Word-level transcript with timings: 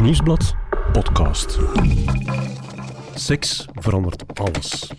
Nieuwsblad 0.00 0.54
podcast. 0.92 1.58
Seks 3.14 3.66
verandert 3.74 4.24
alles. 4.34 4.90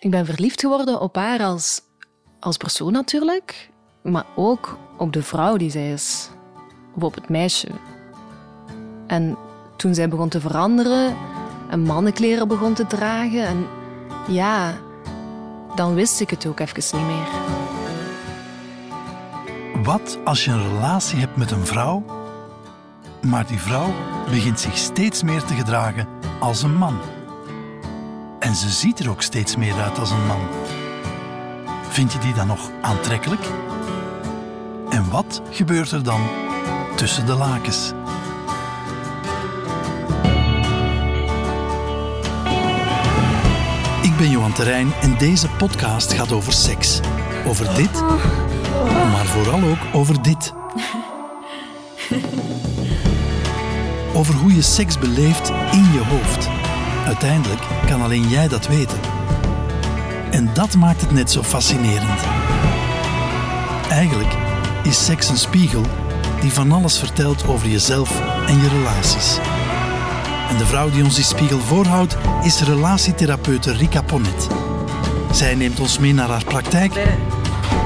Ik 0.00 0.10
ben 0.10 0.26
verliefd 0.26 0.60
geworden 0.60 1.00
op 1.00 1.16
haar 1.16 1.40
als, 1.40 1.80
als 2.40 2.56
persoon 2.56 2.92
natuurlijk, 2.92 3.70
maar 4.02 4.26
ook 4.36 4.78
op 4.96 5.12
de 5.12 5.22
vrouw 5.22 5.56
die 5.56 5.70
zij 5.70 5.92
is. 5.92 6.30
Of 6.96 7.02
op 7.02 7.14
het 7.14 7.28
meisje. 7.28 7.68
En 9.06 9.36
toen 9.76 9.94
zij 9.94 10.08
begon 10.08 10.28
te 10.28 10.40
veranderen 10.40 11.16
en 11.70 11.80
mannenkleren 11.80 12.48
begon 12.48 12.74
te 12.74 12.86
dragen 12.86 13.46
en 13.46 13.66
ja, 14.28 14.74
dan 15.74 15.94
wist 15.94 16.20
ik 16.20 16.30
het 16.30 16.46
ook 16.46 16.60
even 16.60 16.98
niet 16.98 17.06
meer. 17.06 17.57
Wat 19.88 20.18
als 20.24 20.44
je 20.44 20.50
een 20.50 20.68
relatie 20.68 21.18
hebt 21.18 21.36
met 21.36 21.50
een 21.50 21.66
vrouw, 21.66 22.04
maar 23.22 23.46
die 23.46 23.58
vrouw 23.58 23.94
begint 24.30 24.60
zich 24.60 24.76
steeds 24.76 25.22
meer 25.22 25.42
te 25.42 25.54
gedragen 25.54 26.08
als 26.40 26.62
een 26.62 26.74
man? 26.74 26.98
En 28.38 28.54
ze 28.54 28.68
ziet 28.68 28.98
er 28.98 29.10
ook 29.10 29.22
steeds 29.22 29.56
meer 29.56 29.74
uit 29.74 29.98
als 29.98 30.10
een 30.10 30.26
man. 30.26 30.40
Vind 31.88 32.12
je 32.12 32.18
die 32.18 32.34
dan 32.34 32.46
nog 32.46 32.70
aantrekkelijk? 32.80 33.40
En 34.90 35.10
wat 35.10 35.42
gebeurt 35.50 35.90
er 35.90 36.02
dan 36.02 36.20
tussen 36.96 37.26
de 37.26 37.34
lakens? 37.34 37.92
Ik 44.02 44.16
ben 44.16 44.30
Johan 44.30 44.52
Terrein 44.52 44.92
en 45.00 45.18
deze 45.18 45.48
podcast 45.48 46.12
gaat 46.12 46.32
over 46.32 46.52
seks. 46.52 47.00
Over 47.46 47.74
dit, 47.74 48.02
maar 49.12 49.26
vooral 49.26 49.60
ook 49.62 49.78
over 49.92 50.22
dit. 50.22 50.52
Over 54.14 54.34
hoe 54.34 54.54
je 54.54 54.62
seks 54.62 54.98
beleeft 54.98 55.48
in 55.72 55.92
je 55.92 56.02
hoofd. 56.08 56.48
Uiteindelijk 57.06 57.60
kan 57.86 58.02
alleen 58.02 58.28
jij 58.28 58.48
dat 58.48 58.66
weten. 58.66 58.98
En 60.30 60.50
dat 60.54 60.76
maakt 60.76 61.00
het 61.00 61.10
net 61.10 61.30
zo 61.30 61.42
fascinerend. 61.42 62.20
Eigenlijk 63.90 64.34
is 64.82 65.04
seks 65.04 65.28
een 65.28 65.38
spiegel 65.38 65.82
die 66.40 66.52
van 66.52 66.72
alles 66.72 66.98
vertelt 66.98 67.46
over 67.46 67.68
jezelf 67.68 68.20
en 68.46 68.60
je 68.60 68.68
relaties. 68.68 69.38
En 70.50 70.56
de 70.56 70.66
vrouw 70.66 70.90
die 70.90 71.04
ons 71.04 71.14
die 71.14 71.24
spiegel 71.24 71.58
voorhoudt 71.58 72.16
is 72.42 72.60
relatietherapeute 72.60 73.72
Rika 73.72 74.02
Ponnet. 74.02 74.46
Zij 75.32 75.54
neemt 75.54 75.80
ons 75.80 75.98
mee 75.98 76.14
naar 76.14 76.28
haar 76.28 76.44
praktijk, 76.44 76.92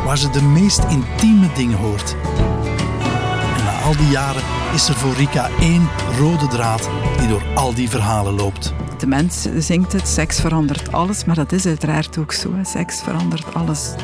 waar 0.05 0.19
ze 0.19 0.31
de 0.31 0.43
meest 0.43 0.85
intieme 0.89 1.53
dingen 1.55 1.79
hoort. 1.79 2.17
En 3.57 3.65
na 3.65 3.81
al 3.81 3.97
die 3.97 4.09
jaren 4.11 4.43
is 4.75 4.89
er 4.89 4.95
voor 4.95 5.15
Rika 5.15 5.49
één 5.61 5.89
rode 6.19 6.47
draad 6.47 6.91
die 7.19 7.29
door 7.29 7.43
al 7.55 7.75
die 7.75 7.89
verhalen 7.91 8.35
loopt. 8.35 8.75
De 8.99 9.07
mens 9.07 9.47
zingt 9.59 9.93
het, 9.93 10.09
seks 10.09 10.41
verandert 10.41 10.93
alles, 10.93 11.25
maar 11.25 11.35
dat 11.37 11.53
is 11.53 11.67
uiteraard 11.67 12.19
ook 12.19 12.33
zo. 12.33 12.55
hè. 12.55 12.65
Seks 12.65 13.01
verandert 13.01 13.55
alles. 13.55 13.95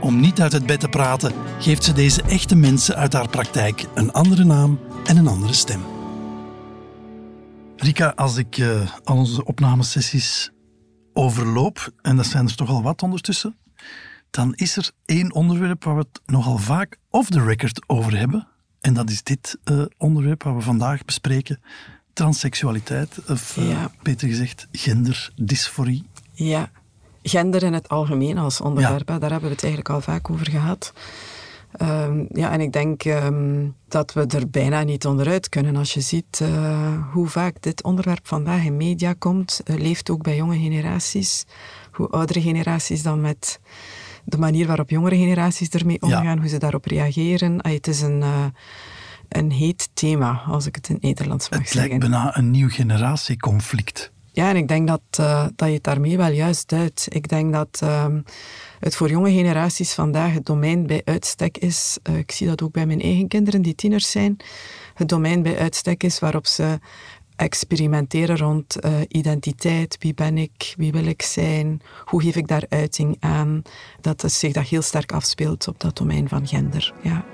Om 0.00 0.20
niet 0.20 0.40
uit 0.40 0.52
het 0.52 0.66
bed 0.66 0.80
te 0.80 0.88
praten, 0.88 1.32
geeft 1.58 1.84
ze 1.84 1.92
deze 1.92 2.22
echte 2.22 2.54
mensen 2.56 2.96
uit 2.96 3.12
haar 3.12 3.28
praktijk 3.28 3.86
een 3.94 4.12
andere 4.12 4.44
naam 4.44 4.78
en 5.06 5.16
een 5.16 5.26
andere 5.26 5.52
stem. 5.52 5.80
Rika, 7.76 8.12
als 8.16 8.36
ik 8.36 8.58
eh, 8.58 8.80
al 9.04 9.16
onze 9.16 9.44
opnamesessies 9.44 10.50
overloop, 11.12 11.92
en 12.02 12.16
dat 12.16 12.26
zijn 12.26 12.46
er 12.46 12.56
toch 12.56 12.68
al 12.68 12.82
wat 12.82 13.02
ondertussen, 13.02 13.56
dan 14.38 14.54
is 14.54 14.76
er 14.76 14.90
één 15.04 15.32
onderwerp 15.34 15.84
waar 15.84 15.94
we 15.94 16.00
het 16.00 16.20
nogal 16.26 16.58
vaak 16.58 16.96
off 17.10 17.30
the 17.30 17.42
record 17.44 17.82
over 17.86 18.18
hebben. 18.18 18.48
En 18.80 18.94
dat 18.94 19.10
is 19.10 19.22
dit 19.22 19.58
eh, 19.64 19.82
onderwerp 19.96 20.42
waar 20.42 20.56
we 20.56 20.60
vandaag 20.62 21.04
bespreken. 21.04 21.60
Transseksualiteit, 22.12 23.18
of 23.28 23.56
eh, 23.56 23.68
Ja. 23.68 23.90
beter 24.02 24.28
gezegd 24.28 24.68
genderdysforie. 24.72 26.06
Ja, 26.32 26.70
gender 27.22 27.62
in 27.62 27.72
het 27.72 27.88
algemeen 27.88 28.38
als 28.38 28.60
onderwerp, 28.60 29.06
daar 29.06 29.20
hebben 29.20 29.48
we 29.48 29.54
het 29.54 29.64
eigenlijk 29.64 29.94
al 29.94 30.00
vaak 30.00 30.30
over 30.30 30.50
gehad. 30.50 30.92
Ehm, 31.72 32.24
ja, 32.32 32.50
en 32.52 32.60
ik 32.60 32.72
denk 32.72 33.04
ehm, 33.04 33.68
dat 33.88 34.12
we 34.12 34.26
er 34.26 34.50
bijna 34.50 34.82
niet 34.82 35.06
onderuit 35.06 35.48
kunnen. 35.48 35.76
Als 35.76 35.94
je 35.94 36.00
ziet 36.00 36.40
eh, 36.40 37.12
hoe 37.12 37.26
vaak 37.28 37.62
dit 37.62 37.82
onderwerp 37.82 38.26
vandaag 38.26 38.64
in 38.64 38.76
media 38.76 39.12
komt, 39.12 39.60
leeft 39.64 40.10
ook 40.10 40.22
bij 40.22 40.36
jonge 40.36 40.58
generaties. 40.58 41.44
Hoe 41.92 42.08
oudere 42.08 42.40
generaties 42.40 43.02
dan 43.02 43.20
met 43.20 43.60
de 44.30 44.38
manier 44.38 44.66
waarop 44.66 44.90
jongere 44.90 45.16
generaties 45.16 45.68
ermee 45.68 46.02
omgaan, 46.02 46.38
hoe 46.38 46.48
ze 46.48 46.58
daarop 46.58 46.84
reageren. 46.84 47.66
Het 47.68 47.86
is 47.86 48.00
een, 48.00 48.22
eh, 48.22 48.44
een 49.28 49.50
heet 49.50 49.88
thema, 49.94 50.42
als 50.46 50.66
ik 50.66 50.74
het 50.74 50.88
in 50.88 50.94
het 50.94 51.04
Nederlands 51.04 51.48
mag 51.50 51.58
Het 51.58 51.68
zeggen. 51.68 51.88
lijkt 51.90 52.08
bijna 52.10 52.36
een 52.36 52.50
nieuw 52.50 52.68
generatieconflict. 52.68 54.12
Ja, 54.32 54.48
en 54.48 54.56
ik 54.56 54.68
denk 54.68 54.88
dat, 54.88 55.00
eh, 55.10 55.46
dat 55.56 55.68
je 55.68 55.74
het 55.74 55.84
daarmee 55.84 56.16
wel 56.16 56.30
juist 56.30 56.68
duidt. 56.68 57.06
Ik 57.08 57.28
denk 57.28 57.52
dat 57.52 57.78
ehm, 57.82 58.20
het 58.80 58.96
voor 58.96 59.10
jonge 59.10 59.32
generaties 59.32 59.92
vandaag 59.92 60.32
het 60.32 60.46
domein 60.46 60.86
bij 60.86 61.02
uitstek 61.04 61.58
is. 61.58 61.98
eh, 62.02 62.16
ik 62.16 62.30
zie 62.30 62.46
dat 62.46 62.62
ook 62.62 62.72
bij 62.72 62.86
mijn 62.86 63.00
eigen 63.00 63.28
kinderen 63.28 63.62
die 63.62 63.74
tieners 63.74 64.10
zijn. 64.10 64.36
Het 64.94 65.08
domein 65.08 65.42
bij 65.42 65.58
uitstek 65.58 66.02
is 66.02 66.18
waarop 66.18 66.46
ze 66.46 66.78
experimenteren 67.38 68.36
rond 68.36 68.76
eh, 68.76 68.92
identiteit. 69.08 69.96
Wie 69.98 70.14
ben 70.14 70.38
ik? 70.38 70.74
Wie 70.76 70.92
wil 70.92 71.06
ik 71.06 71.22
zijn? 71.22 71.80
Hoe 72.04 72.22
geef 72.22 72.36
ik 72.36 72.48
daar 72.48 72.64
uiting 72.68 73.16
aan? 73.20 73.62
Dat 74.00 74.22
het 74.22 74.32
zich 74.32 74.52
dat 74.52 74.68
heel 74.68 74.82
sterk 74.82 75.12
afspeelt 75.12 75.68
op 75.68 75.80
dat 75.80 75.96
domein 75.96 76.28
van 76.28 76.46
gender. 76.46 76.94
Ja. 77.02 77.24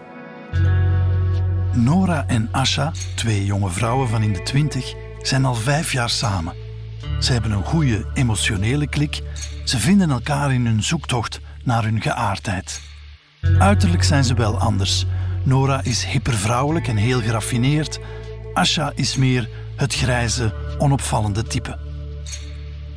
Nora 1.72 2.26
en 2.26 2.48
Asha, 2.52 2.92
twee 3.14 3.44
jonge 3.44 3.70
vrouwen 3.70 4.08
van 4.08 4.22
in 4.22 4.32
de 4.32 4.42
twintig, 4.42 4.94
zijn 5.22 5.44
al 5.44 5.54
vijf 5.54 5.92
jaar 5.92 6.10
samen. 6.10 6.54
Ze 7.20 7.32
hebben 7.32 7.50
een 7.50 7.64
goede 7.64 8.06
emotionele 8.14 8.88
klik. 8.88 9.22
Ze 9.64 9.78
vinden 9.78 10.10
elkaar 10.10 10.52
in 10.52 10.66
hun 10.66 10.82
zoektocht 10.82 11.40
naar 11.62 11.84
hun 11.84 12.00
geaardheid. 12.00 12.80
Uiterlijk 13.58 14.02
zijn 14.02 14.24
ze 14.24 14.34
wel 14.34 14.58
anders. 14.58 15.06
Nora 15.42 15.82
is 15.82 16.04
hypervrouwelijk 16.04 16.88
en 16.88 16.96
heel 16.96 17.20
geraffineerd. 17.20 18.00
Asha 18.54 18.92
is 18.94 19.16
meer 19.16 19.48
het 19.76 19.94
grijze, 19.94 20.54
onopvallende 20.78 21.42
type. 21.42 21.78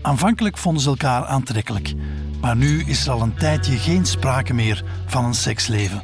Aanvankelijk 0.01 0.57
vonden 0.57 0.81
ze 0.81 0.89
elkaar 0.89 1.25
aantrekkelijk, 1.25 1.93
maar 2.41 2.55
nu 2.55 2.83
is 2.83 3.05
er 3.05 3.11
al 3.11 3.21
een 3.21 3.35
tijdje 3.35 3.77
geen 3.77 4.05
sprake 4.05 4.53
meer 4.53 4.83
van 5.05 5.25
een 5.25 5.33
seksleven. 5.33 6.01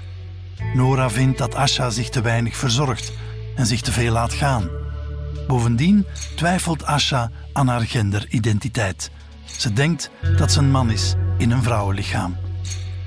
Nora 0.74 1.10
vindt 1.10 1.38
dat 1.38 1.56
Asha 1.56 1.90
zich 1.90 2.10
te 2.10 2.22
weinig 2.22 2.56
verzorgt 2.56 3.12
en 3.56 3.66
zich 3.66 3.82
te 3.82 3.92
veel 3.92 4.12
laat 4.12 4.34
gaan. 4.34 4.70
Bovendien 5.48 6.06
twijfelt 6.36 6.86
Asha 6.86 7.32
aan 7.54 7.68
haar 7.68 7.82
genderidentiteit. 7.82 9.12
Ze 9.58 9.74
denkt 9.74 10.10
dat 10.38 10.52
ze 10.52 10.60
een 10.60 10.72
man 10.72 10.92
is 10.92 11.14
in 11.38 11.52
een 11.52 11.64
vrouwenlichaam. 11.64 12.38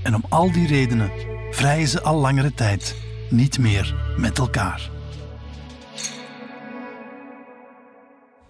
En 0.03 0.15
om 0.15 0.25
al 0.29 0.53
die 0.53 0.67
redenen 0.67 1.11
vrijen 1.51 1.89
ze 1.89 2.03
al 2.03 2.21
langere 2.21 2.55
tijd 2.55 2.95
niet 3.31 3.59
meer 3.59 3.95
met 4.17 4.39
elkaar. 4.39 4.91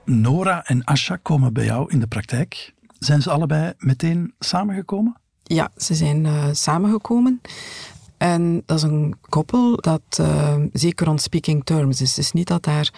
Nora 0.07 0.65
en 0.65 0.85
Asha 0.85 1.17
komen 1.17 1.53
bij 1.53 1.65
jou 1.65 1.93
in 1.93 2.01
de 2.01 2.07
praktijk. 2.07 2.75
Zijn 2.99 3.23
ze 3.23 3.31
allebei 3.31 3.73
meteen 3.79 4.35
samengekomen? 4.39 5.17
Ja, 5.43 5.71
ze 5.77 5.95
zijn 5.95 6.27
eh, 6.27 6.45
samengekomen. 6.53 7.41
En 8.17 8.63
dat 8.67 8.77
is 8.77 8.83
een 8.83 9.15
koppel 9.29 9.77
dat 9.77 10.03
eh, 10.11 10.55
zeker 10.73 11.09
on 11.09 11.19
speaking 11.19 11.65
terms 11.65 12.01
is. 12.01 12.15
Dus 12.15 12.33
niet 12.33 12.47
dat 12.47 12.63
daar 12.63 12.93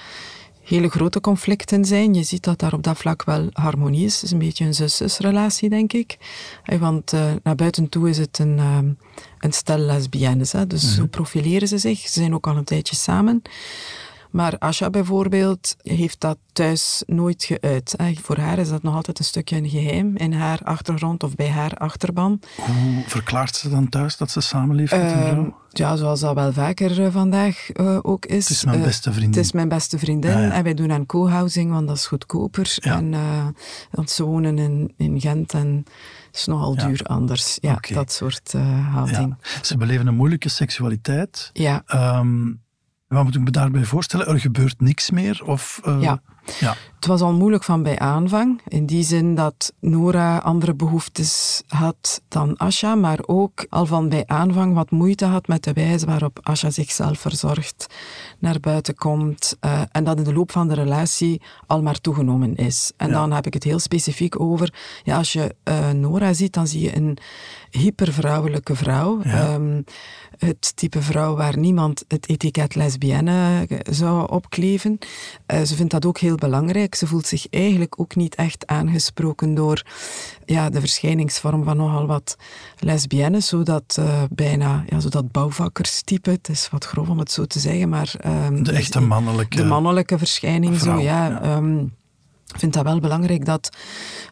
hele 0.63 0.89
grote 0.89 1.21
conflicten 1.21 1.85
zijn. 1.85 2.15
Je 2.15 2.23
ziet 2.23 2.45
dat 2.45 2.59
daar 2.59 2.73
op 2.73 2.83
dat 2.83 2.99
vlak 2.99 3.25
wel 3.25 3.49
harmonie 3.53 4.05
is. 4.05 4.15
Het 4.15 4.23
is 4.23 4.31
een 4.31 4.39
beetje 4.39 4.65
een 4.65 4.75
zus-zus-relatie, 4.75 5.69
denk 5.69 5.93
ik. 5.93 6.19
Eh, 6.65 6.79
Want 6.79 7.13
eh, 7.13 7.33
naar 7.43 7.55
buiten 7.55 7.89
toe 7.89 8.09
is 8.09 8.19
het 8.19 8.39
een, 8.39 8.59
een 9.39 9.53
stel 9.53 9.79
lesbiennes. 9.79 10.53
Hè? 10.53 10.67
Dus 10.67 10.95
zo 10.95 11.07
profileren 11.07 11.69
ze 11.69 11.79
zich. 11.79 11.99
Ze 11.99 12.21
zijn 12.21 12.35
ook 12.35 12.47
al 12.47 12.57
een 12.57 12.65
tijdje 12.65 12.97
samen. 12.97 13.43
Maar 14.31 14.59
Asha 14.59 14.91
bijvoorbeeld 14.91 15.77
heeft 15.83 16.21
dat 16.21 16.39
thuis 16.53 17.03
nooit 17.07 17.45
geuit. 17.45 17.97
Voor 18.23 18.37
haar 18.39 18.59
is 18.59 18.69
dat 18.69 18.83
nog 18.83 18.95
altijd 18.95 19.19
een 19.19 19.25
stukje 19.25 19.57
een 19.57 19.69
geheim 19.69 20.17
in 20.17 20.33
haar 20.33 20.61
achtergrond 20.65 21.23
of 21.23 21.35
bij 21.35 21.49
haar 21.51 21.75
achterban. 21.75 22.41
Hoe 22.57 23.03
verklaart 23.07 23.57
ze 23.57 23.69
dan 23.69 23.89
thuis 23.89 24.17
dat 24.17 24.31
ze 24.31 24.41
samenleeft 24.41 24.93
met 24.93 25.01
een 25.01 25.07
Ehm, 25.19 25.29
vrouw? 25.31 25.57
ja, 25.71 25.97
zoals 25.97 26.21
dat 26.21 26.35
wel 26.35 26.53
vaker 26.53 27.05
eh, 27.05 27.13
vandaag 27.13 27.71
eh, 27.71 27.99
ook 28.03 28.27
is. 28.27 28.49
Het 28.49 28.57
is 28.57 28.65
mijn 28.65 28.79
Eh, 28.79 28.85
beste 28.85 29.11
vriendin. 29.13 29.31
Het 29.37 29.45
is 29.45 29.53
mijn 29.53 29.69
beste 29.69 29.99
vriendin. 29.99 30.31
Ja, 30.31 30.41
ja. 30.41 30.51
En 30.53 30.63
wij 30.63 30.75
doen 30.75 30.93
aan 30.93 31.07
co-housing, 31.07 31.71
want 31.71 31.87
dat 31.89 31.97
is 31.97 32.07
goedkoper. 32.07 32.73
Ja. 32.77 32.97
En, 32.97 33.15
want 33.91 34.11
ze 34.11 34.25
wonen 34.25 34.59
in, 34.59 34.93
in 34.97 35.21
Gent 35.21 35.55
en 35.55 35.85
het 36.27 36.37
is 36.37 36.47
nogal 36.47 36.77
duur 36.77 37.03
anders. 37.03 37.59
Ja, 37.61 37.79
dat 37.93 38.13
soort 38.13 38.53
houding. 38.93 39.37
Ze 39.63 39.77
beleven 39.77 40.07
een 40.07 40.15
moeilijke 40.17 40.49
seksualiteit. 40.49 41.51
Ja. 41.53 41.83
Wat 43.09 43.25
moet 43.25 43.35
ik 43.35 43.41
me 43.41 43.51
daarbij 43.51 43.85
voorstellen? 43.85 44.27
Er 44.27 44.41
gebeurt 44.41 44.81
niks 44.81 45.11
meer? 45.11 45.43
Of, 45.45 45.81
eh. 45.85 46.01
Ja. 46.61 46.77
Het 46.95 47.07
was 47.07 47.21
al 47.21 47.33
moeilijk 47.33 47.65
van 47.65 47.83
bij 47.83 47.99
aanvang, 47.99 48.61
in 48.69 48.87
die 48.87 49.03
zin 49.05 49.35
dat 49.35 49.73
Nora 49.81 50.39
andere 50.39 50.75
behoeftes 50.75 51.63
had 51.67 52.23
dan 52.29 52.57
Asha, 52.57 52.95
maar 52.95 53.19
ook 53.27 53.67
al 53.69 53.87
van 53.87 54.09
bij 54.09 54.23
aanvang 54.27 54.75
wat 54.75 54.91
moeite 54.91 55.25
had 55.25 55.47
met 55.47 55.65
de 55.65 55.73
wijze 55.73 56.07
waarop 56.07 56.39
Asha 56.43 56.71
zichzelf 56.71 57.19
verzorgt, 57.19 57.87
naar 58.39 58.61
buiten 58.61 58.95
komt 58.95 59.57
uh, 59.65 59.81
en 59.93 60.05
dat 60.05 60.19
in 60.19 60.25
de 60.25 60.33
loop 60.33 60.53
van 60.53 60.69
de 60.69 60.75
relatie 60.75 61.43
al 61.67 61.83
maar 61.83 62.01
toegenomen 62.01 62.55
is. 62.55 62.93
En 62.97 63.09
Ja. 63.09 63.13
dan 63.15 63.33
heb 63.33 63.47
ik 63.47 63.55
het 63.55 63.65
heel 63.65 63.79
specifiek 63.79 64.41
over, 64.41 64.75
ja, 65.05 65.17
als 65.17 65.33
je 65.33 65.55
eh, 65.63 65.91
Nora 65.91 66.33
ziet, 66.33 66.53
dan 66.53 66.67
zie 66.67 66.81
je 66.83 66.97
een 66.97 67.19
hypervrouwelijke 67.71 68.75
vrouw. 68.75 69.21
Ja. 69.25 69.31
Ehm, 69.31 69.83
het 70.39 70.77
type 70.77 71.03
vrouw 71.03 71.37
waar 71.37 71.59
niemand 71.59 72.05
het 72.09 72.29
etiket 72.29 72.75
lesbienne 72.75 73.67
eh, 73.69 73.79
zou 73.91 74.31
opkleven. 74.31 74.99
Eh, 75.47 75.63
ze 75.63 75.75
vindt 75.75 75.93
dat 75.93 76.07
ook 76.07 76.19
heel 76.19 76.37
belangrijk. 76.39 76.95
Ze 76.95 77.07
voelt 77.07 77.27
zich 77.27 77.47
eigenlijk 77.51 78.01
ook 78.01 78.17
niet 78.17 78.35
echt 78.35 78.67
aangesproken 78.67 79.55
door 79.55 79.83
ja, 80.45 80.71
de 80.71 80.81
verschijningsvorm 80.81 81.65
van 81.65 81.77
nogal 81.77 82.07
wat 82.07 82.37
lesbiennes, 82.79 83.47
zodat 83.49 83.97
eh, 83.99 84.23
bijna, 84.31 84.85
ja, 84.87 85.01
zodat 85.01 85.33
bouwvakkerstype, 85.33 86.31
het 86.31 86.49
is 86.49 86.69
wat 86.71 86.85
grof 86.85 87.09
om 87.09 87.19
het 87.19 87.31
zo 87.33 87.45
te 87.45 87.59
zeggen, 87.59 87.89
maar... 87.89 88.15
ehm, 88.21 88.63
De 88.63 88.73
echte 88.73 89.01
mannelijke... 89.01 89.57
de 89.57 89.65
mannelijke 89.65 90.19
verschijning, 90.19 90.79
vrouw, 90.79 90.97
zo 90.97 91.03
ja. 91.03 91.27
ja. 91.27 91.43
ehm, 91.43 91.85
ik 92.55 92.59
vind 92.59 92.73
dat 92.73 92.85
wel 92.85 93.01
belangrijk 93.01 93.45
dat 93.45 93.69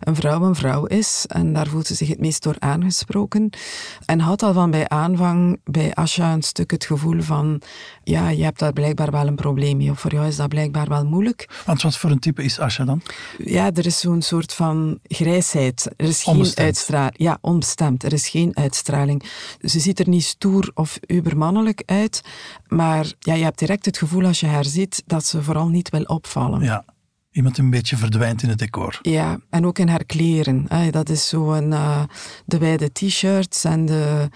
een 0.01 0.17
vrouw 0.17 0.43
een 0.43 0.55
vrouw 0.55 0.85
is. 0.85 1.25
En 1.29 1.53
daar 1.53 1.67
voelt 1.67 1.87
ze 1.87 1.95
zich 1.95 2.09
het 2.09 2.21
meest 2.21 2.43
door 2.43 2.57
aangesproken. 2.59 3.51
En 4.07 4.21
had 4.21 4.43
al 4.43 4.53
van 4.53 4.71
bij 4.71 4.89
aanvang 4.89 5.61
bij 5.65 5.95
Asha 5.95 6.33
een 6.33 6.43
stuk 6.43 6.71
het 6.71 6.85
gevoel 6.85 7.21
van... 7.21 7.61
Ja, 8.05 8.29
je 8.29 8.45
hebt 8.45 8.59
daar 8.59 8.73
blijkbaar 8.73 9.11
wel 9.11 9.27
een 9.27 9.35
probleem 9.35 9.77
mee. 9.77 9.91
Of 9.91 10.01
voor 10.01 10.13
jou 10.13 10.27
is 10.27 10.37
dat 10.37 10.49
blijkbaar 10.49 10.89
wel 10.89 11.05
moeilijk. 11.05 11.63
Want 11.65 11.83
wat 11.83 11.97
voor 11.97 12.11
een 12.11 12.19
type 12.19 12.45
is 12.45 12.59
Asha 12.59 12.85
dan? 12.85 13.03
Ja, 13.39 13.71
er 13.73 13.87
is 13.87 14.01
zo'n 14.01 14.23
soort 14.23 14.53
van 14.53 14.99
grijsheid. 15.03 15.91
Er 15.97 16.09
is 16.09 16.23
geen 16.23 16.53
uitstraling. 16.55 17.15
Ja, 17.17 17.39
onbestemd. 17.41 18.05
Er 18.05 18.13
is 18.13 18.29
geen 18.29 18.57
uitstraling. 18.57 19.31
Ze 19.61 19.81
ziet 19.81 19.99
er 19.99 20.09
niet 20.09 20.25
stoer 20.25 20.71
of 20.75 20.99
ubermannelijk 21.07 21.83
uit. 21.87 22.23
Maar 22.67 23.13
ja, 23.19 23.35
je 23.35 23.45
hebt 23.45 23.59
direct 23.59 23.85
het 23.85 23.99
gevoel 23.99 24.25
als 24.25 24.41
je 24.41 24.47
haar 24.47 24.65
ziet 24.65 25.03
dat 25.07 25.25
ze 25.25 25.43
vooral 25.43 25.69
niet 25.69 25.91
wil 25.91 26.03
opvallen. 26.03 26.63
Ja. 26.63 26.85
Iemand 27.37 27.59
een 27.59 27.71
beetje 27.71 27.97
verdwijnt 27.97 28.43
in 28.43 28.49
het 28.49 28.59
decor. 28.59 28.99
Ja, 29.03 29.39
en 29.51 29.67
ook 29.67 29.79
in 29.79 29.89
haar 29.89 30.05
kleren. 30.05 30.65
Hè. 30.69 30.91
Dat 30.91 31.09
is 31.09 31.29
zo 31.29 31.53
een, 31.53 31.73
eh, 31.73 32.03
de 32.47 32.59
wijde 32.59 32.93
t-shirts 32.93 33.65
en 33.65 33.87
de 33.87 34.29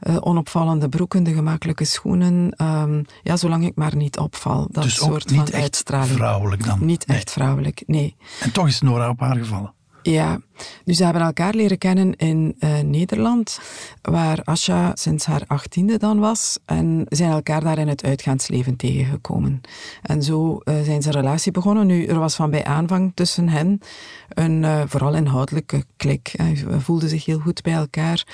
eh, 0.00 0.16
onopvallende 0.20 0.88
broeken, 0.88 1.22
de 1.22 1.32
gemakkelijke 1.34 1.84
schoenen. 1.84 2.50
Ehm, 2.56 3.02
ja, 3.22 3.36
zolang 3.36 3.64
ik 3.66 3.76
maar 3.76 3.96
niet 3.96 4.18
opval. 4.18 4.68
Dat 4.70 4.82
dus 4.82 5.00
ook 5.00 5.08
soort 5.10 5.30
niet 5.30 5.38
van 5.38 5.46
echt 5.48 5.62
uitstraling. 5.62 6.16
vrouwelijk 6.16 6.64
dan. 6.64 6.84
Niet 6.84 7.06
Nee. 7.06 7.16
echt 7.16 7.30
vrouwelijk, 7.30 7.82
nee. 7.86 8.16
En 8.40 8.52
toch 8.52 8.66
is 8.66 8.80
Nora 8.80 9.08
op 9.08 9.20
haar 9.20 9.36
gevallen. 9.36 9.72
Ja, 10.02 10.38
dus 10.84 10.96
ze 10.96 11.04
hebben 11.04 11.22
elkaar 11.22 11.54
leren 11.54 11.78
kennen 11.78 12.16
in 12.16 12.54
eh, 12.58 12.80
Nederland, 12.80 13.60
waar 14.02 14.40
Asha 14.44 14.90
sinds 14.94 15.26
haar 15.26 15.42
achttiende 15.46 15.98
dan 15.98 16.18
was. 16.18 16.58
En 16.64 17.06
zijn 17.08 17.30
elkaar 17.30 17.60
daar 17.60 17.78
in 17.78 17.88
het 17.88 18.04
uitgaansleven 18.04 18.76
tegengekomen. 18.76 19.60
En 20.02 20.22
zo 20.22 20.58
eh, 20.58 20.74
zijn 20.82 21.02
ze 21.02 21.08
een 21.08 21.14
relatie 21.14 21.52
begonnen. 21.52 21.86
Nu, 21.86 22.04
er 22.06 22.18
was 22.18 22.34
van 22.34 22.50
bij 22.50 22.64
aanvang 22.64 23.12
tussen 23.14 23.48
hen 23.48 23.80
een 24.28 24.64
eh, 24.64 24.82
vooral 24.86 25.14
inhoudelijke 25.14 25.84
klik. 25.96 26.34
Ze 26.56 26.80
voelden 26.80 27.08
zich 27.08 27.24
heel 27.24 27.38
goed 27.38 27.62
bij 27.62 27.72
elkaar. 27.72 28.26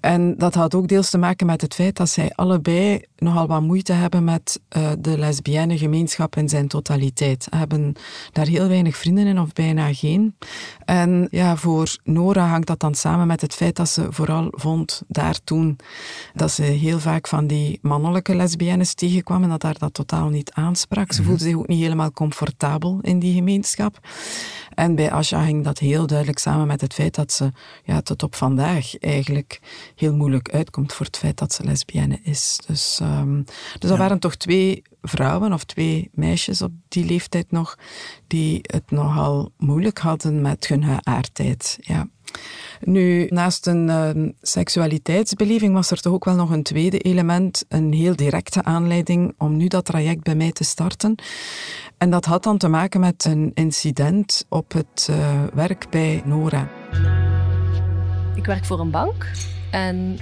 En 0.00 0.36
dat 0.36 0.54
had 0.54 0.74
ook 0.74 0.88
deels 0.88 1.10
te 1.10 1.18
maken 1.18 1.46
met 1.46 1.60
het 1.60 1.74
feit 1.74 1.96
dat 1.96 2.08
zij 2.08 2.32
allebei 2.34 3.00
nogal 3.16 3.46
wat 3.46 3.62
moeite 3.62 3.92
hebben 3.92 4.24
met 4.24 4.60
de 4.98 5.18
lesbienne 5.18 5.78
gemeenschap 5.78 6.36
in 6.36 6.48
zijn 6.48 6.68
totaliteit. 6.68 7.42
Ze 7.42 7.56
hebben 7.56 7.94
daar 8.32 8.46
heel 8.46 8.68
weinig 8.68 8.96
vrienden 8.96 9.26
in, 9.26 9.40
of 9.40 9.52
bijna 9.52 9.94
geen. 9.94 10.36
En 10.84 11.28
ja, 11.30 11.56
voor 11.58 11.96
Nora 12.04 12.46
hangt 12.46 12.66
dat 12.66 12.80
dan 12.80 12.94
samen 12.94 13.26
met 13.26 13.40
het 13.40 13.54
feit 13.54 13.76
dat 13.76 13.88
ze 13.88 14.06
vooral 14.10 14.48
vond 14.50 15.02
daar 15.08 15.38
toen 15.44 15.76
dat 16.34 16.50
ze 16.50 16.62
heel 16.62 16.98
vaak 16.98 17.28
van 17.28 17.46
die 17.46 17.78
mannelijke 17.82 18.34
lesbiennes 18.34 18.94
tegenkwam 18.94 19.42
en 19.42 19.48
dat 19.48 19.62
haar 19.62 19.78
dat 19.78 19.94
totaal 19.94 20.28
niet 20.28 20.52
aansprak. 20.52 21.12
Ze 21.12 21.22
voelde 21.22 21.42
zich 21.42 21.54
ook 21.54 21.66
niet 21.66 21.82
helemaal 21.82 22.12
comfortabel 22.12 22.98
in 23.02 23.18
die 23.18 23.34
gemeenschap. 23.34 23.98
En 24.74 24.94
bij 24.94 25.10
Asha 25.10 25.44
ging 25.44 25.64
dat 25.64 25.78
heel 25.78 26.06
duidelijk 26.06 26.38
samen 26.38 26.66
met 26.66 26.80
het 26.80 26.94
feit 26.94 27.14
dat 27.14 27.32
ze 27.32 27.52
ja, 27.84 28.00
tot 28.00 28.22
op 28.22 28.34
vandaag 28.34 28.98
eigenlijk 28.98 29.60
heel 29.94 30.14
moeilijk 30.14 30.50
uitkomt 30.52 30.92
voor 30.92 31.06
het 31.06 31.16
feit 31.16 31.38
dat 31.38 31.52
ze 31.52 31.64
lesbienne 31.64 32.18
is. 32.22 32.58
Dus, 32.66 32.98
ehm, 33.00 33.42
dus 33.78 33.88
dat 33.90 33.98
waren 33.98 34.18
toch 34.18 34.34
twee 34.34 34.82
vrouwen 35.02 35.52
of 35.52 35.64
twee 35.64 36.10
meisjes 36.12 36.62
op 36.62 36.72
die 36.88 37.04
leeftijd 37.04 37.50
nog 37.50 37.78
die 38.26 38.58
het 38.62 38.90
nogal 38.90 39.52
moeilijk 39.56 39.98
hadden 39.98 40.40
met 40.40 40.66
hun 40.66 40.84
geaardheid. 40.84 41.78
Ja. 41.80 42.08
Nu, 42.80 43.26
naast 43.30 43.66
een 43.66 43.88
ehm, 43.88 44.30
seksualiteitsbeleving 44.42 45.74
was 45.74 45.90
er 45.90 46.00
toch 46.00 46.12
ook 46.12 46.24
wel 46.24 46.34
nog 46.34 46.50
een 46.50 46.62
tweede 46.62 46.98
element, 46.98 47.64
een 47.68 47.92
heel 47.92 48.16
directe 48.16 48.64
aanleiding 48.64 49.34
om 49.38 49.56
nu 49.56 49.66
dat 49.66 49.84
traject 49.84 50.22
bij 50.22 50.34
mij 50.34 50.52
te 50.52 50.64
starten. 50.64 51.14
En 51.98 52.10
dat 52.10 52.24
had 52.24 52.42
dan 52.42 52.58
te 52.58 52.68
maken 52.68 53.00
met 53.00 53.24
een 53.24 53.50
incident 53.54 54.46
op 54.48 54.72
het 54.72 55.08
eh, 55.10 55.42
werk 55.54 55.86
bij 55.90 56.22
Nora. 56.24 56.68
Ik 58.34 58.46
werk 58.46 58.64
voor 58.64 58.80
een 58.80 58.90
bank 58.90 59.30
en 59.70 60.16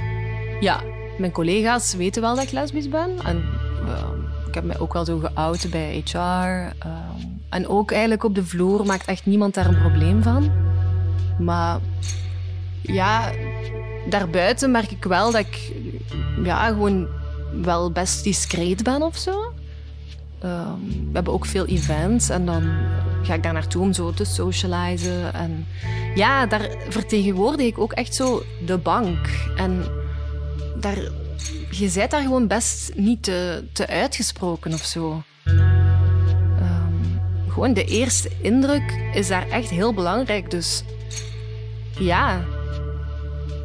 ja, 0.61 0.83
mijn 1.19 1.33
collega's 1.33 1.95
weten 1.95 2.23
wel 2.23 2.35
dat 2.35 2.45
ik 2.45 2.51
lesbisch 2.51 2.89
ben. 2.89 3.19
En 3.25 3.45
eh, 3.87 4.09
ik 4.19 4.36
heb 4.57 4.65
mij 4.65 4.79
ook 4.79 4.93
wel 4.93 5.05
zo 5.05 5.19
geout 5.19 5.67
bij 5.71 6.03
HR. 6.05 6.19
eh, 6.19 6.91
en 7.49 7.69
ook 7.69 7.91
eigenlijk 7.91 8.25
op 8.25 8.35
de 8.35 8.45
vloer 8.45 8.87
maakt 8.87 9.07
echt 9.07 9.27
niemand 9.27 9.55
daar 9.55 9.67
een 9.67 9.81
probleem 9.81 10.23
van. 10.23 10.51
Maar 11.39 11.79
ja, 12.83 13.31
daarbuiten 14.09 14.71
merk 14.71 14.91
ik 14.91 15.05
wel 15.05 15.31
dat 15.33 15.41
ik 15.41 15.73
ja, 16.43 16.67
gewoon 16.67 17.07
wel 17.63 17.91
best 17.91 18.25
discreet 18.25 18.83
ben 18.83 19.03
of 19.03 19.17
zo. 19.17 19.53
Ehm, 20.39 20.81
we 20.89 21.11
hebben 21.13 21.33
ook 21.33 21.47
veel 21.47 21.67
events 21.67 22.29
en 22.29 22.47
dan 22.47 22.63
ga 23.23 23.35
ik 23.35 23.43
daar 23.43 23.53
naartoe 23.53 23.83
om 23.83 23.93
zo 23.93 24.11
te 24.11 24.25
socializen. 24.25 25.35
En 25.35 25.67
ja, 26.15 26.47
daar 26.47 26.69
vertegenwoordig 26.89 27.67
ik 27.67 27.79
ook 27.79 27.93
echt 27.93 28.15
zo 28.15 28.43
de 28.67 28.79
bank. 28.79 29.49
En 29.57 29.85
daar, 30.81 30.99
je 31.71 31.91
bent 31.95 32.11
daar 32.11 32.23
gewoon 32.23 32.47
best 32.47 32.93
niet 32.95 33.23
te, 33.23 33.65
te 33.73 33.87
uitgesproken 33.87 34.73
of 34.73 34.85
zo. 34.85 35.23
Ehm, 35.45 36.93
gewoon 37.49 37.73
de 37.73 37.85
eerste 37.85 38.31
indruk 38.43 39.11
is 39.15 39.29
daar 39.29 39.49
echt 39.49 39.71
heel 39.71 39.95
belangrijk. 39.95 40.51
Dus 40.51 40.83
ja, 41.99 42.45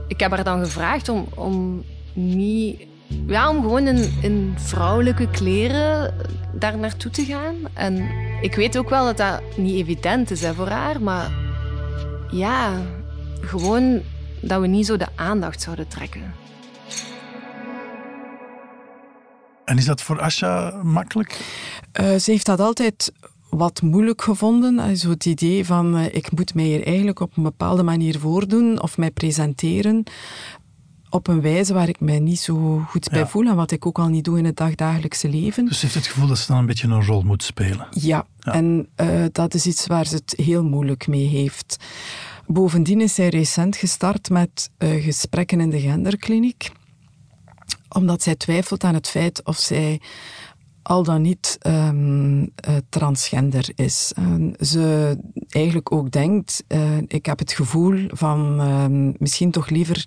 ik 0.07 0.19
heb 0.19 0.31
haar 0.31 0.43
dan 0.43 0.63
gevraagd 0.63 1.09
om, 1.09 1.27
om 1.35 1.83
niet. 2.13 2.89
Ja, 3.27 3.49
om 3.49 3.61
gewoon 3.61 3.87
in, 4.21 4.53
vrouwelijke 4.57 5.29
kleren 5.29 6.13
daar 6.53 6.77
naartoe 6.77 7.11
te 7.11 7.25
gaan. 7.25 7.55
En 7.73 8.09
ik 8.41 8.55
weet 8.55 8.77
ook 8.77 8.89
wel 8.89 9.05
dat 9.05 9.17
dat 9.17 9.41
niet 9.57 9.75
evident 9.75 10.31
is 10.31 10.45
voor 10.55 10.67
haar, 10.67 11.01
maar 11.01 11.31
ja, 12.31 12.81
gewoon 13.41 14.01
dat 14.39 14.61
we 14.61 14.67
niet 14.67 14.85
zo 14.85 14.97
de 14.97 15.07
aandacht 15.15 15.61
zouden 15.61 15.87
trekken. 15.87 16.33
En 19.65 19.77
is 19.77 19.85
dat 19.85 20.01
voor 20.01 20.21
Asha 20.21 20.79
makkelijk? 20.83 21.39
Eh, 21.91 22.15
ze 22.15 22.31
heeft 22.31 22.45
dat 22.45 22.59
altijd 22.59 23.11
wat 23.49 23.81
moeilijk 23.81 24.21
gevonden. 24.21 24.97
Zo 24.97 25.09
het 25.09 25.25
idee 25.25 25.65
van 25.65 25.97
eh, 25.97 26.15
ik 26.15 26.31
moet 26.31 26.53
mij 26.53 26.63
hier 26.63 26.85
eigenlijk 26.85 27.19
op 27.19 27.37
een 27.37 27.43
bepaalde 27.43 27.83
manier 27.83 28.19
voordoen 28.19 28.81
of 28.81 28.97
mij 28.97 29.11
presenteren 29.11 30.03
op 31.09 31.27
een 31.27 31.41
wijze 31.41 31.73
waar 31.73 31.89
ik 31.89 31.99
mij 31.99 32.19
niet 32.19 32.39
zo 32.39 32.83
goed 32.87 33.09
bij 33.09 33.19
Ja. 33.19 33.27
voel 33.27 33.47
en 33.47 33.55
wat 33.55 33.71
ik 33.71 33.85
ook 33.85 33.99
al 33.99 34.07
niet 34.07 34.23
doe 34.23 34.37
in 34.37 34.45
het 34.45 34.55
dagdagelijkse 34.57 35.29
leven. 35.29 35.65
Dus 35.65 35.75
ze 35.79 35.81
heeft 35.85 35.95
het 35.97 36.07
gevoel 36.07 36.27
dat 36.27 36.37
ze 36.37 36.47
dan 36.47 36.57
een 36.57 36.65
beetje 36.65 36.87
een 36.87 37.05
rol 37.05 37.21
moet 37.21 37.43
spelen. 37.43 37.87
Ja, 37.91 38.25
Ja. 38.39 38.53
en 38.53 38.87
eh, 38.95 39.23
dat 39.31 39.53
is 39.53 39.65
iets 39.65 39.87
waar 39.87 40.05
ze 40.05 40.15
het 40.15 40.33
heel 40.37 40.63
moeilijk 40.63 41.07
mee 41.07 41.27
heeft. 41.27 41.77
Bovendien 42.47 43.01
is 43.01 43.15
zij 43.15 43.27
recent 43.29 43.75
gestart 43.75 44.29
met 44.29 44.69
gesprekken 44.79 45.59
in 45.59 45.69
de 45.69 45.79
genderkliniek, 45.79 46.71
omdat 47.93 48.23
zij 48.23 48.35
twijfelt 48.35 48.83
aan 48.83 48.93
het 48.93 49.07
feit 49.07 49.45
of 49.45 49.57
zij 49.57 50.01
al 50.83 51.03
dan 51.03 51.21
niet 51.21 51.57
ehm, 51.59 52.45
eh, 52.55 52.75
transgender 52.89 53.69
is. 53.75 54.11
En 54.15 54.55
ze 54.59 55.17
eigenlijk 55.49 55.91
ook 55.91 56.11
denkt, 56.11 56.63
eh, 56.67 56.97
ik 57.07 57.25
heb 57.25 57.39
het 57.39 57.51
gevoel 57.53 58.07
van 58.07 58.59
ehm, 58.59 59.11
misschien 59.17 59.51
toch 59.51 59.69
liever 59.69 60.05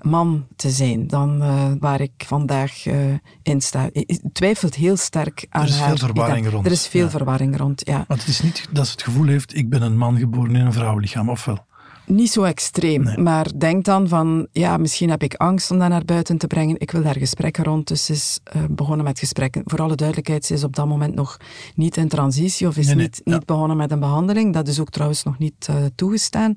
man 0.00 0.46
te 0.56 0.70
zijn 0.70 1.06
dan 1.06 1.42
eh, 1.42 1.72
waar 1.80 2.00
ik 2.00 2.24
vandaag 2.26 2.86
eh, 2.86 2.96
in 3.42 3.60
sta. 3.60 3.90
Ze 3.92 4.20
twijfelt 4.32 4.74
heel 4.74 4.96
sterk 4.96 5.46
aan 5.48 5.66
is 5.66 5.76
veel 5.76 5.84
haar 5.84 5.98
verwarring 5.98 6.50
rond, 6.50 6.66
Er 6.66 6.72
is 6.72 6.86
veel 6.86 7.04
ja. 7.04 7.10
verwarring 7.10 7.56
rond, 7.56 7.82
ja. 7.86 8.04
Want 8.08 8.20
het 8.20 8.28
is 8.28 8.42
niet 8.42 8.68
dat 8.72 8.86
ze 8.86 8.92
het 8.92 9.02
gevoel 9.02 9.26
heeft, 9.26 9.56
ik 9.56 9.68
ben 9.68 9.82
een 9.82 9.96
man 9.96 10.18
geboren 10.18 10.56
in 10.56 10.66
een 10.66 10.72
vrouwlichaam, 10.72 11.30
of 11.30 11.44
wel? 11.44 11.66
Niet 12.06 12.30
zo 12.30 12.42
extreem, 12.42 13.22
maar 13.22 13.50
denk 13.56 13.84
dan 13.84 14.08
van, 14.08 14.48
ja, 14.52 14.76
misschien 14.76 15.10
heb 15.10 15.22
ik 15.22 15.34
angst 15.34 15.70
om 15.70 15.78
dat 15.78 15.88
naar 15.88 16.04
buiten 16.04 16.38
te 16.38 16.46
brengen. 16.46 16.80
Ik 16.80 16.90
wil 16.90 17.02
daar 17.02 17.18
gesprekken 17.18 17.64
rond. 17.64 17.88
Dus 17.88 18.04
ze 18.04 18.12
is 18.12 18.40
uh, 18.56 18.62
begonnen 18.70 19.04
met 19.04 19.18
gesprekken. 19.18 19.62
Voor 19.64 19.82
alle 19.82 19.94
duidelijkheid, 19.94 20.44
ze 20.44 20.54
is 20.54 20.64
op 20.64 20.76
dat 20.76 20.86
moment 20.86 21.14
nog 21.14 21.36
niet 21.74 21.96
in 21.96 22.08
transitie 22.08 22.66
of 22.66 22.76
is 22.76 22.94
niet, 22.94 23.20
niet 23.24 23.46
begonnen 23.46 23.76
met 23.76 23.90
een 23.90 24.00
behandeling. 24.00 24.52
Dat 24.52 24.68
is 24.68 24.80
ook 24.80 24.90
trouwens 24.90 25.22
nog 25.22 25.38
niet 25.38 25.66
uh, 25.70 25.76
toegestaan. 25.94 26.54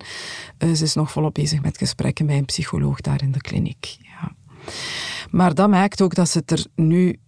Uh, 0.57 0.73
ze 0.73 0.83
is 0.83 0.93
nog 0.93 1.11
volop 1.11 1.33
bezig 1.33 1.61
met 1.61 1.77
gesprekken 1.77 2.25
bij 2.25 2.37
een 2.37 2.45
psycholoog 2.45 3.01
daar 3.01 3.21
in 3.21 3.31
de 3.31 3.41
kliniek. 3.41 3.97
Ja. 3.99 4.31
Maar 5.31 5.53
dat 5.53 5.69
maakt 5.69 6.01
ook 6.01 6.15
dat 6.15 6.29
ze 6.29 6.37
het 6.37 6.51
er 6.51 6.65
nu 6.75 7.19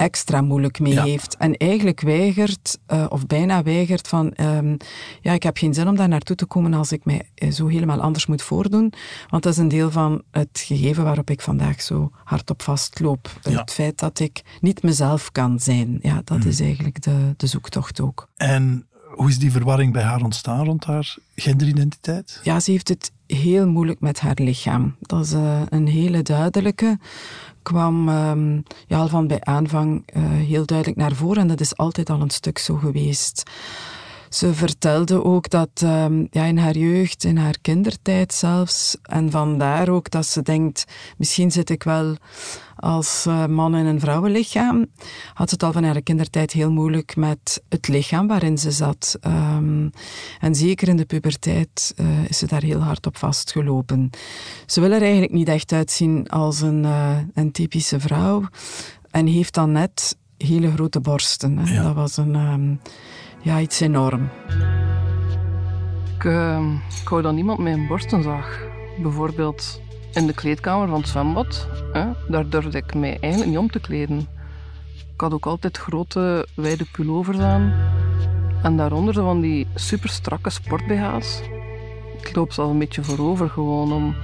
extra 0.00 0.40
moeilijk 0.40 0.80
mee 0.80 1.00
heeft. 1.00 1.36
En 1.36 1.56
eigenlijk 1.56 2.00
weigert, 2.00 2.78
uh, 2.88 3.06
of 3.08 3.26
bijna 3.26 3.62
weigert 3.62 4.08
van, 4.08 4.32
um, 4.40 4.76
ja, 5.20 5.32
ik 5.32 5.42
heb 5.42 5.56
geen 5.56 5.74
zin 5.74 5.88
om 5.88 5.96
daar 5.96 6.08
naartoe 6.08 6.36
te 6.36 6.46
komen 6.46 6.74
als 6.74 6.92
ik 6.92 7.04
mij 7.04 7.22
eh, 7.34 7.50
zo 7.50 7.66
helemaal 7.66 8.00
anders 8.00 8.26
moet 8.26 8.42
voordoen. 8.42 8.92
Want 9.28 9.42
dat 9.42 9.52
is 9.52 9.58
een 9.58 9.68
deel 9.68 9.90
van 9.90 10.22
het 10.30 10.62
gegeven 10.66 11.04
waarop 11.04 11.30
ik 11.30 11.40
vandaag 11.40 11.82
zo 11.82 12.10
hard 12.24 12.50
op 12.50 12.62
vastloop. 12.62 13.30
Het 13.42 13.72
feit 13.72 13.98
dat 13.98 14.18
ik 14.20 14.42
niet 14.60 14.82
mezelf 14.82 15.32
kan 15.32 15.60
zijn. 15.60 15.98
Ja, 16.02 16.20
dat 16.24 16.38
mhm. 16.38 16.48
is 16.48 16.60
eigenlijk 16.60 17.02
de, 17.02 17.34
de 17.36 17.46
zoektocht 17.46 18.00
ook. 18.00 18.28
En 18.36 18.86
hoe 19.20 19.28
is 19.28 19.38
die 19.38 19.52
verwarring 19.52 19.92
bij 19.92 20.02
haar 20.02 20.22
ontstaan 20.22 20.64
rond 20.64 20.84
haar 20.84 21.16
genderidentiteit? 21.34 22.40
Ja, 22.42 22.60
ze 22.60 22.70
heeft 22.70 22.88
het 22.88 23.12
heel 23.26 23.66
moeilijk 23.66 24.00
met 24.00 24.20
haar 24.20 24.36
lichaam. 24.38 24.96
Dat 25.00 25.24
is 25.24 25.32
uh, 25.32 25.60
een 25.68 25.86
hele 25.86 26.22
duidelijke 26.22 26.98
kwam 27.62 28.08
um, 28.08 28.62
ja, 28.86 28.98
al 28.98 29.08
van 29.08 29.26
bij 29.26 29.40
aanvang 29.40 30.02
uh, 30.16 30.22
heel 30.30 30.66
duidelijk 30.66 30.98
naar 30.98 31.12
voren 31.12 31.42
en 31.42 31.48
dat 31.48 31.60
is 31.60 31.76
altijd 31.76 32.10
al 32.10 32.20
een 32.20 32.30
stuk 32.30 32.58
zo 32.58 32.76
geweest. 32.76 33.42
Ze 34.30 34.54
vertelde 34.54 35.24
ook 35.24 35.50
dat 35.50 35.82
um, 35.84 36.28
ja, 36.30 36.44
in 36.44 36.58
haar 36.58 36.76
jeugd, 36.76 37.24
in 37.24 37.36
haar 37.36 37.58
kindertijd 37.60 38.32
zelfs, 38.32 38.96
en 39.02 39.30
vandaar 39.30 39.88
ook 39.88 40.10
dat 40.10 40.26
ze 40.26 40.42
denkt, 40.42 40.84
misschien 41.16 41.50
zit 41.50 41.70
ik 41.70 41.82
wel 41.82 42.16
als 42.76 43.24
uh, 43.28 43.46
man 43.46 43.76
in 43.76 43.86
een 43.86 44.00
vrouwenlichaam, 44.00 44.86
had 45.34 45.48
ze 45.48 45.54
het 45.54 45.62
al 45.62 45.72
van 45.72 45.84
haar 45.84 46.02
kindertijd 46.02 46.52
heel 46.52 46.70
moeilijk 46.70 47.16
met 47.16 47.62
het 47.68 47.88
lichaam 47.88 48.26
waarin 48.26 48.58
ze 48.58 48.70
zat. 48.70 49.18
Um, 49.26 49.90
en 50.40 50.54
zeker 50.54 50.88
in 50.88 50.96
de 50.96 51.04
puberteit 51.04 51.94
uh, 51.96 52.24
is 52.28 52.38
ze 52.38 52.46
daar 52.46 52.62
heel 52.62 52.80
hard 52.80 53.06
op 53.06 53.16
vastgelopen. 53.16 54.10
Ze 54.66 54.80
wil 54.80 54.92
er 54.92 55.02
eigenlijk 55.02 55.32
niet 55.32 55.48
echt 55.48 55.72
uitzien 55.72 56.28
als 56.28 56.60
een, 56.60 56.84
uh, 56.84 57.16
een 57.34 57.52
typische 57.52 58.00
vrouw 58.00 58.44
en 59.10 59.26
heeft 59.26 59.54
dan 59.54 59.72
net 59.72 60.16
hele 60.36 60.70
grote 60.72 61.00
borsten. 61.00 61.58
Hè. 61.58 61.74
Ja. 61.74 61.82
Dat 61.82 61.94
was 61.94 62.16
een... 62.16 62.34
Um, 62.34 62.80
ja, 63.42 63.60
iets 63.60 63.80
enorm. 63.80 64.28
Ik, 66.16 66.24
uh, 66.24 66.72
ik 67.02 67.08
hou 67.08 67.22
dat 67.22 67.32
niemand 67.32 67.58
met 67.58 67.72
een 67.72 67.86
borsten 67.86 68.22
zag. 68.22 68.60
Bijvoorbeeld 69.02 69.80
in 70.12 70.26
de 70.26 70.34
kleedkamer 70.34 70.88
van 70.88 70.98
het 70.98 71.08
zwembad. 71.08 71.68
Hè, 71.92 72.10
daar 72.28 72.48
durfde 72.48 72.78
ik 72.78 72.94
mij 72.94 73.18
eigenlijk 73.20 73.50
niet 73.50 73.58
om 73.58 73.70
te 73.70 73.80
kleden. 73.80 74.18
Ik 75.14 75.20
had 75.20 75.32
ook 75.32 75.46
altijd 75.46 75.76
grote, 75.76 76.46
wijde 76.54 76.86
pullovers 76.92 77.38
aan. 77.38 77.72
En 78.62 78.76
daaronder 78.76 79.14
zo 79.14 79.24
van 79.24 79.40
die 79.40 79.66
super 79.74 80.08
strakke 80.08 80.50
sport-BH's. 80.50 81.40
Ik 82.20 82.36
loop 82.36 82.52
ze 82.52 82.60
al 82.60 82.70
een 82.70 82.78
beetje 82.78 83.04
voorover 83.04 83.50
gewoon 83.50 83.92
om, 83.92 84.14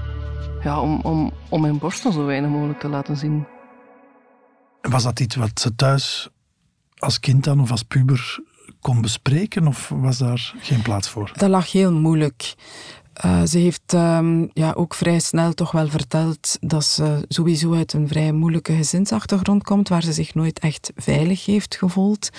ja, 0.62 0.80
om, 0.80 1.00
om, 1.00 1.32
om 1.49 1.61
mijn 1.61 1.78
borsten 1.78 2.12
zo 2.12 2.25
weinig 2.25 2.50
mogelijk 2.50 2.80
te 2.80 2.88
laten 2.88 3.16
zien. 3.16 3.46
Was 4.80 5.02
dat 5.02 5.20
iets 5.20 5.37
wat 5.37 5.61
ze 5.61 5.75
thuis 5.75 6.30
als 6.99 7.20
kind 7.20 7.44
dan 7.44 7.61
of 7.61 7.70
als 7.70 7.82
puber 7.82 8.40
kon 8.80 9.00
bespreken 9.00 9.66
of 9.66 9.88
was 9.88 10.18
daar 10.18 10.54
geen 10.61 10.82
plaats 10.82 11.08
voor? 11.08 11.32
Dat 11.37 11.50
lag 11.50 11.73
heel 11.73 11.92
moeilijk. 11.92 12.54
Uh, 13.25 13.42
ze 13.42 13.58
heeft 13.58 13.92
um, 13.92 14.50
ja, 14.52 14.73
ook 14.73 14.94
vrij 14.94 15.18
snel 15.18 15.52
toch 15.52 15.70
wel 15.70 15.88
verteld 15.88 16.56
dat 16.61 16.85
ze 16.85 17.25
sowieso 17.28 17.75
uit 17.75 17.92
een 17.92 18.08
vrij 18.08 18.32
moeilijke 18.32 18.73
gezinsachtergrond 18.73 19.62
komt, 19.62 19.88
waar 19.88 20.02
ze 20.02 20.12
zich 20.12 20.35
nooit 20.35 20.58
echt 20.58 20.92
veilig 20.96 21.44
heeft 21.44 21.76
gevoeld. 21.76 22.30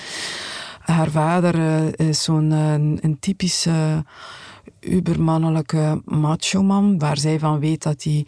Haar 0.80 1.10
vader 1.10 1.56
uh, 1.56 2.08
is 2.08 2.24
zo'n 2.24 2.52
uh, 2.52 2.74
een 2.74 3.18
typische 3.20 4.04
ubermannelijke 4.88 6.02
macho-man, 6.06 7.00
waar 7.00 7.18
zij 7.18 7.40
van 7.40 7.60
weet 7.60 7.84
dat 7.84 8.04
hij 8.04 8.26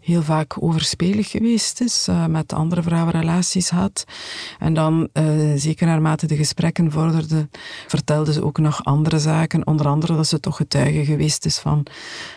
heel 0.00 0.22
vaak 0.22 0.62
overspelig 0.62 1.30
geweest 1.30 1.80
is, 1.80 2.06
uh, 2.10 2.26
met 2.26 2.52
andere 2.52 2.82
vrouwenrelaties 2.82 3.70
had. 3.70 4.04
En 4.58 4.74
dan, 4.74 5.08
uh, 5.12 5.52
zeker 5.56 5.86
naarmate 5.86 6.26
de 6.26 6.36
gesprekken 6.36 6.90
vorderden, 6.92 7.50
vertelde 7.86 8.32
ze 8.32 8.44
ook 8.44 8.58
nog 8.58 8.84
andere 8.84 9.18
zaken. 9.18 9.66
Onder 9.66 9.86
andere 9.86 10.16
dat 10.16 10.26
ze 10.26 10.40
toch 10.40 10.56
getuige 10.56 11.04
geweest 11.04 11.44
is 11.44 11.58
van 11.58 11.86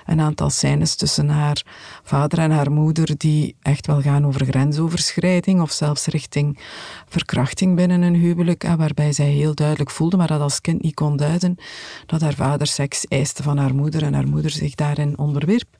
een 0.05 0.21
aantal 0.21 0.49
scènes 0.49 0.95
tussen 0.95 1.29
haar 1.29 1.63
vader 2.03 2.39
en 2.39 2.51
haar 2.51 2.71
moeder, 2.71 3.17
die 3.17 3.55
echt 3.61 3.87
wel 3.87 4.01
gaan 4.01 4.25
over 4.25 4.45
grensoverschrijding 4.45 5.61
of 5.61 5.71
zelfs 5.71 6.05
richting 6.05 6.59
verkrachting 7.07 7.75
binnen 7.75 8.01
een 8.01 8.15
huwelijk, 8.15 8.63
waarbij 8.77 9.13
zij 9.13 9.29
heel 9.29 9.55
duidelijk 9.55 9.89
voelde, 9.89 10.17
maar 10.17 10.27
dat 10.27 10.41
als 10.41 10.61
kind 10.61 10.81
niet 10.81 10.93
kon 10.93 11.17
duiden, 11.17 11.57
dat 12.05 12.21
haar 12.21 12.33
vader 12.33 12.67
seks 12.67 13.05
eiste 13.07 13.43
van 13.43 13.57
haar 13.59 13.75
moeder 13.75 14.03
en 14.03 14.13
haar 14.13 14.27
moeder 14.27 14.51
zich 14.51 14.75
daarin 14.75 15.17
onderwierp. 15.17 15.77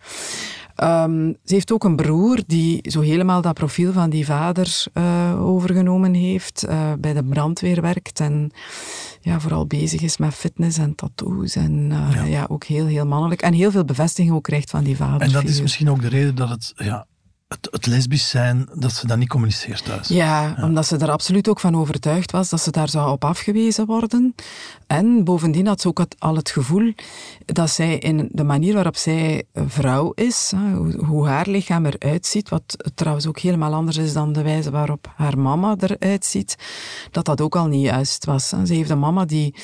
Um, 0.83 1.37
ze 1.43 1.53
heeft 1.53 1.71
ook 1.71 1.83
een 1.83 1.95
broer 1.95 2.39
die 2.47 2.79
zo 2.89 3.01
helemaal 3.01 3.41
dat 3.41 3.53
profiel 3.53 3.91
van 3.91 4.09
die 4.09 4.25
vader 4.25 4.85
uh, 4.93 5.45
overgenomen 5.45 6.13
heeft, 6.13 6.65
uh, 6.69 6.93
bij 6.99 7.13
de 7.13 7.23
brandweer 7.23 7.81
werkt 7.81 8.19
en 8.19 8.51
ja, 9.21 9.39
vooral 9.39 9.67
bezig 9.67 10.01
is 10.01 10.17
met 10.17 10.33
fitness 10.33 10.77
en 10.77 10.95
tattoos 10.95 11.55
en 11.55 11.89
uh, 11.91 12.09
ja. 12.13 12.23
ja. 12.23 12.45
ook 12.49 12.63
heel, 12.63 12.85
heel 12.85 13.05
mannelijk. 13.05 13.41
En 13.41 13.53
heel 13.53 13.71
veel 13.71 13.85
bevestiging 13.85 14.35
ook 14.35 14.43
krijgt 14.43 14.69
van 14.69 14.83
die 14.83 14.95
vader. 14.95 15.21
En 15.21 15.31
dat 15.31 15.43
is 15.43 15.61
misschien 15.61 15.89
ook 15.89 16.01
de 16.01 16.09
reden 16.09 16.35
dat 16.35 16.49
het 16.49 16.73
ja, 16.75 17.05
het, 17.49 17.67
het 17.71 17.85
lesbisch 17.85 18.29
zijn, 18.29 18.69
dat 18.73 18.93
ze 18.93 19.07
dat 19.07 19.17
niet 19.17 19.27
communiceert 19.27 19.85
thuis. 19.85 20.07
Ja, 20.07 20.57
omdat 20.61 20.85
ze 20.85 20.97
er 20.97 21.11
absoluut 21.11 21.49
ook 21.49 21.59
van 21.59 21.75
overtuigd 21.75 22.31
was 22.31 22.49
dat 22.49 22.61
ze 22.61 22.71
daar 22.71 22.89
zou 22.89 23.11
op 23.11 23.25
afgewezen 23.25 23.85
worden. 23.85 24.35
En 24.87 25.23
bovendien 25.23 25.67
had 25.67 25.81
ze 25.81 25.87
ook 25.87 26.05
al 26.17 26.35
het 26.35 26.49
gevoel 26.49 26.93
dat 27.45 27.69
zij 27.69 27.97
in 27.97 28.29
de 28.31 28.43
manier 28.43 28.73
waarop 28.73 28.95
zij 28.95 29.43
vrouw 29.53 30.11
is, 30.15 30.53
hoe 31.05 31.27
haar 31.27 31.47
lichaam 31.47 31.85
eruit 31.85 32.25
ziet, 32.25 32.49
wat 32.49 32.91
trouwens 32.95 33.27
ook 33.27 33.39
helemaal 33.39 33.73
anders 33.73 33.97
is 33.97 34.13
dan 34.13 34.33
de 34.33 34.41
wijze 34.41 34.71
waarop 34.71 35.11
haar 35.15 35.37
mama 35.37 35.75
eruit 35.79 36.25
ziet, 36.25 36.55
dat 37.11 37.25
dat 37.25 37.41
ook 37.41 37.55
al 37.55 37.67
niet 37.67 37.83
juist 37.83 38.25
was. 38.25 38.47
Ze 38.47 38.73
heeft 38.73 38.89
een 38.89 38.99
mama 38.99 39.25
die 39.25 39.55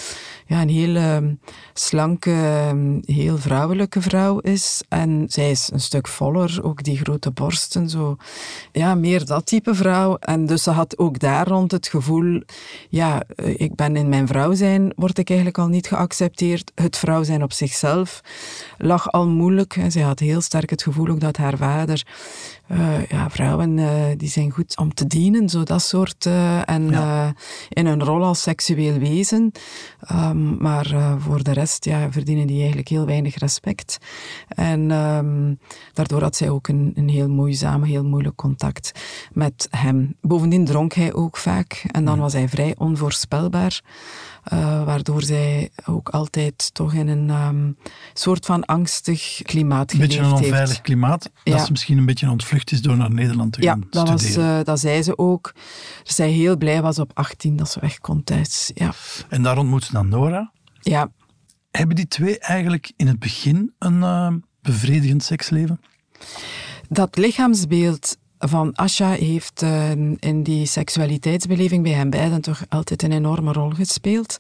ja, 0.46 0.62
een 0.62 0.70
hele 0.70 1.38
slanke, 1.74 2.32
heel 3.06 3.38
vrouwelijke 3.38 4.02
vrouw 4.02 4.40
is. 4.40 4.84
En 4.90 5.26
zij 5.28 5.52
is 5.52 5.70
een 5.74 5.80
stuk 5.80 6.08
voller, 6.08 6.60
ook 6.64 6.84
die 6.84 6.98
grote 6.98 7.32
zo. 7.90 8.18
Ja, 8.72 8.96
meer 8.96 9.26
dat 9.26 9.46
type 9.46 9.76
vrouw. 9.76 10.18
En 10.18 10.46
dus 10.46 10.64
ze 10.64 10.72
had 10.72 10.98
ook 10.98 11.20
daar 11.20 11.48
rond 11.48 11.72
het 11.72 11.88
gevoel, 11.88 12.42
ja, 12.90 13.24
ik 13.36 13.76
ben 13.76 13.96
in 13.96 14.10
mijn 14.10 14.28
vrouw 14.28 14.54
zijn, 14.54 14.94
word 14.96 15.18
ik 15.18 15.28
eigenlijk 15.28 15.60
al 15.60 15.68
niet 15.68 15.88
geaccepteerd. 15.88 16.72
Het 16.76 16.98
vrouw 16.98 17.24
zijn 17.24 17.44
op 17.44 17.54
zichzelf 17.54 18.22
lag 18.78 19.12
al 19.12 19.28
moeilijk. 19.28 19.78
Zij 19.88 20.02
had 20.02 20.20
heel 20.20 20.42
sterk 20.42 20.70
het 20.70 20.84
gevoel 20.84 21.08
ook 21.08 21.20
dat 21.20 21.38
haar 21.38 21.58
vader 21.58 22.04
uh, 22.72 23.06
ja, 23.06 23.30
vrouwen 23.30 23.78
uh, 23.78 24.06
die 24.18 24.30
zijn 24.30 24.52
goed 24.52 24.78
om 24.78 24.94
te 24.94 25.08
dienen, 25.08 25.50
zo 25.50 25.64
dat 25.64 25.82
soort. 25.82 26.26
Uh, 26.26 26.70
en 26.70 26.90
ja. 26.90 27.34
in 27.70 27.86
een 27.86 28.04
rol 28.04 28.24
als 28.24 28.42
seksueel 28.42 28.98
wezen. 28.98 29.52
Um, 30.12 30.58
maar 30.58 30.96
voor 31.20 31.44
de 31.44 31.54
rest 31.54 31.86
ja, 31.86 32.12
verdienen 32.12 32.48
die 32.48 32.58
eigenlijk 32.58 32.88
heel 32.88 33.06
weinig 33.06 33.36
respect. 33.36 33.98
En 34.48 34.92
um, 34.92 35.60
daardoor 35.94 36.22
had 36.22 36.36
zij 36.36 36.50
ook 36.50 36.68
een, 36.68 36.92
een 36.96 37.10
heel 37.10 37.30
moeizaam, 37.30 37.84
heel 37.84 38.04
moeilijk 38.04 38.36
contact 38.36 38.92
met 39.34 39.68
hem. 39.70 40.16
Bovendien 40.22 40.66
dronk 40.66 40.94
hij 40.94 41.14
ook 41.14 41.38
vaak 41.38 41.84
en 41.92 42.06
dan 42.06 42.20
was 42.20 42.34
hij 42.34 42.50
vrij 42.50 42.76
onvoorspelbaar. 42.78 43.82
Waardoor 44.86 45.24
zij 45.24 45.70
ook 45.86 46.10
altijd 46.10 46.74
toch 46.74 46.94
in 46.94 47.08
een 47.08 47.30
um, 47.30 47.78
soort 48.14 48.46
van 48.46 48.66
angstig 48.66 49.42
klimaat 49.44 49.92
geleefd 49.92 50.12
heeft. 50.12 50.24
Een 50.24 50.30
beetje 50.30 50.46
een 50.46 50.52
onveilig 50.52 50.82
klimaat, 50.82 51.30
ja. 51.44 51.52
dat 51.52 51.66
ze 51.66 51.72
misschien 51.72 51.98
een 51.98 52.06
beetje 52.06 52.30
ontvlucht 52.30 52.54
is 52.64 52.82
door 52.82 52.98
naar 52.98 53.14
Nederland 53.14 53.54
te 53.54 53.62
ja, 53.62 53.72
gaan 53.72 53.88
dat 53.90 54.20
studeren. 54.20 54.50
Was, 54.50 54.60
uh, 54.60 54.64
dat 54.66 54.80
zei 54.80 55.04
ze 55.04 55.18
ook. 55.18 55.54
Dat 56.04 56.16
zij 56.16 56.30
heel 56.30 56.58
blij 56.58 56.82
was 56.82 57.00
op 57.00 57.12
18 57.14 57.56
dat 57.56 57.72
ze 57.72 57.80
weg 57.80 58.00
kon 58.00 58.24
thuis. 58.24 58.72
Ja. 58.74 58.94
En 59.30 59.44
daar 59.44 59.58
ontmoet 59.58 59.84
ze 59.84 59.92
dan 59.92 60.08
Nora. 60.08 60.52
Ja. 60.80 61.12
Hebben 61.72 61.96
die 61.96 62.08
twee 62.08 62.40
eigenlijk 62.40 62.92
in 62.96 63.08
het 63.08 63.20
begin 63.20 63.74
een 63.80 63.98
uh, 63.98 64.34
bevredigend 64.62 65.24
seksleven? 65.24 65.82
Dat 66.90 67.18
lichaamsbeeld 67.18 68.18
van 68.38 68.74
Asha 68.74 69.10
heeft 69.10 69.62
uh, 69.64 69.92
in 70.20 70.44
die 70.44 70.66
seksualiteitsbeleving 70.66 71.84
bij 71.84 71.92
hen 71.92 72.10
beiden 72.10 72.42
toch 72.42 72.64
altijd 72.70 73.04
een 73.04 73.12
enorme 73.12 73.52
rol 73.52 73.70
gespeeld. 73.70 74.38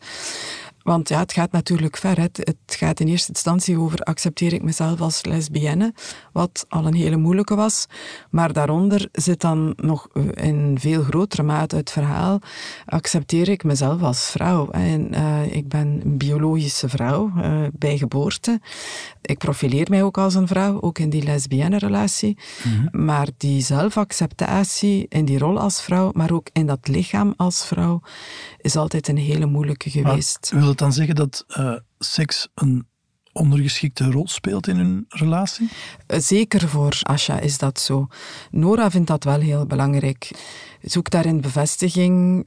Want 0.86 1.10
ja, 1.10 1.20
het 1.20 1.34
gaat 1.34 1.52
natuurlijk 1.52 1.98
ver. 1.98 2.20
Het, 2.20 2.38
het 2.38 2.76
gaat 2.78 3.00
in 3.00 3.08
eerste 3.08 3.30
instantie 3.30 3.80
over 3.80 4.00
accepteer 4.00 4.54
ik 4.54 4.64
mezelf 4.64 5.02
als 5.02 5.24
lesbienne, 5.24 5.94
wat 6.32 6.66
al 6.70 6.86
een 6.86 6.94
hele 6.94 7.18
moeilijke 7.18 7.56
was. 7.56 7.86
Maar 8.30 8.54
daaronder 8.54 9.10
zit 9.12 9.42
dan 9.42 9.74
nog 9.76 10.08
in 10.34 10.78
veel 10.80 11.04
grotere 11.04 11.44
mate 11.44 11.76
het 11.76 11.92
verhaal, 11.92 12.40
accepteer 12.86 13.50
ik 13.50 13.64
mezelf 13.64 14.02
als 14.02 14.30
vrouw. 14.30 14.70
En, 14.70 15.14
uh, 15.14 15.56
ik 15.56 15.68
ben 15.68 16.02
een 16.04 16.18
biologische 16.18 16.90
vrouw 16.90 17.32
uh, 17.38 17.68
bij 17.74 17.98
geboorte. 17.98 18.62
Ik 19.22 19.38
profileer 19.38 19.88
mij 19.90 20.04
ook 20.04 20.18
als 20.18 20.34
een 20.34 20.48
vrouw, 20.48 20.82
ook 20.82 21.00
in 21.00 21.10
die 21.10 21.24
lesbienne 21.24 21.78
relatie. 21.78 22.38
Mm 22.64 22.72
-hmm. 22.72 23.06
Maar 23.06 23.28
die 23.38 23.62
zelfacceptatie 23.62 25.06
in 25.10 25.26
die 25.26 25.38
rol 25.38 25.60
als 25.60 25.82
vrouw, 25.82 26.12
maar 26.14 26.32
ook 26.32 26.48
in 26.54 26.66
dat 26.66 26.88
lichaam 26.88 27.34
als 27.38 27.66
vrouw, 27.66 28.02
is 28.62 28.76
altijd 28.76 29.08
een 29.08 29.18
hele 29.18 29.46
moeilijke 29.46 29.90
geweest. 29.90 30.52
Maar 30.54 30.75
dan 30.78 30.94
zeggen 30.94 31.16
dat 31.16 31.46
uh, 31.48 31.76
seks 32.00 32.48
een 32.54 32.88
ondergeschikte 33.32 34.12
rol 34.12 34.28
speelt 34.28 34.68
in 34.68 34.78
hun 34.78 35.06
relatie? 35.10 35.70
Zeker 36.08 36.70
voor 36.70 37.00
Asha 37.02 37.40
is 37.40 37.58
dat 37.58 37.80
zo. 37.80 38.08
Nora 38.52 38.92
vindt 38.92 39.08
dat 39.08 39.24
wel 39.24 39.40
heel 39.40 39.66
belangrijk. 39.66 40.32
Zoekt 40.82 41.12
daarin 41.12 41.42
bevestiging 41.42 42.46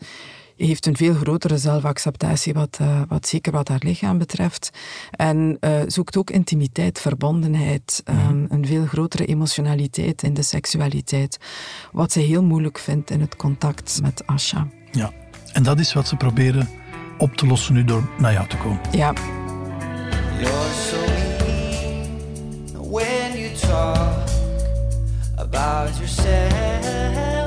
heeft 0.66 0.86
een 0.86 0.96
veel 0.96 1.14
grotere 1.14 1.58
zelfacceptatie, 1.58 2.52
wat, 2.52 2.78
uh, 2.80 3.02
wat 3.08 3.28
zeker 3.28 3.52
wat 3.52 3.68
haar 3.68 3.82
lichaam 3.84 4.18
betreft. 4.18 4.70
En 5.10 5.56
uh, 5.60 5.80
zoekt 5.86 6.16
ook 6.16 6.30
intimiteit, 6.30 7.00
verbondenheid, 7.00 8.02
um, 8.04 8.46
een 8.48 8.66
veel 8.66 8.86
grotere 8.86 9.26
emotionaliteit 9.26 10.22
in 10.22 10.34
de 10.34 10.42
seksualiteit. 10.42 11.38
Wat 11.92 12.12
ze 12.12 12.20
heel 12.20 12.42
moeilijk 12.42 12.78
vindt 12.78 13.10
in 13.10 13.20
het 13.20 13.36
contact 13.36 13.98
met 14.02 14.26
Asha. 14.26 14.68
Ja, 14.92 15.12
en 15.52 15.62
dat 15.62 15.78
is 15.78 15.92
wat 15.92 16.08
ze 16.08 16.16
proberen 16.16 16.68
op 17.18 17.36
te 17.36 17.46
lossen 17.46 17.74
nu 17.74 17.84
door 17.84 18.08
naar 18.18 18.32
jou 18.32 18.48
te 18.48 18.56
komen. 18.56 18.80
Ja. 18.90 19.12
You're 20.38 20.72
so 20.72 20.96
when 22.90 23.38
you 23.38 23.50
talk 23.56 24.28
about 25.36 25.96
yourself, 25.96 27.37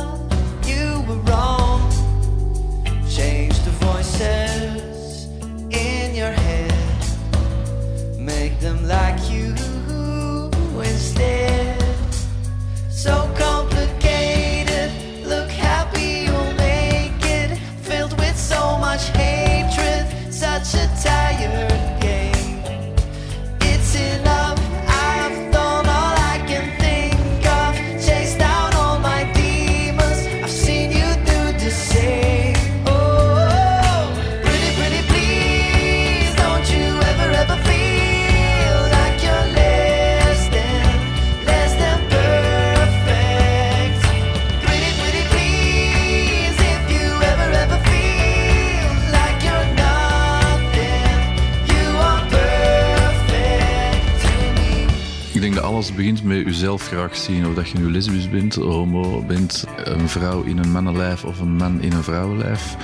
begint 56.01 56.23
met 56.23 56.45
jezelf 56.45 56.87
graag 56.87 57.15
zien. 57.15 57.47
Of 57.47 57.53
dat 57.53 57.69
je 57.69 57.77
nu 57.77 57.91
lesbisch 57.91 58.29
bent, 58.29 58.55
homo 58.55 59.23
bent, 59.25 59.65
een 59.83 60.09
vrouw 60.09 60.43
in 60.43 60.57
een 60.57 60.71
mannenlijf 60.71 61.23
of 61.23 61.39
een 61.39 61.55
man 61.55 61.81
in 61.81 61.91
een 61.91 62.03
vrouwenlijf. 62.03 62.75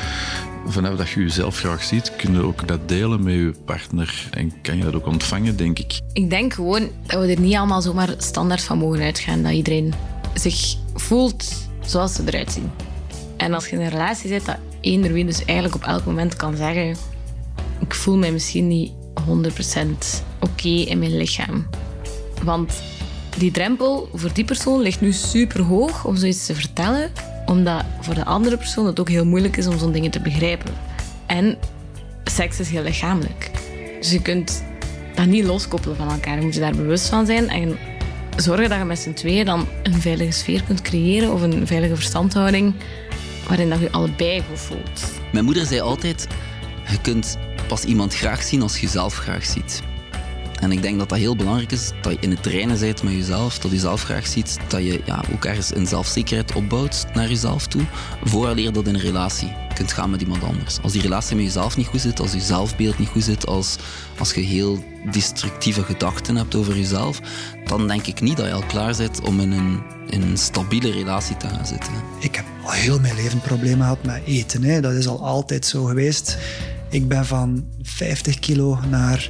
Vanaf 0.65 0.95
dat 0.95 1.09
je 1.09 1.19
jezelf 1.19 1.57
graag 1.57 1.83
ziet, 1.83 2.15
kun 2.15 2.33
je 2.33 2.43
ook 2.43 2.67
dat 2.67 2.89
delen 2.89 3.23
met 3.23 3.33
je 3.33 3.53
partner. 3.65 4.29
En 4.31 4.61
kan 4.61 4.77
je 4.77 4.83
dat 4.83 4.95
ook 4.95 5.05
ontvangen, 5.05 5.57
denk 5.57 5.79
ik. 5.79 5.99
Ik 6.13 6.29
denk 6.29 6.53
gewoon 6.53 6.89
dat 7.05 7.21
we 7.21 7.31
er 7.31 7.39
niet 7.39 7.55
allemaal 7.55 7.81
zomaar 7.81 8.13
standaard 8.17 8.63
van 8.63 8.77
mogen 8.77 9.01
uitgaan. 9.01 9.43
Dat 9.43 9.51
iedereen 9.51 9.93
zich 10.33 10.75
voelt 10.93 11.69
zoals 11.85 12.13
ze 12.13 12.23
eruit 12.25 12.51
zien. 12.51 12.71
En 13.37 13.53
als 13.53 13.67
je 13.67 13.75
in 13.75 13.81
een 13.81 13.89
relatie 13.89 14.29
zit, 14.29 14.45
dat 14.45 14.57
eender 14.81 15.13
wie 15.13 15.25
dus 15.25 15.45
eigenlijk 15.45 15.75
op 15.75 15.83
elk 15.83 16.05
moment 16.05 16.35
kan 16.35 16.55
zeggen... 16.55 16.95
Ik 17.79 17.93
voel 17.95 18.17
mij 18.17 18.31
misschien 18.31 18.67
niet 18.67 18.91
100% 19.27 19.31
oké 20.39 20.67
in 20.67 20.99
mijn 20.99 21.17
lichaam. 21.17 21.67
Want 22.43 22.81
die 23.37 23.51
drempel 23.51 24.09
voor 24.13 24.33
die 24.33 24.45
persoon 24.45 24.81
ligt 24.81 25.01
nu 25.01 25.11
super 25.11 25.61
hoog 25.61 26.05
om 26.05 26.15
zoiets 26.15 26.45
te 26.45 26.55
vertellen, 26.55 27.11
omdat 27.45 27.83
voor 28.01 28.15
de 28.15 28.25
andere 28.25 28.57
persoon 28.57 28.85
het 28.85 28.99
ook 28.99 29.09
heel 29.09 29.25
moeilijk 29.25 29.57
is 29.57 29.67
om 29.67 29.77
zo'n 29.77 29.91
dingen 29.91 30.11
te 30.11 30.19
begrijpen. 30.19 30.73
En 31.25 31.57
seks 32.23 32.59
is 32.59 32.69
heel 32.69 32.83
lichamelijk. 32.83 33.51
Dus 33.99 34.11
je 34.11 34.21
kunt 34.21 34.63
dat 35.15 35.25
niet 35.25 35.45
loskoppelen 35.45 35.97
van 35.97 36.11
elkaar. 36.11 36.37
Je 36.37 36.43
moet 36.43 36.53
je 36.53 36.59
daar 36.59 36.75
bewust 36.75 37.09
van 37.09 37.25
zijn 37.25 37.49
en 37.49 37.77
zorgen 38.37 38.69
dat 38.69 38.77
je 38.77 38.83
met 38.83 38.99
z'n 38.99 39.13
tweeën 39.13 39.45
dan 39.45 39.67
een 39.83 40.01
veilige 40.01 40.31
sfeer 40.31 40.63
kunt 40.63 40.81
creëren 40.81 41.33
of 41.33 41.41
een 41.41 41.67
veilige 41.67 41.95
verstandhouding 41.95 42.73
waarin 43.47 43.69
dat 43.69 43.79
je 43.79 43.91
allebei 43.91 44.43
goed 44.49 44.59
voelt. 44.59 45.11
Mijn 45.31 45.45
moeder 45.45 45.65
zei 45.65 45.79
altijd: 45.79 46.27
je 46.89 47.01
kunt 47.01 47.37
pas 47.67 47.83
iemand 47.83 48.15
graag 48.15 48.43
zien 48.43 48.61
als 48.61 48.75
je 48.75 48.85
jezelf 48.85 49.15
graag 49.15 49.45
ziet. 49.45 49.81
En 50.59 50.71
ik 50.71 50.81
denk 50.81 50.99
dat 50.99 51.09
dat 51.09 51.17
heel 51.17 51.35
belangrijk 51.35 51.71
is, 51.71 51.91
dat 52.01 52.11
je 52.11 52.17
in 52.19 52.31
het 52.31 52.43
trainen 52.43 52.79
bent 52.79 53.03
met 53.03 53.13
jezelf, 53.13 53.59
dat 53.59 53.71
je 53.71 53.77
jezelf 53.77 54.03
graag 54.03 54.27
ziet, 54.27 54.57
dat 54.67 54.83
je 54.83 55.01
ja, 55.05 55.23
ook 55.33 55.45
ergens 55.45 55.75
een 55.75 55.87
zelfzekerheid 55.87 56.55
opbouwt 56.55 57.05
naar 57.13 57.27
jezelf 57.27 57.67
toe, 57.67 57.81
vooraleer 58.23 58.73
dat 58.73 58.87
in 58.87 58.95
een 58.95 59.01
relatie 59.01 59.53
kunt 59.73 59.93
gaan 59.93 60.09
met 60.09 60.21
iemand 60.21 60.43
anders. 60.43 60.79
Als 60.81 60.91
die 60.91 61.01
relatie 61.01 61.35
met 61.35 61.45
jezelf 61.45 61.77
niet 61.77 61.87
goed 61.87 62.01
zit, 62.01 62.19
als 62.19 62.31
je 62.31 62.39
zelfbeeld 62.39 62.99
niet 62.99 63.07
goed 63.07 63.23
zit, 63.23 63.47
als, 63.47 63.75
als 64.17 64.33
je 64.33 64.41
heel 64.41 64.83
destructieve 65.11 65.83
gedachten 65.83 66.35
hebt 66.35 66.55
over 66.55 66.77
jezelf, 66.77 67.19
dan 67.65 67.87
denk 67.87 68.07
ik 68.07 68.21
niet 68.21 68.37
dat 68.37 68.45
je 68.45 68.53
al 68.53 68.63
klaar 68.67 68.95
bent 68.97 69.21
om 69.21 69.39
in 69.39 69.51
een, 69.51 69.81
in 70.09 70.21
een 70.21 70.37
stabiele 70.37 70.91
relatie 70.91 71.37
te 71.37 71.47
gaan 71.47 71.65
zitten. 71.65 71.93
Ik 72.19 72.35
heb 72.35 72.45
al 72.63 72.71
heel 72.71 72.99
mijn 72.99 73.15
leven 73.15 73.41
problemen 73.41 73.81
gehad 73.81 74.03
met 74.03 74.21
eten. 74.25 74.63
Hè. 74.63 74.81
Dat 74.81 74.93
is 74.93 75.07
al 75.07 75.25
altijd 75.25 75.65
zo 75.65 75.83
geweest. 75.83 76.37
Ik 76.89 77.07
ben 77.07 77.25
van 77.25 77.65
50 77.81 78.39
kilo 78.39 78.79
naar 78.89 79.29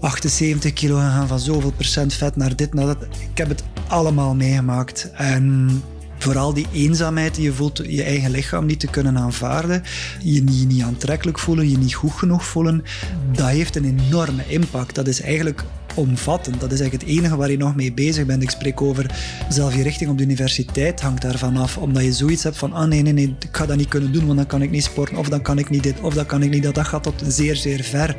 78 0.00 0.72
kilo 0.72 0.96
gegaan, 0.96 1.28
van 1.28 1.38
zoveel 1.38 1.72
procent 1.72 2.14
vet 2.14 2.36
naar 2.36 2.56
dit, 2.56 2.74
naar 2.74 2.86
dat. 2.86 3.02
Ik 3.02 3.38
heb 3.38 3.48
het 3.48 3.62
allemaal 3.88 4.34
meegemaakt. 4.34 5.10
En 5.14 5.82
vooral 6.18 6.54
die 6.54 6.66
eenzaamheid 6.72 7.34
die 7.34 7.44
je 7.44 7.52
voelt, 7.52 7.82
je 7.86 8.02
eigen 8.02 8.30
lichaam 8.30 8.66
niet 8.66 8.80
te 8.80 8.86
kunnen 8.86 9.18
aanvaarden, 9.18 9.82
je 10.22 10.42
niet, 10.42 10.68
niet 10.68 10.82
aantrekkelijk 10.82 11.38
voelen, 11.38 11.70
je 11.70 11.78
niet 11.78 11.94
goed 11.94 12.12
genoeg 12.12 12.44
voelen, 12.44 12.84
dat 13.32 13.48
heeft 13.48 13.76
een 13.76 13.98
enorme 13.98 14.42
impact. 14.46 14.94
Dat 14.94 15.06
is 15.06 15.20
eigenlijk 15.20 15.64
omvattend. 15.94 16.60
Dat 16.60 16.72
is 16.72 16.80
eigenlijk 16.80 17.10
het 17.10 17.18
enige 17.18 17.36
waar 17.36 17.50
je 17.50 17.56
nog 17.56 17.74
mee 17.74 17.92
bezig 17.92 18.26
bent. 18.26 18.42
Ik 18.42 18.50
spreek 18.50 18.80
over 18.80 19.06
zelf 19.48 19.74
je 19.74 19.82
richting 19.82 20.10
op 20.10 20.18
de 20.18 20.24
universiteit 20.24 21.00
hangt 21.00 21.22
daarvan 21.22 21.56
af. 21.56 21.76
Omdat 21.76 22.04
je 22.04 22.12
zoiets 22.12 22.42
hebt 22.42 22.56
van, 22.56 22.72
ah 22.72 22.88
nee, 22.88 23.02
nee, 23.02 23.12
nee, 23.12 23.36
ik 23.38 23.56
ga 23.56 23.66
dat 23.66 23.76
niet 23.76 23.88
kunnen 23.88 24.12
doen, 24.12 24.26
want 24.26 24.36
dan 24.36 24.46
kan 24.46 24.62
ik 24.62 24.70
niet 24.70 24.84
sporten, 24.84 25.16
of 25.16 25.28
dan 25.28 25.42
kan 25.42 25.58
ik 25.58 25.70
niet 25.70 25.82
dit, 25.82 26.00
of 26.00 26.14
dan 26.14 26.26
kan 26.26 26.42
ik 26.42 26.50
niet 26.50 26.62
dat. 26.62 26.74
Dat 26.74 26.86
gaat 26.86 27.02
tot 27.02 27.22
zeer, 27.26 27.56
zeer 27.56 27.82
ver. 27.82 28.16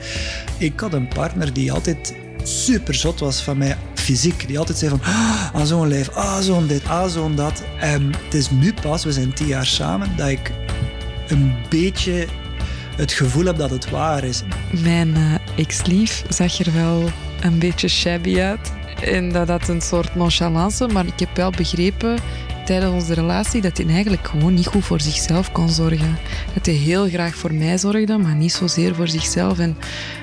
Ik 0.57 0.79
had 0.79 0.93
een 0.93 1.07
partner 1.07 1.53
die 1.53 1.71
altijd 1.71 2.13
super 2.43 2.93
zot 2.93 3.19
was 3.19 3.41
van 3.41 3.57
mij 3.57 3.77
fysiek. 3.93 4.47
Die 4.47 4.59
altijd 4.59 4.77
zei 4.77 4.91
van, 4.91 5.01
ah, 5.53 5.65
zo'n 5.65 5.87
lijf, 5.87 6.09
ah, 6.09 6.39
zo'n 6.39 6.67
dit, 6.67 6.87
ah, 6.87 7.09
zo'n 7.09 7.35
dat. 7.35 7.63
En 7.79 8.11
het 8.23 8.33
is 8.33 8.49
nu 8.49 8.73
pas, 8.73 9.03
we 9.03 9.11
zijn 9.11 9.33
tien 9.33 9.47
jaar 9.47 9.65
samen, 9.65 10.09
dat 10.17 10.27
ik 10.27 10.51
een 11.27 11.53
beetje 11.69 12.27
het 12.95 13.11
gevoel 13.11 13.45
heb 13.45 13.57
dat 13.57 13.69
het 13.69 13.89
waar 13.89 14.23
is. 14.23 14.43
Mijn 14.81 15.09
uh, 15.09 15.33
ex-lief 15.55 16.23
zag 16.29 16.59
er 16.59 16.73
wel 16.73 17.09
een 17.41 17.59
beetje 17.59 17.87
shabby 17.87 18.39
uit. 18.39 18.71
En 19.03 19.31
dat 19.31 19.47
had 19.47 19.67
een 19.67 19.81
soort 19.81 20.15
nonchalance, 20.15 20.87
maar 20.87 21.05
ik 21.05 21.19
heb 21.19 21.35
wel 21.35 21.51
begrepen 21.51 22.19
tijdens 22.65 22.93
onze 22.93 23.13
relatie 23.13 23.61
dat 23.61 23.77
hij 23.77 23.87
eigenlijk 23.87 24.27
gewoon 24.27 24.53
niet 24.53 24.67
goed 24.67 24.85
voor 24.85 25.01
zichzelf 25.01 25.51
kon 25.51 25.69
zorgen. 25.69 26.17
Dat 26.53 26.65
hij 26.65 26.75
heel 26.75 27.09
graag 27.09 27.35
voor 27.35 27.53
mij 27.53 27.77
zorgde, 27.77 28.17
maar 28.17 28.35
niet 28.35 28.51
zozeer 28.51 28.95
voor 28.95 29.07
zichzelf. 29.07 29.59
En 29.59 29.77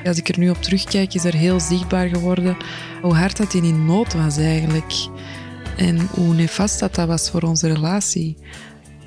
als 0.05 0.19
ik 0.19 0.29
er 0.29 0.39
nu 0.39 0.51
op 0.51 0.63
terugkijk, 0.63 1.15
is 1.15 1.25
er 1.25 1.35
heel 1.35 1.61
zichtbaar 1.61 2.09
geworden 2.09 2.57
hoe 3.03 3.15
hard 3.15 3.37
dat 3.37 3.53
hij 3.53 3.63
in 3.63 3.87
nood 3.87 4.15
was 4.15 4.37
eigenlijk. 4.37 4.93
En 5.77 6.09
hoe 6.11 6.35
nefast 6.35 6.79
dat, 6.79 6.95
dat 6.95 7.07
was 7.07 7.31
voor 7.31 7.43
onze 7.43 7.73
relatie. 7.73 8.37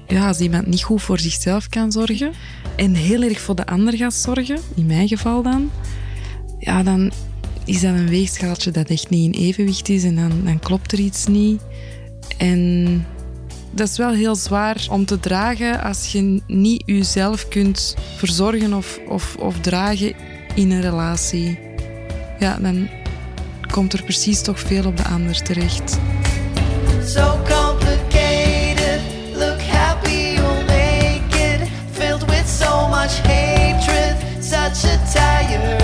Ja, 0.08 0.28
als 0.28 0.40
iemand 0.40 0.68
niet 0.68 0.84
goed 0.84 1.02
voor 1.02 1.20
zichzelf 1.20 1.70
kan 1.70 1.92
zorgen 1.92 2.32
en 2.76 2.94
heel 2.94 3.22
erg 3.22 3.40
voor 3.40 3.56
de 3.56 3.66
ander 3.66 3.98
gaat 3.98 4.14
zorgen, 4.14 4.60
in 4.76 4.86
mijn 4.86 5.08
geval 5.08 5.42
dan, 5.42 5.72
ja, 6.60 6.84
dan 6.84 7.12
is 7.66 7.82
dat 7.82 7.94
een 7.94 8.10
weegschaaltje 8.10 8.72
dat 8.72 8.90
echt 8.90 9.10
niet 9.10 9.36
in 9.36 9.42
evenwicht 9.42 9.90
is 9.90 10.04
en 10.04 10.16
dan, 10.16 10.32
dan 10.44 10.60
klopt 10.60 10.92
er 10.92 11.00
iets 11.00 11.28
niet. 11.28 11.62
En 12.38 13.06
dat 13.72 13.88
is 13.88 13.98
wel 13.98 14.14
heel 14.14 14.36
zwaar 14.36 14.86
om 14.90 15.06
te 15.06 15.20
dragen 15.20 15.84
als 15.84 16.12
je 16.12 16.42
niet 16.48 16.84
jezelf 16.86 17.48
kunt 17.48 17.96
verzorgen 18.16 18.74
of, 18.74 19.00
of, 19.08 19.36
of 19.40 19.60
dragen 19.60 20.14
in 20.56 20.72
een 20.72 20.82
relatie, 20.82 21.60
ja, 22.40 22.58
dan 22.62 22.90
komt 23.72 23.94
er 23.94 24.04
precies 24.04 24.42
toch 24.42 24.60
veel 24.60 24.86
op 24.86 24.98
de 24.98 25.04
ander 25.04 25.42
terecht. 25.42 25.98
So 27.06 27.40
complicated. 27.50 29.02
Look 29.34 29.62
happy, 29.62 30.40
make 30.68 31.36
it. 31.36 31.70
Filled 31.92 32.26
with 32.26 32.48
so 32.48 32.88
much 32.88 33.20
hatred. 33.22 34.16
Such 34.40 34.86
a 34.86 34.98
tired 35.14 35.81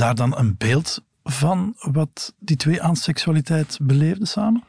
daar 0.00 0.14
dan 0.14 0.38
een 0.38 0.54
beeld 0.58 1.02
van 1.24 1.74
wat 1.80 2.34
die 2.38 2.56
twee 2.56 2.82
aan 2.82 2.96
seksualiteit 2.96 3.78
beleefden 3.82 4.26
samen? 4.26 4.64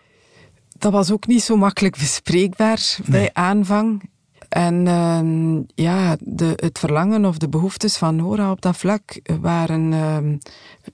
Dat 0.78 0.91
was 0.91 1.12
ook 1.12 1.28
niet 1.28 1.44
zo 1.44 1.56
makkelijk 1.56 1.98
bespreekbaar 1.98 2.98
bij 3.06 3.30
aanvang. 3.34 4.10
En 4.50 4.88
ehm, 4.88 5.62
ja, 5.76 6.15
de, 6.20 6.54
het 6.56 6.80
verlangen 6.80 7.26
of 7.26 7.38
de 7.38 7.50
behoeftes 7.50 7.98
van 7.98 8.15
Nora 8.15 8.52
op 8.52 8.62
dat 8.62 8.78
vlak 8.78 9.20
waren 9.41 9.94
ehm, 9.94 10.38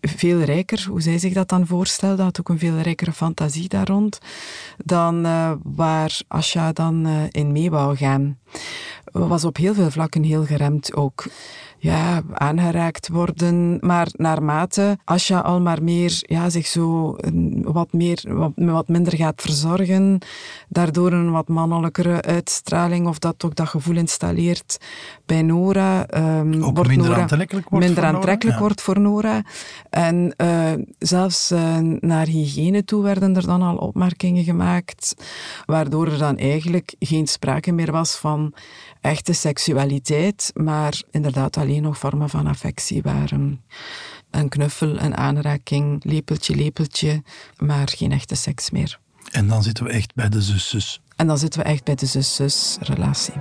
veel 0.02 0.42
rijker, 0.42 0.86
hoe 0.90 1.02
zij 1.02 1.18
zich 1.18 1.34
dat 1.34 1.50
dan 1.50 1.68
voorstelde, 1.68 2.24
had 2.24 2.40
ook 2.40 2.50
een 2.50 2.60
veel 2.60 2.78
rijkere 2.78 3.14
fantasie 3.14 3.70
daar 3.70 3.88
rond, 3.88 4.20
dan 4.86 5.26
eh, 5.26 5.52
waar 5.64 6.20
Asha 6.28 6.72
dan 6.72 7.06
eh, 7.06 7.24
in 7.32 7.52
mee 7.52 7.70
wou 7.70 7.96
gaan. 7.96 8.38
Was 9.12 9.46
op 9.46 9.58
heel 9.58 9.74
veel 9.74 9.92
vlakken 9.92 10.24
heel 10.24 10.46
geremd 10.46 10.94
ook. 10.94 11.26
Ja, 11.80 12.22
aangeraakt 12.34 13.08
worden, 13.08 13.78
maar 13.82 14.08
naarmate 14.12 14.98
Asha 15.04 15.40
al 15.40 15.62
maar 15.62 15.84
meer 15.84 16.18
ja, 16.22 16.50
zich 16.50 16.68
zo 16.68 17.16
wat, 17.64 17.94
meer, 17.94 18.24
wat, 18.28 18.52
wat 18.56 18.88
minder 18.88 19.16
gaat 19.16 19.42
verzorgen, 19.42 20.20
daardoor 20.70 21.12
een 21.12 21.32
wat 21.32 21.48
mannelijkere 21.48 22.22
uitstraling 22.22 23.08
of 23.08 23.20
dat 23.20 23.44
ook 23.46 23.56
dat 23.56 23.68
gevoel 23.68 23.96
installeert 23.96 24.78
bij 25.26 25.42
Nora. 25.42 26.06
ehm, 26.06 26.64
Ook 26.64 26.76
wordt 26.76 26.90
minder 26.90 27.08
Nora 27.08 27.22
aantrekkelijk 27.22 27.70
wordt 27.70 27.86
minder 27.86 28.04
voor 28.04 28.14
aantrekkelijk 28.14 28.60
wordt 28.60 28.82
voor 28.82 29.00
Nora. 29.00 29.42
En 29.90 30.34
eh, 30.38 30.72
zelfs 31.00 31.52
eh, 31.52 31.78
naar 32.00 32.26
hygiëne 32.26 32.84
toe 32.86 33.04
werden 33.04 33.36
er 33.36 33.46
dan 33.46 33.62
al 33.62 33.76
opmerkingen 33.76 34.44
gemaakt, 34.44 35.16
waardoor 35.66 36.08
er 36.08 36.18
dan 36.18 36.38
eigenlijk 36.38 36.96
geen 37.00 37.28
sprake 37.28 37.72
meer 37.72 37.92
was 37.92 38.16
van 38.16 38.54
echte 39.02 39.34
seksualiteit, 39.34 40.52
maar 40.56 41.02
inderdaad 41.12 41.56
alleen 41.68 41.82
nog 41.82 41.98
vormen 41.98 42.30
van 42.30 42.48
affectie 42.48 43.02
waren. 43.02 43.62
Een 44.32 44.50
knuffel, 44.50 45.00
een 45.00 45.18
aanraking, 45.18 46.04
lepeltje, 46.04 46.56
lepeltje, 46.56 47.24
maar 47.58 47.90
geen 47.90 48.12
echte 48.12 48.36
seks 48.36 48.70
meer. 48.70 49.00
En 49.32 49.48
dan 49.48 49.64
zitten 49.64 49.84
we 49.84 49.90
echt 49.90 50.16
bij 50.16 50.30
de 50.30 50.42
zus-zus. 50.42 51.02
En 51.16 51.28
dan 51.28 51.38
zitten 51.38 51.62
we 51.62 51.66
echt 51.66 51.84
bij 51.84 51.96
de 51.96 52.06
zus-zus 52.06 52.78
relatie. 52.82 53.34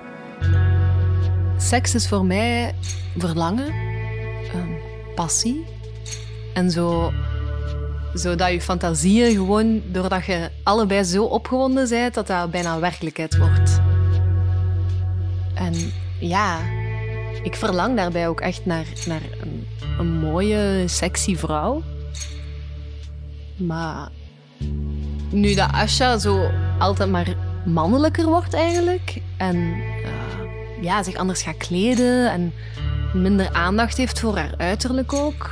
Seks 1.57 1.95
is 1.95 2.09
voor 2.09 2.25
mij 2.25 2.75
verlangen, 3.17 3.73
ehm, 4.53 4.71
passie. 5.15 5.65
En 6.55 6.71
zo, 6.71 7.13
zodat 8.15 8.51
je 8.51 8.61
fantasieën 8.61 9.33
gewoon, 9.33 9.83
doordat 9.93 10.25
je 10.25 10.51
allebei 10.63 11.05
zo 11.05 11.25
opgewonden 11.25 11.89
bent, 11.89 12.15
dat 12.15 12.27
dat 12.27 12.51
bijna 12.51 12.79
werkelijkheid 12.79 13.37
wordt. 13.37 13.81
En 15.55 15.75
ja, 16.21 16.61
ik 17.47 17.55
verlang 17.57 17.97
daarbij 17.97 18.29
ook 18.29 18.41
echt 18.41 18.67
naar, 18.67 18.87
naar 19.07 19.23
een, 19.99 20.07
mooie, 20.07 20.83
sexy 20.87 21.37
vrouw. 21.37 21.83
Maar 23.57 24.09
nu 25.31 25.55
dat 25.55 25.73
Asha 25.73 26.19
zo 26.19 26.51
altijd 26.79 27.11
maar 27.11 27.37
mannelijker 27.65 28.25
wordt 28.25 28.55
eigenlijk 28.55 29.21
en 29.37 29.57
eh, 29.57 30.83
ja, 30.83 31.03
zich 31.03 31.15
anders 31.15 31.43
gaat 31.43 31.57
kleden 31.57 32.31
en 32.31 32.53
minder 33.13 33.53
aandacht 33.53 33.97
heeft 33.97 34.21
voor 34.21 34.37
haar 34.37 34.55
uiterlijk 34.57 35.13
ook, 35.13 35.51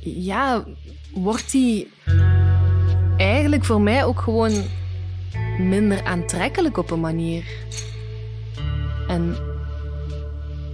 ja, 0.00 0.64
wordt 1.12 1.50
die 1.50 1.92
eigenlijk 3.16 3.64
voor 3.64 3.80
mij 3.80 4.04
ook 4.04 4.20
gewoon 4.20 4.52
minder 5.58 6.04
aantrekkelijk 6.04 6.76
op 6.76 6.90
een 6.90 7.00
manier. 7.00 7.44
En 9.08 9.36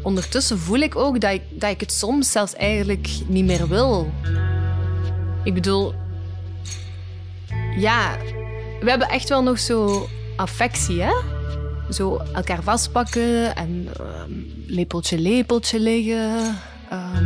ondertussen 0.03 0.59
voel 0.59 0.79
ik 0.79 0.97
ook 0.97 1.21
dat 1.21 1.33
ik, 1.33 1.43
dat 1.51 1.71
ik 1.71 1.81
het 1.81 1.93
soms 1.93 2.31
zelfs 2.31 2.55
eigenlijk 2.55 3.09
niet 3.27 3.45
meer 3.45 3.69
wil. 3.69 4.11
Ik 5.45 5.55
bedoel, 5.55 5.95
ja, 7.77 8.17
we 8.81 8.91
hebben 8.91 9.09
echt 9.09 9.29
wel 9.29 9.43
nog 9.43 9.59
zo 9.59 10.09
affectie, 10.37 11.03
hè? 11.03 11.13
Zo 11.91 12.17
elkaar 12.35 12.63
vastpakken 12.63 13.57
en 13.57 13.89
ehm, 13.99 14.33
lepeltje, 14.67 15.19
lepeltje 15.19 15.81
liggen. 15.81 16.57
ehm, 16.91 17.25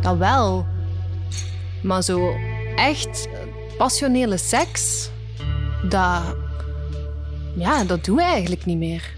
dat 0.00 0.16
wel. 0.16 0.66
Maar 1.82 2.02
zo 2.02 2.34
echt 2.76 3.28
passionele 3.76 4.36
seks, 4.36 5.10
dat, 5.88 6.36
ja, 7.54 7.84
dat 7.84 8.04
doen 8.04 8.16
we 8.16 8.22
eigenlijk 8.22 8.64
niet 8.64 8.78
meer. 8.78 9.16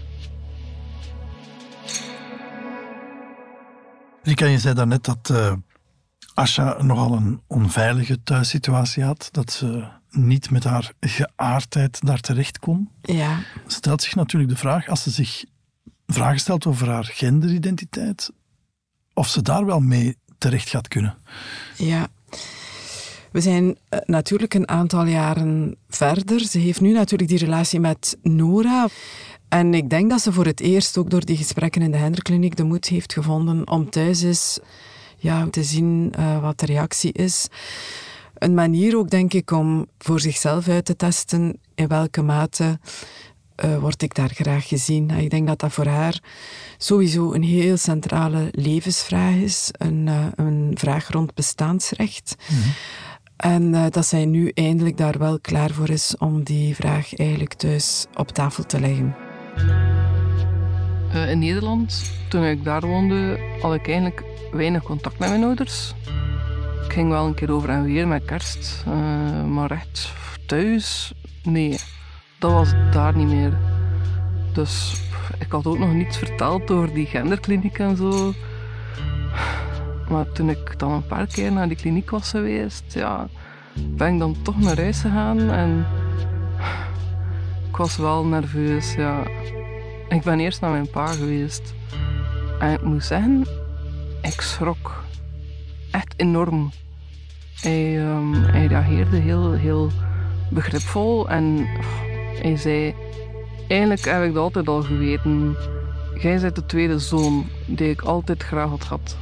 Rika, 4.23 4.45
je 4.45 4.59
zei 4.59 4.73
daarnet 4.73 5.03
dat 5.03 5.29
eh 5.29 5.53
Asha 6.33 6.81
nogal 6.81 7.13
een 7.13 7.41
onveilige 7.47 8.23
thuissituatie 8.23 9.03
had. 9.03 9.29
Dat 9.31 9.51
ze 9.51 9.87
niet 10.09 10.49
met 10.49 10.63
haar 10.63 10.91
geaardheid 10.99 11.99
daar 12.05 12.19
terecht 12.19 12.59
kon. 12.59 12.89
Ja, 13.01 13.39
Stelt 13.67 14.01
zich 14.01 14.15
natuurlijk 14.15 14.51
de 14.51 14.57
vraag, 14.57 14.87
als 14.87 15.03
ze 15.03 15.09
zich 15.09 15.45
vragen 16.07 16.39
stelt 16.39 16.65
over 16.65 16.89
haar 16.89 17.05
genderidentiteit, 17.05 18.31
of 19.13 19.27
ze 19.27 19.41
daar 19.41 19.65
wel 19.65 19.79
mee 19.79 20.17
terecht 20.37 20.69
gaat 20.69 20.87
kunnen. 20.87 21.17
Ja. 21.77 22.07
We 23.31 23.41
zijn 23.41 23.77
eh, 23.89 23.99
natuurlijk 24.05 24.53
een 24.53 24.67
aantal 24.67 25.05
jaren 25.05 25.75
verder. 25.87 26.39
Ze 26.39 26.57
heeft 26.57 26.81
nu 26.81 26.93
natuurlijk 26.93 27.29
die 27.29 27.39
relatie 27.39 27.79
met 27.79 28.17
Nora. 28.21 28.87
En 29.51 29.73
ik 29.73 29.89
denk 29.89 30.09
dat 30.09 30.21
ze 30.21 30.33
voor 30.33 30.45
het 30.45 30.59
eerst 30.59 30.97
ook 30.97 31.09
door 31.09 31.25
die 31.25 31.37
gesprekken 31.37 31.81
in 31.81 31.91
de 31.91 31.97
Henderkliniek 31.97 32.55
de 32.55 32.63
moed 32.63 32.87
heeft 32.87 33.13
gevonden 33.13 33.69
om 33.69 33.89
thuis 33.89 34.21
eens 34.21 34.59
ja, 35.17 35.47
te 35.49 35.63
zien 35.63 36.13
eh, 36.15 36.41
wat 36.41 36.59
de 36.59 36.65
reactie 36.65 37.11
is. 37.11 37.47
Een 38.33 38.53
manier 38.53 38.97
ook, 38.97 39.09
denk 39.09 39.33
ik, 39.33 39.51
om 39.51 39.85
voor 39.97 40.19
zichzelf 40.19 40.67
uit 40.67 40.85
te 40.85 40.95
testen 40.95 41.59
in 41.75 41.87
welke 41.87 42.21
mate 42.21 42.79
eh, 43.55 43.77
word 43.77 44.01
ik 44.01 44.15
daar 44.15 44.29
graag 44.29 44.67
gezien. 44.67 45.09
Ik 45.09 45.29
denk 45.29 45.47
dat 45.47 45.59
dat 45.59 45.71
voor 45.71 45.85
haar 45.85 46.19
sowieso 46.77 47.33
een 47.33 47.43
heel 47.43 47.77
centrale 47.77 48.47
levensvraag 48.51 49.35
is. 49.35 49.69
Een, 49.71 50.07
eh, 50.07 50.25
een 50.35 50.71
vraag 50.73 51.09
rond 51.09 51.33
bestaansrecht. 51.33 52.35
En 53.37 53.75
eh, 53.75 53.85
dat 53.89 54.05
zij 54.05 54.25
nu 54.25 54.51
eindelijk 54.53 54.97
daar 54.97 55.17
wel 55.17 55.39
klaar 55.39 55.71
voor 55.71 55.89
is 55.89 56.15
om 56.17 56.43
die 56.43 56.75
vraag 56.75 57.15
eigenlijk 57.15 57.53
thuis 57.53 58.05
op 58.13 58.27
tafel 58.27 58.65
te 58.65 58.79
leggen. 58.79 59.30
Eh, 61.13 61.29
in 61.29 61.39
Nederland, 61.39 62.11
toen 62.27 62.43
ik 62.43 62.63
daar 62.63 62.81
woonde, 62.81 63.39
had 63.61 63.73
ik 63.73 63.87
eigenlijk 63.87 64.23
weinig 64.51 64.83
contact 64.83 65.19
met 65.19 65.29
mijn 65.29 65.43
ouders. 65.43 65.93
Ik 66.85 66.93
ging 66.93 67.09
wel 67.09 67.25
een 67.25 67.33
keer 67.33 67.51
over 67.51 67.69
en 67.69 67.83
weer 67.83 68.07
met 68.07 68.25
kerst, 68.25 68.83
eh, 68.87 69.45
maar 69.45 69.71
echt 69.71 70.13
thuis, 70.45 71.13
nee, 71.43 71.79
dat 72.39 72.51
was 72.51 72.73
daar 72.91 73.17
niet 73.17 73.27
meer. 73.27 73.57
Dus 74.53 75.01
ik 75.39 75.51
had 75.51 75.65
ook 75.65 75.79
nog 75.79 75.93
niets 75.93 76.17
verteld 76.17 76.71
over 76.71 76.93
die 76.93 77.05
genderkliniek 77.05 77.79
en 77.79 77.97
zo. 77.97 78.33
Maar 80.09 80.31
toen 80.31 80.49
ik 80.49 80.79
dan 80.79 80.91
een 80.91 81.05
paar 81.05 81.27
keer 81.27 81.51
naar 81.51 81.67
die 81.67 81.77
kliniek 81.77 82.09
was 82.09 82.29
geweest, 82.29 82.83
ja, 82.93 83.27
ben 83.73 84.13
ik 84.13 84.19
dan 84.19 84.41
toch 84.41 84.59
naar 84.59 84.77
huis 84.77 84.99
gegaan 84.99 85.49
en 85.49 85.85
ik 87.71 87.77
was 87.77 87.97
wel 87.97 88.25
nerveus, 88.25 88.93
ja. 88.93 89.23
Ik 90.09 90.21
ben 90.23 90.39
eerst 90.39 90.61
naar 90.61 90.71
mijn 90.71 90.89
pa 90.89 91.07
geweest. 91.07 91.73
En 92.59 92.73
ik 92.73 92.81
moet 92.81 93.03
zeggen, 93.03 93.45
ik 94.21 94.41
schrok. 94.41 95.03
Echt 95.91 96.13
enorm. 96.17 96.71
Hij, 97.61 97.99
ehm, 97.99 98.33
hij 98.33 98.65
reageerde 98.65 99.17
heel, 99.17 99.51
heel 99.51 99.89
begripvol 100.49 101.29
en 101.29 101.67
hij 102.41 102.57
zei: 102.57 102.93
Eigenlijk 103.67 104.05
heb 104.05 104.23
ik 104.23 104.33
dat 104.33 104.43
altijd 104.43 104.67
al 104.67 104.81
geweten. 104.81 105.55
Jij 106.15 106.39
bent 106.39 106.55
de 106.55 106.65
tweede 106.65 106.99
zoon 106.99 107.45
die 107.65 107.89
ik 107.89 108.01
altijd 108.01 108.43
graag 108.43 108.69
had 108.69 108.83
gehad. 108.83 109.17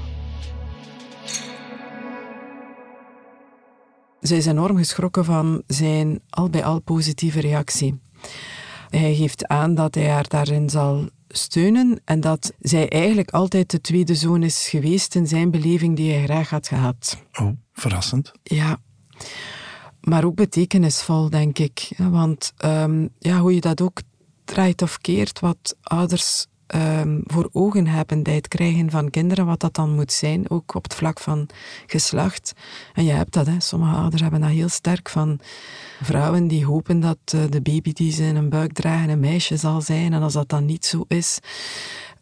Zij 4.19 4.37
is 4.37 4.45
enorm 4.45 4.77
geschrokken 4.77 5.25
van 5.25 5.63
zijn 5.67 6.19
al 6.29 6.49
bij 6.49 6.63
al 6.63 6.79
positieve 6.79 7.39
reactie. 7.39 7.99
Hij 8.89 9.15
geeft 9.15 9.47
aan 9.47 9.75
dat 9.75 9.95
hij 9.95 10.09
haar 10.09 10.27
daarin 10.27 10.69
zal 10.69 11.09
steunen 11.27 12.01
en 12.05 12.19
dat 12.19 12.53
zij 12.59 12.89
eigenlijk 12.89 13.29
altijd 13.31 13.71
de 13.71 13.81
tweede 13.81 14.15
zoon 14.15 14.43
is 14.43 14.67
geweest 14.69 15.15
in 15.15 15.27
zijn 15.27 15.51
beleving 15.51 15.95
die 15.95 16.13
hij 16.13 16.23
graag 16.23 16.49
had 16.49 16.67
gehad. 16.67 17.23
Oh, 17.39 17.51
verrassend. 17.73 18.31
Ja. 18.43 18.77
Maar 20.01 20.23
ook 20.23 20.35
betekenisvol, 20.35 21.29
denk 21.29 21.59
ik. 21.59 21.91
Want 21.97 22.53
ehm, 22.57 23.07
ja, 23.19 23.39
hoe 23.39 23.53
je 23.53 23.61
dat 23.61 23.81
ook 23.81 24.01
draait 24.45 24.81
of 24.81 24.97
keert, 24.97 25.39
wat 25.39 25.75
ouders 25.81 26.47
ehm, 26.69 27.19
voor 27.23 27.49
ogen 27.51 27.87
hebben 27.87 28.23
bij 28.23 28.35
het 28.35 28.47
krijgen 28.47 28.89
van 28.89 29.09
kinderen, 29.09 29.45
wat 29.45 29.59
dat 29.59 29.73
dan 29.75 29.95
moet 29.95 30.11
zijn, 30.11 30.49
ook 30.49 30.75
op 30.75 30.83
het 30.83 30.93
vlak 30.93 31.19
van 31.19 31.47
geslacht. 31.85 32.53
En 32.93 33.03
je 33.05 33.11
hebt 33.11 33.33
dat, 33.33 33.45
hè. 33.47 33.59
sommige 33.59 33.95
ouders 33.95 34.21
hebben 34.21 34.41
dat 34.41 34.49
heel 34.49 34.69
sterk 34.69 35.09
van 35.09 35.39
vrouwen 36.01 36.47
die 36.47 36.65
hopen 36.65 36.99
dat 36.99 37.17
eh, 37.25 37.39
de 37.49 37.61
baby 37.61 37.93
die 37.93 38.11
ze 38.11 38.23
in 38.23 38.35
een 38.35 38.49
buik 38.49 38.73
dragen 38.73 39.09
een 39.09 39.19
meisje 39.19 39.57
zal 39.57 39.81
zijn. 39.81 40.13
En 40.13 40.21
als 40.21 40.33
dat 40.33 40.49
dan 40.49 40.65
niet 40.65 40.85
zo 40.85 41.05
is, 41.07 41.39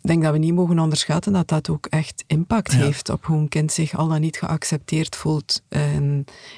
ik 0.02 0.08
denk 0.14 0.24
dat 0.24 0.32
we 0.32 0.38
niet 0.38 0.54
mogen 0.54 0.80
onderschatten 0.80 1.34
dat 1.34 1.48
dat 1.48 1.70
ook 1.70 1.86
echt 1.86 2.24
impact 2.28 2.72
Ja. 2.72 2.78
heeft 2.78 3.10
op 3.10 3.26
hoe 3.26 3.38
een 3.38 3.48
kind 3.50 3.72
zich 3.72 3.98
al 3.98 4.08
dan 4.08 4.22
niet 4.22 4.38
geaccepteerd 4.38 5.16
voelt 5.16 5.62
eh, 5.70 5.96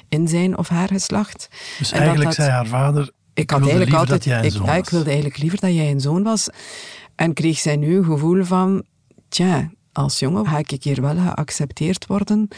in 0.08 0.28
zijn 0.28 0.58
of 0.58 0.68
haar 0.68 0.88
geslacht. 0.88 1.48
Dus 1.78 1.92
En 1.92 1.98
eigenlijk 1.98 2.26
dat- 2.28 2.34
zei 2.34 2.50
haar 2.50 2.66
vader, 2.66 3.10
ik 3.34 3.50
had 3.50 3.60
eigenlijk 3.60 3.92
altijd, 3.92 4.08
dat 4.08 4.24
jij 4.24 4.38
een 4.38 4.44
ik, 4.44 4.52
zoon 4.52 4.68
ik 4.76 4.88
wilde 4.90 5.04
eigenlijk 5.10 5.38
liever 5.38 5.60
dat 5.60 5.74
jij 5.74 5.90
een 5.90 6.00
zoon 6.00 6.22
was. 6.22 6.48
En 7.20 7.32
kreeg 7.32 7.58
zij 7.58 7.76
nu 7.76 7.96
een 7.96 8.04
gevoel 8.04 8.44
van, 8.44 8.84
tja, 9.28 9.70
als 9.92 10.18
jongen 10.18 10.46
ga 10.46 10.58
ik 10.58 10.82
hier 10.82 11.00
wel 11.00 11.16
geaccepteerd 11.16 12.06
worden. 12.06 12.48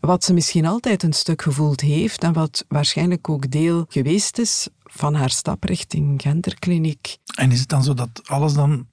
Wat 0.00 0.24
ze 0.24 0.34
misschien 0.34 0.66
altijd 0.66 1.02
een 1.02 1.12
stuk 1.12 1.42
gevoeld 1.42 1.80
heeft 1.80 2.22
en 2.22 2.32
wat 2.32 2.64
waarschijnlijk 2.68 3.28
ook 3.28 3.50
deel 3.50 3.84
geweest 3.88 4.38
is 4.38 4.68
van 4.82 5.14
haar 5.14 5.30
stap 5.30 5.64
richting 5.64 6.22
genderkliniek. 6.22 7.16
En 7.34 7.52
is 7.52 7.60
het 7.60 7.68
dan 7.68 7.82
zo 7.82 7.94
dat 7.94 8.22
alles 8.24 8.52
dan 8.52 8.86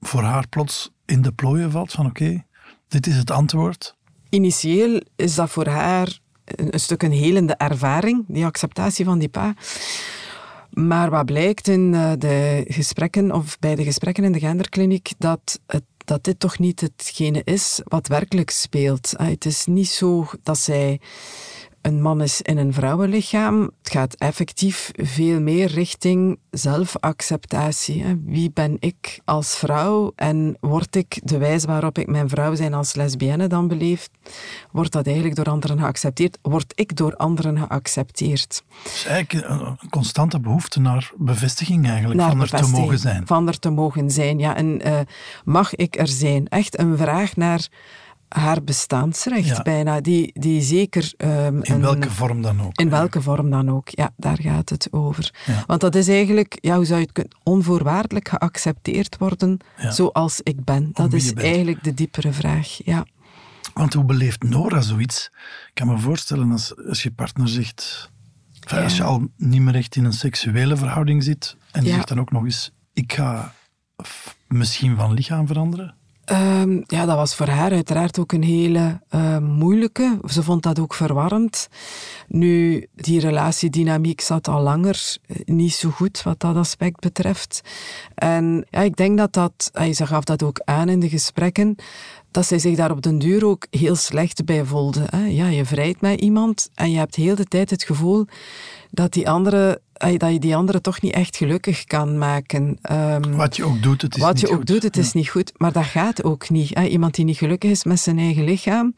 voor 0.00 0.22
haar 0.22 0.48
plots 0.48 0.90
in 1.06 1.22
de 1.22 1.32
plooien 1.32 1.70
valt? 1.70 1.92
Van 1.92 2.06
oké, 2.06 2.44
dit 2.88 3.06
is 3.06 3.16
het 3.16 3.30
antwoord. 3.30 3.96
Initieel 4.28 5.02
is 5.16 5.34
dat 5.34 5.50
voor 5.50 5.66
haar 5.66 6.18
een, 6.44 6.74
een 6.74 6.80
stuk 6.80 7.02
een 7.02 7.12
helende 7.12 7.54
ervaring, 7.54 8.24
die 8.28 8.44
acceptatie 8.44 9.04
van 9.04 9.18
die 9.18 9.28
pa. 9.28 9.54
Maar 10.86 11.10
wat 11.10 11.24
blijkt 11.24 11.68
in 11.68 11.94
eh, 11.94 12.12
de 12.18 12.64
gesprekken, 12.68 13.32
of 13.32 13.58
bij 13.58 13.74
de 13.74 13.84
gesprekken 13.84 14.24
in 14.24 14.32
de 14.32 14.38
genderkliniek, 14.38 15.10
dat, 15.18 15.60
het, 15.66 15.84
dat 15.96 16.24
dit 16.24 16.40
toch 16.40 16.58
niet 16.58 16.80
hetgene 16.80 17.40
is 17.44 17.80
wat 17.84 18.06
werkelijk 18.06 18.50
speelt. 18.50 19.14
Ah, 19.16 19.28
Het 19.28 19.44
is 19.44 19.66
niet 19.66 19.88
zo 19.88 20.26
dat 20.42 20.58
zij 20.58 21.00
een 21.82 22.02
man 22.02 22.22
is 22.22 22.42
in 22.42 22.58
een 22.58 22.72
vrouwenlichaam. 22.72 23.60
Het 23.82 23.92
gaat 23.92 24.14
effectief 24.14 24.90
veel 24.94 25.40
meer 25.40 25.66
richting 25.66 26.38
zelfacceptatie. 26.50 28.02
hè. 28.02 28.14
Wie 28.24 28.50
ben 28.50 28.76
ik 28.78 29.20
als 29.24 29.56
vrouw 29.56 30.12
en 30.16 30.56
word 30.60 30.96
ik 30.96 31.20
de 31.24 31.38
wijze 31.38 31.66
waarop 31.66 31.98
ik 31.98 32.06
mijn 32.06 32.28
vrouw 32.28 32.54
zijn 32.54 32.74
als 32.74 32.94
lesbienne 32.94 33.46
dan 33.46 33.68
beleefd, 33.68 34.10
wordt 34.72 34.92
dat 34.92 35.06
eigenlijk 35.06 35.36
door 35.36 35.48
anderen 35.48 35.78
geaccepteerd? 35.78 36.38
Word 36.42 36.72
ik 36.74 36.96
door 36.96 37.16
anderen 37.16 37.58
geaccepteerd? 37.58 38.62
Dus 38.82 39.04
eigenlijk 39.06 39.48
een, 39.48 39.78
constante 39.90 40.40
behoefte 40.40 40.80
naar 40.80 41.12
bevestiging 41.16 41.86
eigenlijk, 41.86 42.20
Naar 42.20 42.30
van 42.30 42.40
er 42.40 42.48
te 42.48 42.68
mogen 42.70 42.98
zijn. 42.98 43.26
Van 43.26 43.48
er 43.48 43.58
te 43.58 43.70
mogen 43.70 44.10
zijn, 44.10 44.38
ja. 44.38 44.56
En 44.56 44.82
eh, 44.82 45.00
mag 45.44 45.74
ik 45.74 45.98
er 45.98 46.08
zijn? 46.08 46.48
Echt 46.48 46.78
een 46.78 46.96
vraag 46.96 47.36
naar 47.36 47.68
haar 48.28 48.62
bestaansrecht 48.64 49.46
Ja. 49.48 49.62
bijna, 49.62 50.00
die, 50.00 50.30
die 50.40 50.62
zeker... 50.62 51.12
ehm, 51.16 51.58
In 51.62 51.74
een- 51.74 51.80
welke 51.80 52.10
vorm 52.10 52.42
dan 52.42 52.60
ook. 52.62 52.78
in 52.80 52.90
welke 52.90 53.22
vorm 53.22 53.50
dan 53.50 53.70
ook, 53.70 53.88
ja, 53.88 54.10
daar 54.16 54.38
gaat 54.40 54.68
het 54.68 54.88
over. 54.90 55.34
Ja. 55.46 55.64
Want 55.66 55.80
dat 55.80 55.94
is 55.94 56.08
eigenlijk, 56.08 56.58
ja, 56.60 56.76
hoe 56.76 56.84
zou 56.84 56.98
je 56.98 57.04
het 57.04 57.12
kunnen, 57.14 57.36
onvoorwaardelijk 57.42 58.28
geaccepteerd 58.28 59.16
worden 59.18 59.58
Ja. 59.76 59.90
zoals 59.90 60.40
ik 60.42 60.64
ben. 60.64 60.90
Dat 60.92 61.12
is 61.12 61.32
bent. 61.32 61.46
eigenlijk 61.46 61.84
de 61.84 61.94
diepere 61.94 62.32
vraag, 62.32 62.68
ja. 62.84 63.06
Want 63.74 63.92
hoe 63.94 64.04
beleeft 64.04 64.42
Nora 64.42 64.80
zoiets? 64.80 65.30
Ik 65.66 65.70
kan 65.74 65.86
me 65.86 65.98
voorstellen 65.98 66.52
als, 66.52 66.76
als 66.88 67.02
je 67.02 67.10
partner 67.10 67.48
zegt... 67.48 68.10
enfin, 68.60 68.82
Als 68.84 68.96
je 68.96 69.02
al 69.02 69.28
niet 69.36 69.60
meer 69.60 69.74
echt 69.74 69.96
in 69.96 70.04
een 70.04 70.12
seksuele 70.12 70.76
verhouding 70.76 71.22
zit 71.22 71.56
en 71.72 71.84
je 71.84 71.90
zegt 71.90 72.08
dan 72.08 72.20
ook 72.20 72.30
nog 72.32 72.44
eens... 72.44 72.72
Ik 72.92 73.12
ga 73.12 73.54
misschien 74.48 74.96
van 74.96 75.12
lichaam 75.12 75.46
veranderen. 75.46 75.94
Ehm, 76.28 76.80
ja, 76.86 77.06
dat 77.06 77.16
was 77.16 77.34
voor 77.34 77.48
haar 77.48 77.72
uiteraard 77.72 78.18
ook 78.18 78.32
een 78.32 78.42
hele 78.42 79.00
eh, 79.08 79.38
moeilijke. 79.38 80.18
Ze 80.24 80.42
vond 80.42 80.62
dat 80.62 80.78
ook 80.78 80.94
verwarrend. 80.94 81.68
Nu, 82.26 82.86
die 82.94 83.20
relatiedynamiek 83.20 84.20
zat 84.20 84.48
al 84.48 84.62
langer 84.62 85.16
eh, 85.26 85.36
niet 85.44 85.72
zo 85.72 85.90
goed 85.90 86.22
wat 86.22 86.40
dat 86.40 86.56
aspect 86.56 87.00
betreft. 87.00 87.60
En 88.14 88.66
ja, 88.70 88.80
ik 88.80 88.96
denk 88.96 89.18
dat 89.18 89.32
dat, 89.32 89.70
eh, 89.72 89.92
ze 89.92 90.06
gaf 90.06 90.24
dat 90.24 90.42
ook 90.42 90.60
aan 90.64 90.88
in 90.88 91.00
de 91.00 91.08
gesprekken, 91.08 91.76
dat 92.30 92.46
zij 92.46 92.58
zich 92.58 92.76
daar 92.76 92.90
op 92.90 93.02
den 93.02 93.18
duur 93.18 93.46
ook 93.46 93.66
heel 93.70 93.96
slecht 93.96 94.44
bij 94.44 94.64
voelde. 94.64 95.04
Ja, 95.28 95.46
je 95.46 95.64
vrijt 95.64 96.00
met 96.00 96.20
iemand 96.20 96.68
en 96.74 96.90
je 96.90 96.98
hebt 96.98 97.14
heel 97.14 97.34
de 97.34 97.44
tijd 97.44 97.70
het 97.70 97.82
gevoel 97.84 98.26
dat, 98.90 99.12
die 99.12 99.30
andere, 99.30 99.80
eh, 99.92 100.18
dat 100.18 100.32
je 100.32 100.38
die 100.38 100.56
andere 100.56 100.80
toch 100.80 101.00
niet 101.00 101.12
echt 101.12 101.36
gelukkig 101.36 101.84
kan 101.84 102.18
maken. 102.18 102.78
Ehm, 102.82 103.30
Wat 103.36 103.56
je 103.56 103.64
ook 103.64 103.82
doet, 103.82 104.02
het 104.02 104.16
is 104.16 104.22
wat 104.22 104.32
niet 104.32 104.40
je 104.40 104.48
ook 104.48 104.56
goed. 104.56 104.66
doet, 104.66 104.82
het 104.82 104.96
is 104.96 105.12
niet 105.12 105.28
goed. 105.28 105.52
Maar 105.56 105.72
dat 105.72 105.84
gaat 105.84 106.24
ook 106.24 106.50
niet. 106.50 106.70
Iemand 106.70 107.14
die 107.14 107.24
niet 107.24 107.36
gelukkig 107.38 107.70
is 107.70 107.84
met 107.84 108.00
zijn 108.00 108.18
eigen 108.18 108.44
lichaam. 108.44 108.94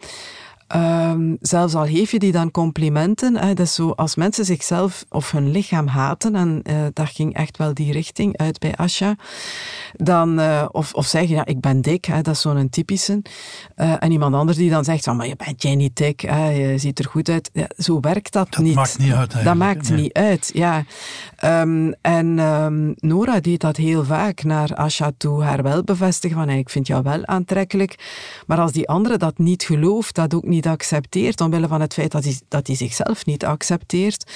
Ehm, 0.70 1.35
zelfs 1.40 1.74
al 1.74 1.87
geef 1.87 2.11
je 2.11 2.18
die 2.18 2.33
dan 2.33 2.50
complimenten. 2.50 3.37
Hè, 3.37 3.54
dat 3.54 3.66
is 3.66 3.74
zo, 3.74 3.90
als 3.90 4.14
mensen 4.14 4.44
zichzelf 4.44 5.04
of 5.09 5.30
hun 5.30 5.50
lichaam 5.50 5.87
haten, 5.87 6.35
en 6.35 6.61
eh, 6.62 6.74
dat 6.92 7.09
ging 7.09 7.35
echt 7.35 7.56
wel 7.56 7.74
die 7.74 7.92
richting 7.92 8.37
uit 8.37 8.59
bij 8.59 8.74
Asja, 8.76 9.16
dan, 9.92 10.38
eh, 10.40 10.66
of, 10.70 10.94
of 10.94 11.06
zeggen, 11.06 11.35
ja, 11.35 11.44
ik 11.46 11.61
ben 11.61 11.80
dik, 11.80 12.04
hè, 12.04 12.22
dat 12.22 12.35
is 12.35 12.40
zo'n 12.40 12.68
typische. 12.68 13.22
Eh, 13.74 13.94
en 13.98 14.12
iemand 14.12 14.35
anders 14.35 14.56
die 14.56 14.70
dan 14.70 14.85
zegt, 14.85 15.04
van, 15.04 15.16
maar 15.16 15.26
je 15.26 15.37
bent 15.37 15.62
jij 15.62 15.74
niet 15.74 15.96
dik, 15.96 16.20
hè, 16.20 16.48
je 16.50 16.78
ziet 16.78 16.98
er 16.98 17.04
goed 17.04 17.28
uit. 17.28 17.50
Ja, 17.52 17.66
zo 17.76 18.00
werkt 18.00 18.33
dat, 18.33 18.46
Dat 18.50 18.64
niet. 18.64 18.74
maakt 18.74 18.98
niet 18.98 19.12
uit 19.12 19.44
Dat 19.44 19.54
maakt 19.54 19.88
nee. 19.88 20.00
niet 20.00 20.12
uit, 20.12 20.50
ja. 20.54 20.85
Ehm, 21.37 21.92
en 22.00 22.38
ehm, 22.38 22.92
Nora 22.96 23.40
deed 23.40 23.61
dat 23.61 23.76
heel 23.76 24.04
vaak 24.04 24.42
naar 24.42 24.74
Asha 24.74 25.11
toe, 25.16 25.42
haar 25.42 25.62
wel 25.62 25.83
bevestigen 25.85 26.37
van, 26.37 26.48
"Hey, 26.48 26.59
ik 26.59 26.70
vind 26.70 26.87
jou 26.87 27.02
wel 27.02 27.26
aantrekkelijk. 27.26 27.94
Maar 28.46 28.59
als 28.59 28.72
die 28.72 28.88
andere 28.88 29.16
dat 29.16 29.38
niet 29.38 29.62
gelooft, 29.62 30.14
dat 30.14 30.35
ook 30.35 30.44
niet 30.44 30.59
accepteert, 30.66 31.40
omwille 31.40 31.68
van 31.68 31.80
het 31.80 31.94
feit 31.94 32.12
dat 32.12 32.24
hij, 32.24 32.40
dat 32.48 32.66
hij 32.66 32.76
zichzelf 32.76 33.26
niet 33.26 33.44
accepteert, 33.44 34.30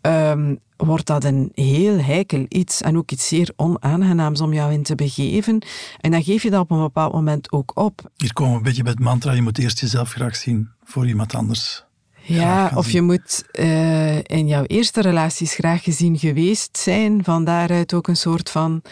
ehm, 0.00 0.54
wordt 0.76 1.06
dat 1.06 1.24
een 1.24 1.50
heel 1.54 1.98
heikel 1.98 2.46
iets 2.48 2.80
en 2.80 2.96
ook 2.96 3.10
iets 3.10 3.28
zeer 3.28 3.52
onaangenaams 3.56 4.40
om 4.40 4.52
jou 4.52 4.72
in 4.72 4.82
te 4.82 4.94
begeven. 4.94 5.64
En 6.00 6.10
dan 6.10 6.22
geef 6.22 6.42
je 6.42 6.50
dat 6.50 6.60
op 6.60 6.70
een 6.70 6.80
bepaald 6.80 7.12
moment 7.12 7.52
ook 7.52 7.70
op. 7.74 8.10
Hier 8.16 8.32
komen 8.32 8.52
we 8.52 8.58
een 8.58 8.64
beetje 8.64 8.82
bij 8.82 8.92
het 8.92 9.00
mantra, 9.00 9.32
je 9.32 9.42
moet 9.42 9.58
eerst 9.58 9.80
jezelf 9.80 10.12
graag 10.12 10.36
zien 10.36 10.68
voor 10.84 11.06
iemand 11.06 11.34
anders. 11.34 11.84
Ja, 12.22 12.70
of 12.74 12.90
je 12.90 13.02
moet 13.02 13.44
eh, 13.50 14.16
in 14.16 14.46
jouw 14.46 14.64
eerste 14.64 15.00
relaties 15.00 15.54
graag 15.54 15.82
gezien 15.82 16.18
geweest 16.18 16.78
zijn. 16.78 17.24
Van 17.24 17.44
daaruit 17.44 17.94
ook 17.94 18.08
een 18.08 18.16
soort 18.16 18.50
van. 18.50 18.82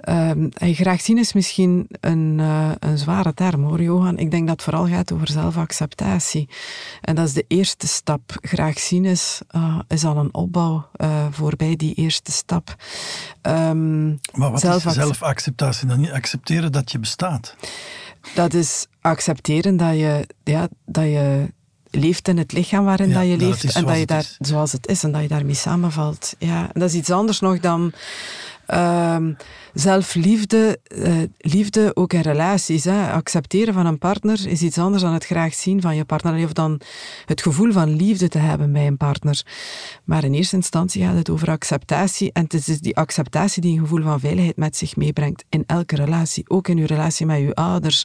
En 0.00 0.50
graag 0.74 1.00
zien 1.00 1.18
is 1.18 1.32
misschien 1.32 1.86
een, 2.00 2.36
eh, 2.40 2.70
een 2.78 2.98
zware 2.98 3.34
term 3.34 3.62
hoor, 3.64 3.82
Johan. 3.82 4.18
Ik 4.18 4.30
denk 4.30 4.42
dat 4.46 4.56
het 4.56 4.62
vooral 4.64 4.86
gaat 4.86 5.12
over 5.12 5.28
zelfacceptatie. 5.28 6.48
En 7.00 7.14
dat 7.14 7.26
is 7.26 7.32
de 7.32 7.44
eerste 7.48 7.86
stap. 7.88 8.36
Graag 8.42 8.78
zien 8.78 9.04
is, 9.04 9.40
eh, 9.48 9.78
is 9.88 10.04
al 10.04 10.16
een 10.16 10.34
opbouw 10.34 10.88
eh, 10.92 11.26
voorbij 11.30 11.76
die 11.76 11.94
eerste 11.94 12.32
stap. 12.32 12.76
Ehm, 13.42 14.08
Maar 14.08 14.18
wat 14.50 14.54
is 14.54 14.60
zelfacce- 14.60 15.00
zelfacceptatie? 15.00 15.86
Dan 15.88 16.00
niet 16.00 16.10
accepteren 16.10 16.72
dat 16.72 16.92
je 16.92 16.98
bestaat. 16.98 17.54
dat 18.34 18.54
is 18.54 18.86
accepteren 19.00 19.76
dat 19.76 19.94
je, 19.94 20.26
ja, 20.44 20.68
dat 20.86 21.04
je 21.04 21.52
leeft 21.90 22.28
in 22.28 22.38
het 22.38 22.52
lichaam 22.52 22.84
waarin 22.84 23.08
Ja, 23.08 23.14
dat 23.14 23.26
je 23.28 23.36
leeft 23.36 23.74
en 23.74 23.84
dat 23.84 23.98
je 23.98 24.06
daar 24.06 24.18
is. 24.18 24.36
zoals 24.38 24.72
het 24.72 24.86
is 24.86 25.02
en 25.02 25.12
dat 25.12 25.22
je 25.22 25.28
daarmee 25.28 25.54
samenvalt. 25.54 26.34
Ja, 26.38 26.62
en 26.72 26.80
dat 26.80 26.88
is 26.88 26.94
iets 26.94 27.10
anders 27.10 27.40
nog 27.40 27.60
dan 27.60 27.92
ehm, 28.68 29.32
zelfliefde, 29.72 30.80
eh, 30.82 31.12
liefde 31.38 31.96
ook 31.96 32.12
in 32.12 32.20
relaties. 32.20 32.84
Hè. 32.84 33.10
Accepteren 33.10 33.74
van 33.74 33.86
een 33.86 33.98
partner 33.98 34.46
is 34.46 34.62
iets 34.62 34.78
anders 34.78 35.02
dan 35.02 35.12
het 35.12 35.24
graag 35.24 35.54
zien 35.54 35.80
van 35.80 35.96
je 35.96 36.04
partner 36.04 36.44
of 36.44 36.52
dan 36.52 36.80
het 37.24 37.42
gevoel 37.42 37.72
van 37.72 37.96
liefde 37.96 38.28
te 38.28 38.38
hebben 38.38 38.72
bij 38.72 38.86
een 38.86 38.96
partner. 38.96 39.42
Maar 40.04 40.24
in 40.24 40.34
eerste 40.34 40.56
instantie 40.56 41.02
gaat 41.02 41.16
het 41.16 41.30
over 41.30 41.50
acceptatie 41.50 42.32
en 42.32 42.42
het 42.42 42.54
is 42.54 42.64
dus 42.64 42.80
die 42.80 42.96
acceptatie 42.96 43.62
die 43.62 43.72
een 43.72 43.78
gevoel 43.78 44.02
van 44.02 44.20
veiligheid 44.20 44.56
met 44.56 44.76
zich 44.76 44.96
meebrengt 44.96 45.44
in 45.48 45.64
elke 45.66 45.96
relatie, 45.96 46.50
ook 46.50 46.68
in 46.68 46.76
je 46.76 46.86
relatie 46.86 47.26
met 47.26 47.38
je 47.38 47.54
ouders. 47.54 48.04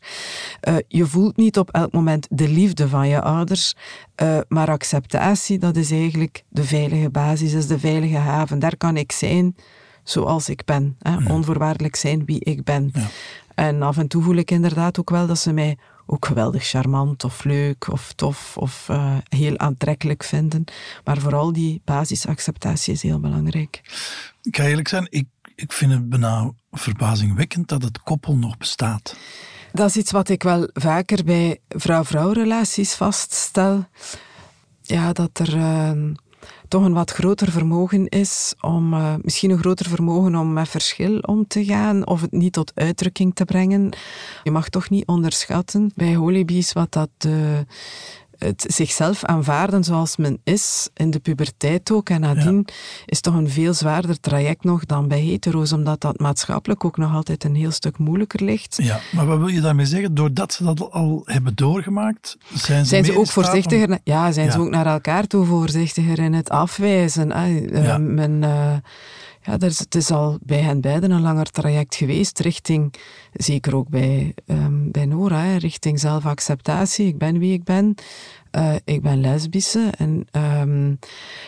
Eh, 0.60 0.76
je 0.88 1.06
voelt 1.06 1.38
niet 1.38 1.58
op 1.58 1.72
elk 1.72 1.92
moment 1.92 2.28
de 2.30 2.50
liefde 2.50 2.88
van 2.88 3.08
je 3.08 3.22
ouders, 3.22 3.76
eh, 4.16 4.38
maar 4.48 4.70
acceptatie, 4.70 5.58
dat 5.58 5.76
is 5.76 5.92
eigenlijk 5.92 6.44
de 6.50 6.64
veilige 6.64 7.10
basis, 7.10 7.54
is 7.54 7.68
de 7.68 7.80
veilige 7.80 8.18
haven. 8.18 8.60
Daar 8.60 8.78
kan 8.78 8.98
ik 8.98 9.12
zijn 9.12 9.56
zoals 10.04 10.50
ik 10.50 10.66
ben. 10.66 10.96
Hè? 11.00 11.34
Onvoorwaardelijk 11.34 11.96
zijn 11.96 12.26
wie 12.26 12.40
ik 12.40 12.64
ben. 12.64 12.92
En 13.56 13.82
af 13.82 13.98
en 13.98 14.08
toe 14.08 14.24
voel 14.24 14.36
ik 14.36 14.52
inderdaad 14.52 15.00
ook 15.00 15.10
wel 15.10 15.28
dat 15.28 15.40
ze 15.40 15.54
mij 15.54 15.78
ook 16.06 16.26
geweldig 16.26 16.64
charmant 16.64 17.24
of 17.24 17.44
leuk 17.44 17.92
of 17.92 18.14
tof 18.14 18.58
of 18.58 18.90
eh, 18.90 19.18
heel 19.30 19.58
aantrekkelijk 19.58 20.24
vinden. 20.24 20.64
Maar 21.04 21.18
vooral 21.18 21.54
die 21.54 21.82
basisacceptatie 21.86 22.94
is 22.94 23.02
heel 23.02 23.20
belangrijk. 23.20 23.82
Ik 24.42 24.56
ga 24.56 24.64
eerlijk 24.64 24.88
zijn, 24.88 25.08
ik, 25.10 25.28
ik 25.56 25.74
vind 25.74 25.92
het 25.92 26.10
bijna 26.10 26.52
verbazingwekkend 26.72 27.68
dat 27.68 27.84
het 27.84 28.02
koppel 28.02 28.38
nog 28.38 28.58
bestaat. 28.58 29.18
Dat 29.72 29.90
is 29.90 29.98
iets 29.98 30.12
wat 30.12 30.30
ik 30.30 30.44
wel 30.44 30.70
vaker 30.74 31.24
bij 31.24 31.60
vrouw-vrouw 31.68 32.32
relaties 32.32 32.94
vaststel. 32.94 33.86
Ja, 34.82 35.14
dat 35.14 35.40
er 35.40 35.56
uh, 35.56 36.12
toch 36.68 36.84
een 36.84 36.94
wat 36.94 37.12
groter 37.12 37.52
vermogen 37.52 38.08
is 38.08 38.54
om, 38.62 38.94
uh, 38.94 39.14
misschien 39.22 39.52
een 39.52 39.58
groter 39.58 39.90
vermogen 39.90 40.36
om 40.36 40.54
met 40.54 40.70
verschil 40.70 41.18
om 41.20 41.48
te 41.48 41.66
gaan 41.66 42.08
of 42.08 42.22
het 42.22 42.32
niet 42.32 42.54
tot 42.54 42.72
uitdrukking 42.76 43.36
te 43.36 43.46
brengen. 43.46 43.90
Je 44.44 44.52
mag 44.52 44.70
toch 44.70 44.90
niet 44.90 45.08
onderschatten 45.08 45.92
bij 45.96 46.16
holibies 46.16 46.74
wat 46.74 46.92
dat 46.92 47.10
de 47.18 47.66
het 48.44 48.66
zichzelf 48.68 49.24
aanvaarden 49.24 49.84
zoals 49.84 50.18
men 50.18 50.40
is, 50.44 50.90
in 50.94 51.12
de 51.12 51.20
puberteit 51.20 51.92
ook. 51.92 52.10
En 52.10 52.22
nadien 52.22 52.68
is 53.06 53.22
toch 53.22 53.34
een 53.34 53.50
veel 53.50 53.74
zwaarder 53.74 54.20
traject 54.20 54.64
nog 54.64 54.86
dan 54.86 55.08
bij 55.08 55.20
hetero's, 55.20 55.72
omdat 55.72 56.02
dat 56.02 56.20
maatschappelijk 56.20 56.86
ook 56.86 56.98
nog 56.98 57.14
altijd 57.14 57.44
een 57.44 57.56
heel 57.56 57.72
stuk 57.72 57.98
moeilijker 57.98 58.44
ligt. 58.44 58.78
Ja, 58.82 59.00
maar 59.12 59.26
wat 59.26 59.38
wil 59.38 59.48
je 59.48 59.62
daarmee 59.62 59.86
zeggen? 59.86 60.14
Doordat 60.16 60.54
ze 60.54 60.64
dat 60.64 60.92
al 60.92 61.22
hebben 61.26 61.56
doorgemaakt, 61.56 62.38
zijn 62.54 62.84
ze, 62.84 62.90
zijn 62.90 63.06
ze 63.06 63.18
ook 63.18 63.28
voorzichtiger? 63.28 63.90
om- 63.90 64.00
Ja, 64.04 64.32
zijn 64.32 64.52
ze 64.52 64.60
ook 64.60 64.70
naar 64.70 64.86
elkaar 64.86 65.28
toe 65.28 65.46
voorzichtiger 65.46 66.20
in 66.20 66.34
het 66.34 66.50
afwijzen. 66.50 67.32
hè. 67.32 67.60
Eh, 67.66 67.84
Ja. 67.86 67.98
men, 67.98 68.44
eh, 68.44 68.74
ja, 69.44 69.60
is, 69.60 69.80
het 69.80 69.96
is 69.96 70.12
al 70.12 70.38
bij 70.42 70.60
hen 70.60 70.82
beiden 70.82 71.12
een 71.12 71.22
langer 71.22 71.50
traject 71.52 71.96
geweest, 71.96 72.40
richting, 72.40 72.94
zeker 73.34 73.76
ook 73.76 73.90
bij, 73.90 74.34
ehm, 74.46 74.92
bij 74.92 75.06
Nora, 75.06 75.58
richting 75.58 76.00
zelfacceptatie. 76.00 77.08
Ik 77.08 77.18
ben 77.18 77.40
wie 77.40 77.54
ik 77.54 77.64
ben. 77.64 77.96
Eh, 78.52 78.76
ik 78.84 79.02
ben 79.02 79.22
lesbische. 79.22 79.90
En 79.98 80.28
ehm, 80.32 80.96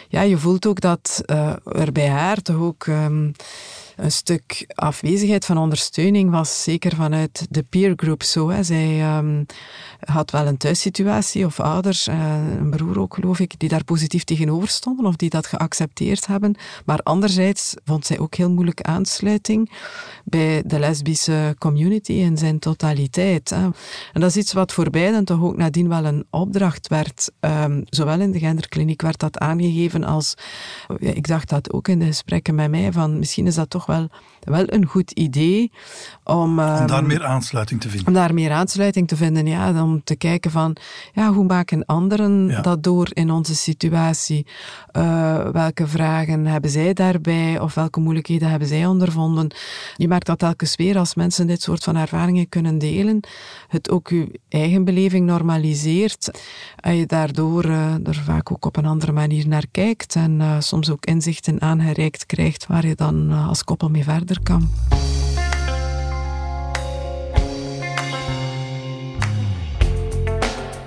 ja, 0.07 0.21
je 0.21 0.37
voelt 0.37 0.65
ook 0.65 0.79
dat 0.79 1.21
eh, 1.25 1.53
er 1.63 1.91
bij 1.91 2.09
haar 2.09 2.41
toch 2.41 2.61
ook 2.61 2.87
ehm, 2.87 3.31
een 3.95 4.11
stuk 4.11 4.65
afwezigheid 4.67 5.45
van 5.45 5.57
ondersteuning 5.57 6.31
was, 6.31 6.63
zeker 6.63 6.95
vanuit 6.95 7.47
de 7.49 7.63
peergroup 7.63 8.23
zo. 8.23 8.49
Hè. 8.49 8.63
Zij 8.63 9.01
ehm, 9.01 9.43
had 9.99 10.31
wel 10.31 10.47
een 10.47 10.57
thuissituatie 10.57 11.45
of 11.45 11.59
ouders, 11.59 12.07
eh, 12.07 12.35
een 12.57 12.69
broer 12.69 12.99
ook 12.99 13.13
geloof 13.13 13.39
ik, 13.39 13.59
die 13.59 13.69
daar 13.69 13.83
positief 13.83 14.23
tegenover 14.23 14.67
stonden 14.67 15.05
of 15.05 15.15
die 15.15 15.29
dat 15.29 15.45
geaccepteerd 15.45 16.27
hebben. 16.27 16.55
Maar 16.85 16.99
anderzijds 16.99 17.73
vond 17.85 18.05
zij 18.05 18.19
ook 18.19 18.35
heel 18.35 18.51
moeilijk 18.51 18.81
aansluiting 18.81 19.71
bij 20.23 20.63
de 20.65 20.79
lesbische 20.79 21.55
community 21.57 22.11
in 22.11 22.37
zijn 22.37 22.59
totaliteit. 22.59 23.51
En 23.51 23.73
dat 24.13 24.29
is 24.29 24.37
iets 24.37 24.53
wat 24.53 24.73
voor 24.73 24.89
beiden 24.89 25.25
toch 25.25 25.41
ook 25.41 25.57
nadien 25.57 25.89
wel 25.89 26.05
een 26.05 26.25
opdracht 26.29 26.87
werd. 26.87 27.31
Ehm, 27.39 27.81
zowel 27.85 28.19
in 28.19 28.31
de 28.31 28.39
genderkliniek 28.39 29.01
werd 29.01 29.19
dat 29.19 29.37
aangegeven 29.37 30.03
als, 30.03 30.33
ik 30.99 31.27
dacht 31.27 31.49
dat 31.49 31.73
ook 31.73 31.87
in 31.87 31.99
de 31.99 32.05
gesprekken 32.05 32.55
met 32.55 32.69
mij, 32.69 32.91
van 32.91 33.19
misschien 33.19 33.47
is 33.47 33.55
dat 33.55 33.69
toch 33.69 33.84
wel, 33.85 34.07
wel 34.45 34.73
een 34.73 34.85
goed 34.85 35.11
idee 35.11 35.71
om... 36.23 36.41
Om 36.41 36.55
daar 36.55 36.89
ehm, 36.89 37.05
meer 37.05 37.23
aansluiting 37.23 37.81
te 37.81 37.89
vinden. 37.89 38.07
om 38.07 38.13
daar 38.13 38.33
meer 38.33 38.51
aansluiting 38.51 39.07
te 39.07 39.15
vinden, 39.15 39.47
ja, 39.47 39.83
om 39.83 40.03
te 40.03 40.15
kijken 40.15 40.51
van, 40.51 40.75
ja, 41.13 41.33
hoe 41.33 41.45
maken 41.45 41.85
anderen 41.85 42.47
Ja. 42.47 42.61
dat 42.61 42.83
door 42.83 43.09
in 43.13 43.31
onze 43.31 43.55
situatie? 43.55 44.45
Eh, 44.91 45.49
welke 45.49 45.87
vragen 45.87 46.45
hebben 46.45 46.69
zij 46.69 46.93
daarbij 46.93 47.59
of 47.59 47.73
welke 47.73 47.99
moeilijkheden 47.99 48.49
hebben 48.49 48.67
zij 48.67 48.85
ondervonden? 48.85 49.53
Je 49.95 50.07
merkt 50.07 50.25
dat 50.25 50.39
telkens 50.39 50.75
weer 50.75 50.97
als 50.97 51.15
mensen 51.15 51.47
dit 51.47 51.61
soort 51.61 51.83
van 51.83 51.95
ervaringen 51.95 52.49
kunnen 52.49 52.77
delen, 52.77 53.19
het 53.67 53.89
ook 53.89 54.09
je 54.09 54.39
eigen 54.49 54.83
beleving 54.83 55.25
normaliseert 55.25 56.31
en 56.79 56.95
je 56.95 57.05
daardoor 57.05 57.63
eh, 57.63 58.07
er 58.07 58.21
vaak 58.25 58.51
ook 58.51 58.65
op 58.65 58.77
een 58.77 58.85
andere 58.85 59.11
manier 59.11 59.47
naar 59.47 59.65
kijkt 59.71 60.15
en 60.15 60.41
eh, 60.41 60.55
soms 60.59 60.89
ook 60.89 61.05
inzichten 61.05 61.61
aangereikt 61.61 62.25
krijgt 62.25 62.67
waar 62.67 62.87
je 62.87 62.95
dan 62.95 63.31
als 63.31 63.63
koppel 63.63 63.89
mee 63.89 64.03
verder 64.03 64.34
kan. 64.43 64.69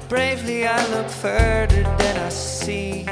Bravely 0.08 0.66
I 0.66 0.87
look 0.94 1.11
further 1.11 1.82
than 1.98 2.16
I 2.16 2.30
see. 2.30 3.04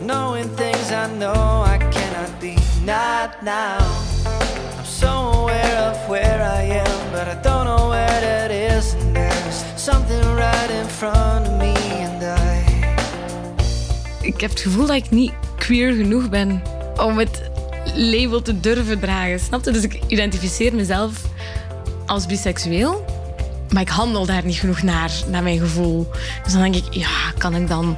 Knowing 0.00 0.48
things 0.56 0.90
I 0.90 1.06
know 1.18 1.64
I 1.64 1.78
cannot 1.78 2.40
be. 2.40 2.56
Not 2.84 3.42
now. 3.42 3.78
I'm 4.78 4.84
so 4.84 5.30
aware 5.40 5.90
of 5.90 6.08
where 6.08 6.42
I 6.42 6.62
am, 6.62 7.12
but 7.12 7.28
I 7.28 7.40
don't 7.42 7.64
know 7.64 7.88
where 7.88 8.20
that 8.20 8.50
is. 8.50 8.94
And 8.94 9.14
there's 9.16 9.64
something 9.76 10.22
right 10.36 10.70
in 10.70 10.86
front 10.86 11.46
of 11.46 11.58
me, 11.58 11.74
and 12.02 12.22
I. 12.22 12.64
Ik 14.20 14.40
heb 14.40 14.50
het 14.50 14.60
gevoel 14.60 14.86
dat 14.86 14.96
ik 14.96 15.10
niet 15.10 15.32
queer 15.56 15.92
genoeg 15.92 16.28
ben 16.28 16.62
om 16.96 17.18
het 17.18 17.50
label 17.94 18.42
te 18.42 18.60
durven 18.60 19.00
dragen. 19.00 19.40
Snap 19.40 19.64
je? 19.64 19.70
Dus 19.70 19.82
ik 19.82 20.00
identificeer 20.06 20.74
mezelf 20.74 21.22
als 22.06 22.26
biseksueel. 22.26 23.04
Maar 23.72 23.82
ik 23.82 23.88
handel 23.88 24.26
daar 24.26 24.44
niet 24.44 24.56
genoeg 24.56 24.82
naar, 24.82 25.12
naar 25.30 25.42
mijn 25.42 25.58
gevoel. 25.58 26.06
Dus 26.44 26.52
dan 26.52 26.62
denk 26.62 26.74
ik, 26.74 26.94
ja, 26.94 27.32
kan 27.38 27.54
ik 27.54 27.68
dan 27.68 27.96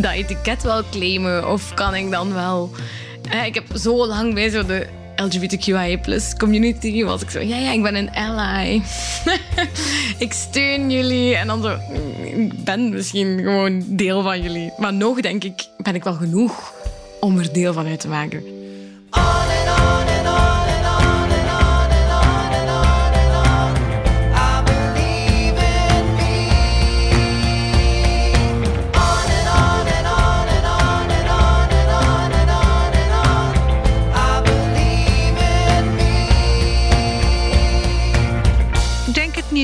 dat 0.00 0.12
etiket 0.12 0.62
wel 0.62 0.82
claimen? 0.90 1.50
Of 1.50 1.74
kan 1.74 1.94
ik 1.94 2.10
dan 2.10 2.34
wel... 2.34 2.70
Eh, 3.30 3.46
ik 3.46 3.54
heb 3.54 3.64
zo 3.74 4.06
lang 4.06 4.34
bij 4.34 4.50
zo 4.50 4.66
de 4.66 4.86
LGBTQIA 5.16 5.98
community 6.38 7.04
was 7.04 7.22
ik 7.22 7.30
zo, 7.30 7.40
ja, 7.40 7.56
ja, 7.56 7.72
ik 7.72 7.82
ben 7.82 7.94
een 7.94 8.10
ally. 8.10 8.82
ik 10.24 10.32
steun 10.32 10.90
jullie. 10.90 11.36
En 11.36 11.46
dan 11.46 11.62
zo, 11.62 11.76
ik 12.34 12.64
ben 12.64 12.90
misschien 12.90 13.38
gewoon 13.38 13.84
deel 13.86 14.22
van 14.22 14.42
jullie. 14.42 14.72
Maar 14.76 14.94
nog, 14.94 15.20
denk 15.20 15.44
ik, 15.44 15.66
ben 15.76 15.94
ik 15.94 16.04
wel 16.04 16.14
genoeg 16.14 16.72
om 17.20 17.38
er 17.38 17.52
deel 17.52 17.72
van 17.72 17.86
uit 17.86 18.00
te 18.00 18.08
maken. 18.08 18.57
Oh. 19.14 19.47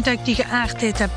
Dat 0.05 0.13
ik 0.13 0.25
die 0.25 0.35
geaardheid 0.35 0.99
heb. 0.99 1.11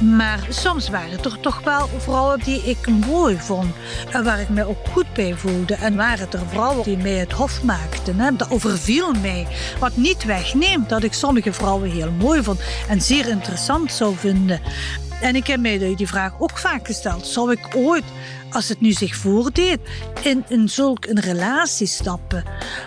Maar 0.00 0.46
soms 0.48 0.88
waren 0.88 1.24
er 1.24 1.40
toch 1.40 1.60
wel 1.60 1.88
vrouwen 1.98 2.40
die 2.44 2.62
ik 2.62 2.88
mooi 2.88 3.36
vond. 3.38 3.74
En 4.10 4.24
waar 4.24 4.40
ik 4.40 4.48
me 4.48 4.68
ook 4.68 4.88
goed 4.92 5.12
bij 5.12 5.34
voelde. 5.34 5.74
En 5.74 5.96
waren 5.96 6.32
er 6.32 6.48
vrouwen 6.48 6.84
die 6.84 6.96
mij 6.96 7.12
het 7.12 7.32
hof 7.32 7.62
maakten. 7.62 8.20
Hè. 8.20 8.36
Dat 8.36 8.50
overviel 8.50 9.12
mij. 9.12 9.46
Wat 9.78 9.96
niet 9.96 10.24
wegneemt 10.24 10.88
dat 10.88 11.02
ik 11.02 11.12
sommige 11.12 11.52
vrouwen 11.52 11.90
heel 11.90 12.10
mooi 12.10 12.42
vond. 12.42 12.60
En 12.88 13.00
zeer 13.00 13.28
interessant 13.28 13.92
zou 13.92 14.16
vinden. 14.16 14.60
En 15.20 15.36
ik 15.36 15.46
heb 15.46 15.60
mij 15.60 15.94
die 15.96 16.08
vraag 16.08 16.32
ook 16.38 16.58
vaak 16.58 16.86
gesteld. 16.86 17.26
Zou 17.26 17.52
ik 17.52 17.68
ooit, 17.74 18.04
als 18.54 18.68
het 18.68 18.80
nu 18.80 18.92
zich 18.92 19.16
voordeed, 19.16 19.78
in, 20.22 20.44
in 20.48 20.68
zulk 20.68 21.06
een 21.06 21.20
relatie 21.20 21.86
stappen? 21.86 22.44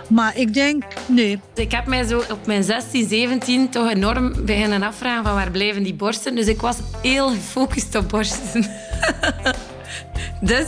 Maar 0.10 0.38
ik 0.38 0.54
denk, 0.54 0.84
nee. 1.08 1.40
Ik 1.56 1.72
heb 1.72 1.86
mij 1.86 2.04
zo 2.04 2.24
op 2.32 2.46
mijn 2.46 2.64
16, 2.64 3.08
17 3.08 3.70
toch 3.70 3.92
enorm 3.92 4.46
beginnen 4.46 4.84
afvragen 4.84 5.24
van 5.24 5.34
waar 5.34 5.52
blijven 5.52 5.84
die 5.84 5.94
borsten. 5.94 6.36
Dus 6.36 6.48
ik 6.48 6.62
was 6.62 6.78
heel 7.02 7.30
gefocust 7.30 7.96
op 7.96 8.10
borsten. 8.10 8.66
dus 10.42 10.68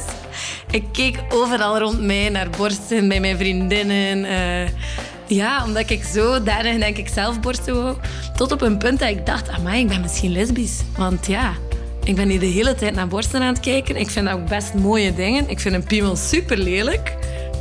ik 0.71 0.83
keek 0.91 1.19
overal 1.29 1.77
rond 1.77 2.01
mij 2.01 2.29
naar 2.29 2.49
borsten, 2.57 3.07
bij 3.07 3.19
mijn 3.19 3.37
vriendinnen. 3.37 4.25
eh, 4.25 4.69
ja, 5.27 5.63
omdat 5.65 5.89
ik 5.89 6.03
zo 6.03 6.43
daarin 6.43 6.79
denk 6.79 6.97
ik 6.97 7.07
zelf 7.07 7.39
borsten 7.39 7.83
wou. 7.83 7.97
Tot 8.35 8.51
op 8.51 8.61
een 8.61 8.77
punt 8.77 8.99
dat 8.99 9.09
ik 9.09 9.25
dacht, 9.25 9.49
amai, 9.49 9.81
ik 9.81 9.87
ben 9.87 10.01
misschien 10.01 10.31
lesbisch. 10.31 10.81
Want 10.97 11.27
ja, 11.27 11.53
ik 12.03 12.15
ben 12.15 12.29
hier 12.29 12.39
de 12.39 12.45
hele 12.45 12.75
tijd 12.75 12.95
naar 12.95 13.07
borsten 13.07 13.41
aan 13.41 13.53
het 13.53 13.59
kijken. 13.59 13.95
Ik 13.95 14.09
vind 14.09 14.25
dat 14.25 14.35
ook 14.35 14.49
best 14.49 14.73
mooie 14.73 15.13
dingen. 15.13 15.49
Ik 15.49 15.59
vind 15.59 15.75
een 15.75 15.83
piemel 15.83 16.15
super 16.15 16.57
lelijk. 16.57 17.17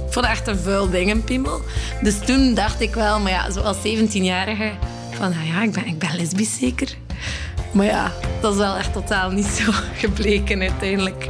Ik 0.07 0.15
vond 0.15 0.27
echt 0.27 0.47
een 0.47 0.59
vuil 0.59 0.91
ding, 0.91 1.11
een 1.11 1.25
piemel. 1.25 1.61
Dus 2.03 2.19
toen 2.19 2.55
dacht 2.55 2.81
ik 2.81 2.95
wel, 2.95 3.21
maar 3.21 3.33
ja, 3.33 3.51
zoals 3.51 3.77
17-jarige, 3.77 4.71
van 5.11 5.33
ah 5.33 5.47
ja, 5.49 5.63
ik 5.63 5.73
ben, 5.73 5.87
ik 5.87 5.99
ben 5.99 6.17
lesbisch 6.17 6.59
zeker. 6.59 6.97
Maar 7.73 7.87
ja, 7.87 8.13
dat 8.41 8.53
is 8.53 8.59
wel 8.59 8.77
echt 8.77 8.93
totaal 8.93 9.31
niet 9.31 9.47
zo 9.47 9.73
gebleken 10.03 10.61
uiteindelijk. 10.61 11.27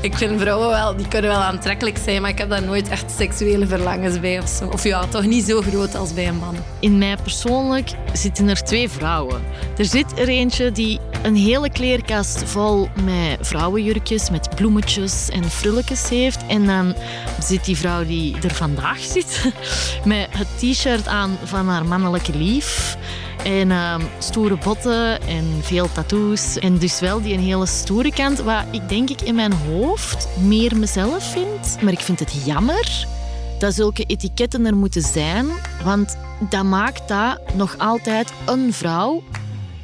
Ik 0.00 0.14
vind 0.14 0.40
vrouwen 0.40 0.68
wel, 0.68 0.96
die 0.96 1.08
kunnen 1.08 1.30
wel 1.30 1.40
aantrekkelijk 1.40 1.98
zijn, 2.04 2.20
maar 2.20 2.30
ik 2.30 2.38
heb 2.38 2.50
daar 2.50 2.62
nooit 2.62 2.88
echt 2.88 3.10
seksuele 3.18 3.66
verlangens 3.66 4.20
bij 4.20 4.40
of 4.40 4.48
zo. 4.48 4.68
Of 4.68 4.84
ja, 4.84 5.06
toch 5.06 5.24
niet 5.26 5.44
zo 5.44 5.60
groot 5.60 5.94
als 5.94 6.14
bij 6.14 6.28
een 6.28 6.36
man. 6.36 6.56
In 6.80 6.98
mij 6.98 7.16
persoonlijk 7.22 7.90
zitten 8.12 8.48
er 8.48 8.62
twee 8.62 8.88
vrouwen. 8.88 9.42
Er 9.76 9.84
zit 9.84 10.18
er 10.18 10.28
eentje 10.28 10.72
die 10.72 11.00
een 11.22 11.36
hele 11.36 11.70
kleerkast 11.70 12.42
vol 12.44 12.88
met 13.04 13.38
vrouwenjurkjes, 13.40 14.30
met 14.30 14.54
bloemetjes 14.54 15.28
en 15.28 15.50
frulletjes 15.50 16.08
heeft. 16.08 16.46
En 16.46 16.66
dan 16.66 16.94
zit 17.42 17.64
die 17.64 17.76
vrouw 17.76 18.04
die 18.04 18.36
er 18.42 18.54
vandaag 18.54 18.98
zit 18.98 19.52
met 20.04 20.28
het 20.30 20.46
t-shirt 20.58 21.08
aan 21.08 21.38
van 21.44 21.68
haar 21.68 21.86
mannelijke 21.86 22.36
lief. 22.36 22.96
En 23.44 23.70
ehm, 23.70 24.00
stoere 24.18 24.56
botten 24.56 25.22
en 25.22 25.44
veel 25.60 25.92
tattoos. 25.92 26.58
En 26.58 26.78
dus 26.78 27.00
wel 27.00 27.20
die 27.20 27.34
een 27.34 27.40
hele 27.40 27.66
stoere 27.66 28.12
kant, 28.12 28.38
wat 28.38 28.64
ik 28.70 28.88
denk 28.88 29.10
ik 29.10 29.20
in 29.20 29.34
mijn 29.34 29.52
hoofd 29.52 30.28
meer 30.38 30.76
mezelf 30.76 31.32
vind. 31.32 31.82
Maar 31.82 31.92
ik 31.92 32.00
vind 32.00 32.18
het 32.18 32.44
jammer 32.44 33.06
dat 33.58 33.74
zulke 33.74 34.04
etiketten 34.04 34.66
er 34.66 34.76
moeten 34.76 35.02
zijn, 35.02 35.46
want 35.84 36.16
dat 36.50 36.64
maakt 36.64 37.08
dat 37.08 37.40
nog 37.54 37.74
altijd 37.78 38.32
een 38.46 38.72
vrouw 38.72 39.22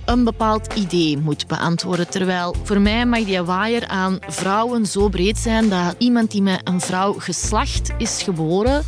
een 0.06 0.24
bepaald 0.24 0.72
idee 0.74 1.18
moet 1.18 1.46
beantwoorden. 1.46 2.08
Terwijl 2.08 2.54
voor 2.62 2.80
mij 2.80 3.06
mag 3.06 3.24
die 3.24 3.42
waaier 3.42 3.86
aan 3.86 4.18
vrouwen 4.28 4.86
zo 4.86 5.08
breed 5.08 5.38
zijn 5.38 5.68
dat 5.68 5.94
iemand 5.98 6.30
die 6.30 6.42
met 6.42 6.60
een 6.64 6.80
vrouw 6.80 7.12
geslacht 7.12 7.92
is 7.98 8.22
geboren 8.22 8.84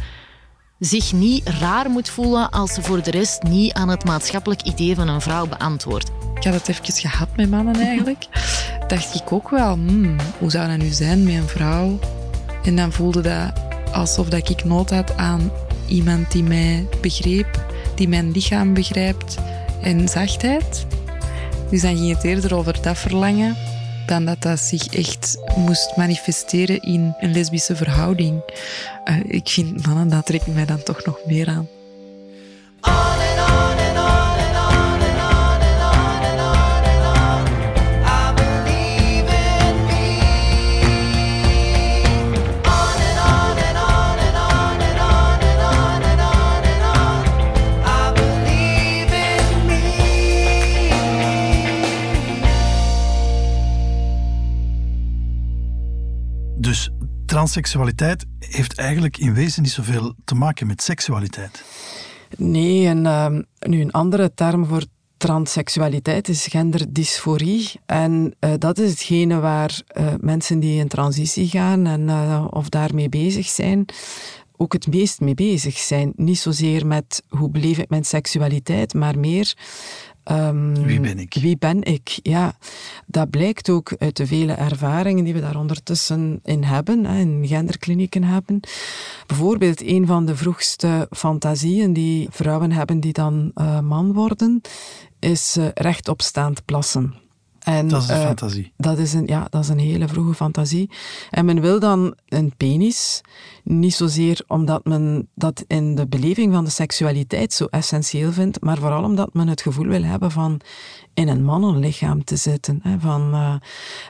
zich 0.78 1.12
niet 1.12 1.48
raar 1.48 1.90
moet 1.90 2.08
voelen 2.08 2.50
als 2.50 2.74
ze 2.74 2.82
voor 2.82 3.02
de 3.02 3.10
rest 3.10 3.42
niet 3.42 3.72
aan 3.72 3.88
het 3.88 4.04
maatschappelijk 4.04 4.62
idee 4.62 4.94
van 4.94 5.08
een 5.08 5.20
vrouw 5.20 5.46
beantwoordt. 5.46 6.10
Ik 6.34 6.44
had 6.44 6.54
het 6.54 6.68
even 6.68 6.94
gehad 6.94 7.36
met 7.36 7.50
mannen 7.50 7.74
eigenlijk. 7.74 8.26
Dacht 8.88 9.14
ik 9.14 9.32
ook 9.32 9.50
wel, 9.50 9.72
hmm, 9.72 10.16
hoe 10.38 10.50
zou 10.50 10.68
dat 10.68 10.78
nu 10.78 10.88
zijn 10.88 11.24
met 11.24 11.34
een 11.34 11.48
vrouw? 11.48 11.98
En 12.62 12.76
dan 12.76 12.92
voelde 12.92 13.20
dat 13.20 13.52
alsof 13.92 14.28
dat 14.28 14.48
ik 14.48 14.64
nood 14.64 14.90
had 14.90 15.16
aan 15.16 15.50
iemand 15.88 16.32
die 16.32 16.42
mij 16.42 16.88
begreep, 17.00 17.66
die 17.94 18.08
mijn 18.08 18.30
lichaam 18.30 18.74
begrijpt 18.74 19.36
en 19.82 20.08
zachtheid. 20.08 20.86
Dus 21.70 21.80
dan 21.80 21.96
ging 21.96 22.14
het 22.14 22.24
eerder 22.24 22.54
over 22.54 22.82
dat 22.82 22.98
verlangen 22.98 23.56
dan 24.06 24.24
dat 24.24 24.42
dat 24.42 24.58
zich 24.60 24.86
echt 24.86 25.38
moest 25.56 25.96
manifesteren 25.96 26.82
in 26.82 27.14
een 27.20 27.32
lesbische 27.32 27.76
verhouding. 27.76 28.42
Uh, 29.04 29.16
ik 29.26 29.48
vind 29.48 29.86
mannen, 29.86 30.08
dat 30.08 30.26
trekt 30.26 30.46
mij 30.46 30.64
dan 30.64 30.82
toch 30.82 31.04
nog 31.04 31.18
meer 31.26 31.48
aan. 31.48 31.68
Transseksualiteit 57.48 58.24
heeft 58.38 58.78
eigenlijk 58.78 59.18
in 59.18 59.34
wezen 59.34 59.62
niet 59.62 59.72
zoveel 59.72 60.14
te 60.24 60.34
maken 60.34 60.66
met 60.66 60.82
seksualiteit. 60.82 61.64
Nee, 62.36 62.86
en 62.86 63.06
ehm, 63.06 63.42
nu 63.58 63.80
een 63.80 63.90
andere 63.90 64.34
term 64.34 64.66
voor 64.66 64.84
transseksualiteit 65.16 66.28
is 66.28 66.46
genderdysforie. 66.46 67.70
En 67.86 68.34
eh, 68.38 68.52
dat 68.58 68.78
is 68.78 68.90
hetgene 68.90 69.40
waar 69.40 69.80
eh, 69.86 70.06
mensen 70.20 70.60
die 70.60 70.78
in 70.78 70.88
transitie 70.88 71.48
gaan 71.48 71.86
en 71.86 72.08
eh, 72.08 72.46
of 72.50 72.68
daarmee 72.68 73.08
bezig 73.08 73.46
zijn, 73.46 73.84
ook 74.56 74.72
het 74.72 74.86
meest 74.86 75.20
mee 75.20 75.34
bezig 75.34 75.78
zijn. 75.78 76.12
Niet 76.16 76.38
zozeer 76.38 76.86
met 76.86 77.22
hoe 77.28 77.50
beleef 77.50 77.78
ik 77.78 77.88
mijn 77.88 78.04
seksualiteit, 78.04 78.94
maar 78.94 79.18
meer 79.18 79.56
Ehm, 80.28 80.74
wie 80.74 81.00
ben 81.00 81.18
ik? 81.18 81.34
Wie 81.40 81.58
ben 81.58 81.82
ik? 81.82 82.18
Ja, 82.22 82.56
dat 83.06 83.30
blijkt 83.30 83.70
ook 83.70 83.94
uit 83.98 84.16
de 84.16 84.26
vele 84.26 84.52
ervaringen 84.52 85.24
die 85.24 85.34
we 85.34 85.40
daar 85.40 85.56
ondertussen 85.56 86.40
in 86.44 86.64
hebben, 86.64 87.06
in 87.06 87.46
genderklinieken 87.46 88.24
hebben. 88.24 88.60
Bijvoorbeeld, 89.26 89.82
een 89.82 90.06
van 90.06 90.26
de 90.26 90.36
vroegste 90.36 91.06
fantasieën 91.10 91.92
die 91.92 92.28
vrouwen 92.30 92.72
hebben 92.72 93.00
die 93.00 93.12
dan 93.12 93.50
uh, 93.54 93.80
man 93.80 94.12
worden, 94.12 94.60
is 95.18 95.56
uh, 95.56 95.66
rechtopstaand 95.74 96.64
plassen. 96.64 97.14
En, 97.58 97.88
dat 97.88 98.02
is 98.02 98.08
een 98.08 98.16
uh, 98.16 98.22
fantasie. 98.22 98.72
Dat 98.76 98.98
is 98.98 99.12
een, 99.12 99.26
ja, 99.26 99.46
dat 99.50 99.62
is 99.62 99.68
een 99.68 99.78
hele 99.78 100.08
vroege 100.08 100.34
fantasie. 100.34 100.90
En 101.30 101.44
men 101.44 101.60
wil 101.60 101.80
dan 101.80 102.14
een 102.28 102.52
penis, 102.56 103.20
niet 103.68 103.94
zozeer 103.94 104.44
omdat 104.46 104.84
men 104.84 105.28
dat 105.34 105.64
in 105.66 105.94
de 105.94 106.06
beleving 106.06 106.52
van 106.52 106.64
de 106.64 106.70
seksualiteit 106.70 107.52
zo 107.52 107.64
essentieel 107.64 108.32
vindt, 108.32 108.60
maar 108.60 108.78
vooral 108.78 109.04
omdat 109.04 109.34
men 109.34 109.48
het 109.48 109.60
gevoel 109.60 109.86
wil 109.86 110.02
hebben 110.02 110.30
van 110.30 110.60
in 111.14 111.28
een 111.28 111.44
mannenlichaam 111.44 112.24
te 112.24 112.36
zitten. 112.36 112.80
Hè, 112.82 112.98
van, 112.98 113.34
uh, 113.34 113.54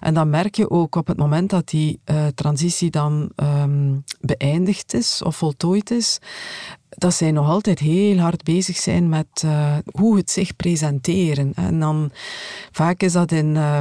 en 0.00 0.14
dan 0.14 0.30
merk 0.30 0.54
je 0.54 0.70
ook 0.70 0.94
op 0.94 1.06
het 1.06 1.16
moment 1.16 1.50
dat 1.50 1.68
die 1.68 2.00
uh, 2.04 2.26
transitie 2.34 2.90
dan 2.90 3.30
um, 3.36 4.04
beëindigd 4.20 4.94
is 4.94 5.22
of 5.22 5.36
voltooid 5.36 5.90
is, 5.90 6.18
dat 6.88 7.14
zij 7.14 7.30
nog 7.30 7.48
altijd 7.48 7.78
heel 7.78 8.18
hard 8.18 8.42
bezig 8.42 8.76
zijn 8.76 9.08
met 9.08 9.42
uh, 9.44 9.76
hoe 9.90 10.16
het 10.16 10.30
zich 10.30 10.56
presenteren. 10.56 11.52
En 11.54 11.80
dan 11.80 12.10
vaak 12.72 13.02
is 13.02 13.12
dat, 13.12 13.32
in, 13.32 13.54
uh, 13.54 13.78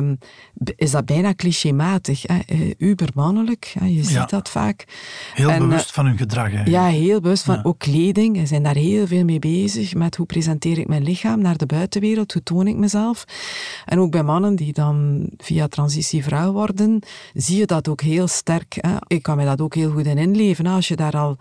is 0.75 0.91
dat 0.91 1.05
bijna 1.05 1.33
clichématig, 1.33 2.29
uh, 2.29 2.71
ubermannelijk. 2.77 3.75
Je 3.81 4.03
ziet 4.03 4.09
ja. 4.09 4.25
dat 4.25 4.49
vaak. 4.49 4.85
Heel 5.33 5.49
en, 5.49 5.66
bewust 5.69 5.91
van 5.91 6.05
hun 6.05 6.17
gedrag. 6.17 6.45
Eigenlijk. 6.53 6.69
Ja, 6.69 6.85
heel 6.85 7.21
bewust 7.21 7.43
van 7.43 7.55
ja. 7.55 7.61
ook 7.63 7.79
kleding. 7.79 8.37
Ze 8.37 8.45
zijn 8.45 8.63
daar 8.63 8.75
heel 8.75 9.07
veel 9.07 9.23
mee 9.23 9.39
bezig 9.39 9.95
met 9.95 10.15
hoe 10.15 10.25
presenteer 10.25 10.77
ik 10.77 10.87
mijn 10.87 11.03
lichaam 11.03 11.41
naar 11.41 11.57
de 11.57 11.65
buitenwereld, 11.65 12.33
hoe 12.33 12.43
toon 12.43 12.67
ik 12.67 12.75
mezelf. 12.75 13.25
En 13.85 13.99
ook 13.99 14.11
bij 14.11 14.23
mannen 14.23 14.55
die 14.55 14.73
dan 14.73 15.27
via 15.37 15.67
transitie 15.67 16.23
vrouw 16.23 16.51
worden, 16.51 16.99
zie 17.33 17.57
je 17.57 17.65
dat 17.65 17.87
ook 17.87 18.01
heel 18.01 18.27
sterk. 18.27 18.77
Hè? 18.79 18.95
Ik 19.07 19.23
kan 19.23 19.37
me 19.37 19.45
dat 19.45 19.61
ook 19.61 19.75
heel 19.75 19.91
goed 19.91 20.05
in 20.05 20.17
inleven. 20.17 20.65
Hè? 20.65 20.73
Als 20.73 20.87
je 20.87 20.95
daar 20.95 21.17
al 21.17 21.37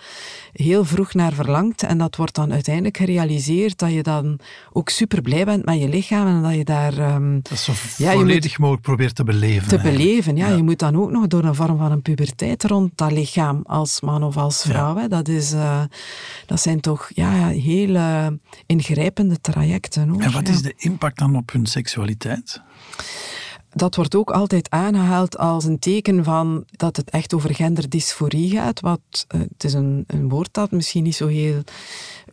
heel 0.53 0.85
vroeg 0.85 1.15
naar 1.15 1.33
verlangt, 1.33 1.83
en 1.83 1.99
dat 1.99 2.17
wordt 2.17 2.35
dan 2.35 2.53
uiteindelijk 2.53 2.97
gerealiseerd 2.97 3.79
dat 3.79 3.93
je 3.93 4.03
dan 4.03 4.39
ook 4.73 4.89
super 4.89 5.23
blij 5.23 5.45
bent 5.45 5.65
met 5.65 5.81
je 5.81 5.89
lichaam 5.89 6.27
en 6.27 6.43
dat 6.43 6.55
je 6.55 6.65
daar... 6.65 7.15
Um, 7.15 7.41
dat 7.43 7.59
zo 7.59 7.73
ja, 7.97 8.13
volledig 8.13 8.51
moet, 8.51 8.59
mogelijk 8.59 8.83
probeert 8.83 9.15
te 9.15 9.25
beleven. 9.25 9.69
Te 9.69 9.77
eigenlijk. 9.77 9.99
beleven, 9.99 10.37
ja. 10.37 10.49
ja. 10.49 10.57
Je 10.57 10.63
moet 10.63 10.79
dan 10.79 10.97
ook 10.97 11.11
nog 11.11 11.27
door 11.27 11.45
een 11.45 11.55
vorm 11.55 11.79
van 11.79 11.93
een 11.93 12.03
puberteit 12.03 12.65
rond 12.65 12.91
dat 12.95 13.13
lichaam 13.13 13.61
als 13.65 14.01
man 14.01 14.16
of 14.23 14.37
als 14.37 14.63
vrouw. 14.63 14.99
Ja. 14.99 15.09
Dat, 15.09 15.29
is, 15.29 15.53
uh, 15.53 15.83
dat 16.47 16.61
zijn 16.61 16.81
toch 16.81 17.11
ja, 17.15 17.49
hele 17.49 18.39
ingrijpende 18.67 19.41
trajecten. 19.41 20.09
Hoor. 20.09 20.23
En 20.23 20.33
wat 20.33 20.49
is 20.49 20.63
de 20.63 20.75
impact 20.77 21.19
dan 21.19 21.37
op 21.37 21.53
hun 21.53 21.67
seksualiteit? 21.67 22.61
dat 23.77 23.97
wordt 23.97 24.15
ook 24.15 24.31
altijd 24.31 24.71
aangehaald 24.71 25.39
als 25.39 25.65
een 25.65 25.79
teken 25.79 26.25
van 26.25 26.65
dat 26.71 26.97
het 26.97 27.11
echt 27.11 27.35
over 27.35 27.55
genderdysforie 27.55 28.51
gaat. 28.51 28.81
Wat, 28.81 29.27
uh, 29.35 29.41
het 29.41 29.65
is 29.65 29.73
een, 29.73 30.05
een 30.07 30.29
woord 30.29 30.49
dat 30.53 30.71
misschien 30.71 31.03
niet 31.03 31.17
zo 31.17 31.27
heel 31.27 31.63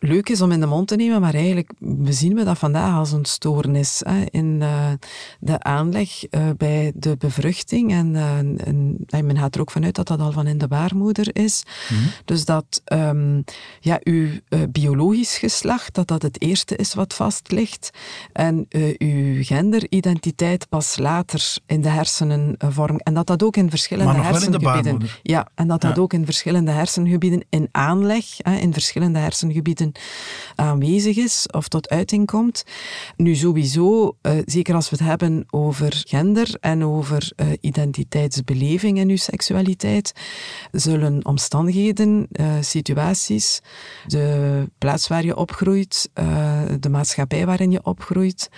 leuk 0.06 0.28
is 0.28 0.40
om 0.40 0.52
in 0.52 0.60
de 0.60 0.66
mond 0.66 0.88
te 0.88 0.96
nemen, 0.96 1.20
maar 1.20 1.34
eigenlijk 1.34 1.72
zien 2.04 2.34
we 2.34 2.44
dat 2.44 2.58
vandaag 2.58 2.96
als 2.96 3.12
een 3.12 3.24
stoornis 3.24 4.02
hè, 4.04 4.24
in 4.30 4.60
uh, 4.60 4.90
de 5.40 5.62
aanleg 5.62 6.08
uh, 6.30 6.48
bij 6.56 6.92
de 6.94 7.16
bevruchting. 7.16 7.92
En, 7.92 8.16
en, 8.16 8.96
en, 9.06 9.26
men 9.26 9.38
gaat 9.38 9.54
er 9.54 9.60
ook 9.60 9.70
vanuit 9.70 9.94
dat 9.94 10.06
dat 10.06 10.20
al 10.20 10.32
van 10.32 10.46
in 10.46 10.58
de 10.58 10.68
baarmoeder 10.68 11.36
is. 11.36 11.62
Mhm. 11.88 12.00
Dus 12.24 12.44
dat 12.44 12.82
um, 12.92 13.44
ja, 13.80 14.00
uw 14.02 14.28
biologisch 14.70 15.36
geslacht, 15.36 15.94
dat 15.94 16.08
dat 16.08 16.22
het 16.22 16.40
eerste 16.40 16.76
is 16.76 16.94
wat 16.94 17.14
vast 17.14 17.52
ligt. 17.52 17.90
En 18.32 18.66
uw 18.98 19.44
genderidentiteit 19.44 20.68
pas 20.68 20.98
later 20.98 21.56
in 21.66 21.82
de 21.82 21.88
hersenen 21.88 22.54
vormt. 22.58 23.02
En 23.02 23.14
dat 23.14 23.26
dat 23.26 23.42
ook 23.42 23.56
in 23.56 23.70
verschillende 23.70 24.12
maar 24.12 24.22
nog 24.22 24.30
hersengebieden... 24.30 24.84
Wel 24.84 24.92
in 24.92 24.98
de 24.98 25.06
ja, 25.22 25.48
en 25.54 25.68
dat 25.68 25.80
dat 25.80 25.96
ja. 25.96 26.02
ook 26.02 26.12
in 26.12 26.24
verschillende 26.24 26.70
hersengebieden 26.70 27.44
in 27.48 27.68
aanleg, 27.70 28.24
hè, 28.36 28.56
in 28.56 28.72
verschillende 28.72 29.18
hersengebieden 29.18 29.92
aanwezig 30.54 31.16
is 31.16 31.46
of 31.50 31.68
tot 31.68 31.88
uiting 31.88 32.26
komt. 32.26 32.64
Nu 33.16 33.34
sowieso, 33.34 34.16
uh, 34.22 34.32
zeker 34.44 34.74
als 34.74 34.90
we 34.90 34.96
het 34.96 35.06
hebben 35.06 35.44
over 35.50 36.02
gender 36.06 36.56
en 36.60 36.84
over 36.84 37.32
uh, 37.36 37.46
identiteitsbeleving 37.60 38.98
en 38.98 39.08
uw 39.08 39.16
seksualiteit, 39.16 40.12
zullen 40.72 41.24
omstandigheden, 41.24 42.26
uh, 42.32 42.46
situaties, 42.60 43.60
de 44.06 44.68
plaats 44.78 45.08
waar 45.08 45.24
je 45.24 45.36
opgroeit, 45.36 46.10
de 46.80 46.88
maatschappij 46.88 47.46
waarin 47.46 47.70
je 47.70 47.84
opgroeit, 47.84 48.48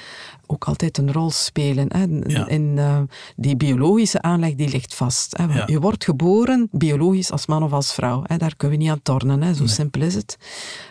ook 0.46 0.64
altijd 0.64 0.98
een 0.98 1.12
rol 1.12 1.30
spelen. 1.30 1.86
Hè. 1.88 2.32
Ja. 2.32 2.48
In, 2.48 2.76
uh, 2.76 3.00
die 3.36 3.56
biologische 3.56 4.22
aanleg 4.22 4.54
die 4.54 4.68
ligt 4.68 4.94
vast. 4.94 5.36
Hè. 5.36 5.44
Ja. 5.44 5.62
Je 5.66 5.80
wordt 5.80 6.04
geboren 6.04 6.68
biologisch 6.72 7.30
als 7.30 7.46
man 7.46 7.62
of 7.62 7.72
als 7.72 7.94
vrouw. 7.94 8.22
Hè. 8.26 8.36
Daar 8.36 8.56
kunnen 8.56 8.78
we 8.78 8.82
niet 8.84 8.92
aan 8.92 9.02
tornen, 9.02 9.42
hè. 9.42 9.54
zo 9.54 9.64
Nee. 9.64 9.68
simpel 9.68 10.02
is 10.02 10.14
het. 10.14 10.36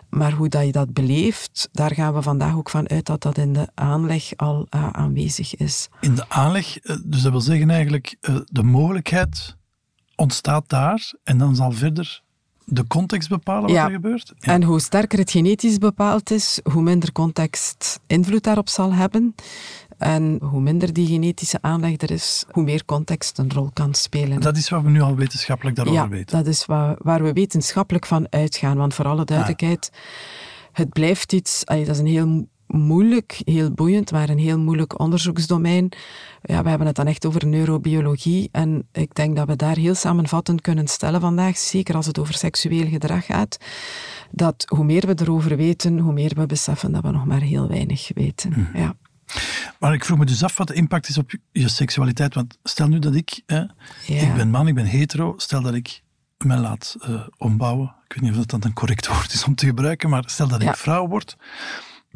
Maar 0.10 0.32
hoe 0.32 0.50
dat 0.50 0.66
je 0.66 0.72
dat 0.72 0.94
beleeft, 0.94 1.70
daar 1.72 1.94
gaan 1.94 2.14
we 2.14 2.22
vandaag 2.22 2.56
ook 2.56 2.70
van 2.70 2.90
uit 2.90 3.06
dat 3.06 3.22
dat 3.22 3.38
in 3.38 3.54
de 3.54 3.68
aanleg 3.74 4.36
al 4.36 4.68
uh, 4.76 4.90
aanwezig 4.92 5.56
is. 5.56 5.88
In 6.00 6.16
de 6.16 6.30
aanleg, 6.30 6.80
dus 7.06 7.22
dat 7.22 7.32
wil 7.32 7.42
zeggen 7.42 7.70
eigenlijk, 7.70 8.18
de 8.46 8.64
mogelijkheid 8.64 9.56
ontstaat 10.16 10.70
daar 10.70 11.14
en 11.24 11.38
dan 11.38 11.56
zal 11.56 11.72
verder 11.72 12.24
de 12.66 12.88
context 12.88 13.30
bepalen 13.30 13.62
wat 13.62 13.72
Ja. 13.72 13.86
er 13.86 13.92
gebeurt? 13.92 14.34
En 14.40 14.64
hoe 14.64 14.80
sterker 14.80 15.20
het 15.20 15.32
genetisch 15.32 15.78
bepaald 15.78 16.32
is, 16.32 16.60
hoe 16.72 16.82
minder 16.82 17.12
context 17.12 18.00
invloed 18.08 18.44
daarop 18.44 18.70
zal 18.70 18.94
hebben. 18.94 19.36
En 19.98 20.40
hoe 20.42 20.62
minder 20.62 20.94
die 20.94 21.08
genetische 21.08 21.58
aanleg 21.62 22.02
er 22.02 22.12
is, 22.12 22.46
hoe 22.52 22.64
meer 22.64 22.86
context 22.86 23.38
een 23.38 23.52
rol 23.54 23.70
kan 23.74 23.94
spelen. 23.94 24.42
Dat 24.42 24.58
is 24.58 24.70
wat 24.70 24.82
we 24.82 24.90
nu 24.90 25.02
al 25.02 25.16
wetenschappelijk 25.16 25.76
daarover 25.76 26.02
ja, 26.02 26.10
weten. 26.10 26.38
dat 26.38 26.48
is 26.48 26.66
waar, 26.66 26.96
waar 27.00 27.24
we 27.24 27.34
wetenschappelijk 27.34 28.06
van 28.06 28.28
uitgaan. 28.30 28.78
Want 28.78 28.94
voor 28.94 29.06
alle 29.06 29.26
duidelijkheid, 29.26 29.92
het 30.72 30.90
blijft 30.90 31.34
iets... 31.34 31.66
allee, 31.66 31.86
dat 31.86 31.96
is 31.96 32.02
een 32.02 32.08
heel 32.08 32.48
moeilijk, 32.78 33.42
heel 33.44 33.72
boeiend, 33.72 34.12
maar 34.12 34.30
een 34.30 34.38
heel 34.40 34.60
moeilijk 34.60 35.00
onderzoeksdomein. 35.00 35.90
Ja, 36.42 36.64
we 36.64 36.70
hebben 36.70 36.88
het 36.88 36.96
dan 36.96 37.08
echt 37.08 37.26
over 37.26 37.48
neurobiologie. 37.48 38.50
En 38.52 38.88
ik 38.92 39.16
denk 39.16 39.36
dat 39.36 39.48
we 39.48 39.56
daar 39.56 39.76
heel 39.78 39.96
samenvattend 39.96 40.62
kunnen 40.62 40.88
stellen 40.88 41.22
vandaag, 41.22 41.58
zeker 41.58 41.96
als 41.96 42.06
het 42.06 42.20
over 42.20 42.34
seksueel 42.34 42.88
gedrag 42.88 43.26
gaat, 43.26 43.58
dat 44.32 44.66
hoe 44.68 44.84
meer 44.86 45.08
we 45.08 45.16
erover 45.22 45.58
weten, 45.58 46.00
hoe 46.00 46.14
meer 46.14 46.32
we 46.36 46.46
beseffen 46.46 46.92
dat 46.92 47.02
we 47.04 47.12
nog 47.12 47.26
maar 47.26 47.42
heel 47.42 47.68
weinig 47.68 48.10
weten. 48.14 48.68
Ja. 48.74 48.96
Maar 49.80 49.94
ik 49.94 50.06
vroeg 50.06 50.18
me 50.18 50.26
dus 50.26 50.44
af 50.44 50.58
wat 50.58 50.68
de 50.68 50.74
impact 50.74 51.08
is 51.10 51.18
op 51.18 51.32
je- 51.52 51.68
seksualiteit. 51.68 52.34
Want 52.34 52.58
stel 52.64 52.88
nu 52.88 53.00
dat 53.00 53.16
ik, 53.16 53.42
hè, 53.46 53.62
ik 54.08 54.34
ben 54.36 54.50
man, 54.50 54.68
ik 54.68 54.76
ben 54.76 54.86
hetero, 54.86 55.34
stel 55.38 55.62
dat 55.62 55.74
ik 55.74 56.02
mij 56.38 56.58
laat 56.58 56.96
eh, 57.02 57.22
ombouwen. 57.38 57.94
Ik 58.08 58.14
weet 58.14 58.22
niet 58.22 58.32
of 58.32 58.38
dat 58.38 58.50
dan 58.50 58.70
een 58.70 58.74
correct 58.76 59.08
woord 59.14 59.34
is 59.34 59.44
om 59.44 59.56
te 59.56 59.66
gebruiken, 59.66 60.10
maar 60.10 60.24
stel 60.26 60.48
dat 60.48 60.62
ik 60.62 60.76
vrouw 60.76 61.08
word, 61.08 61.38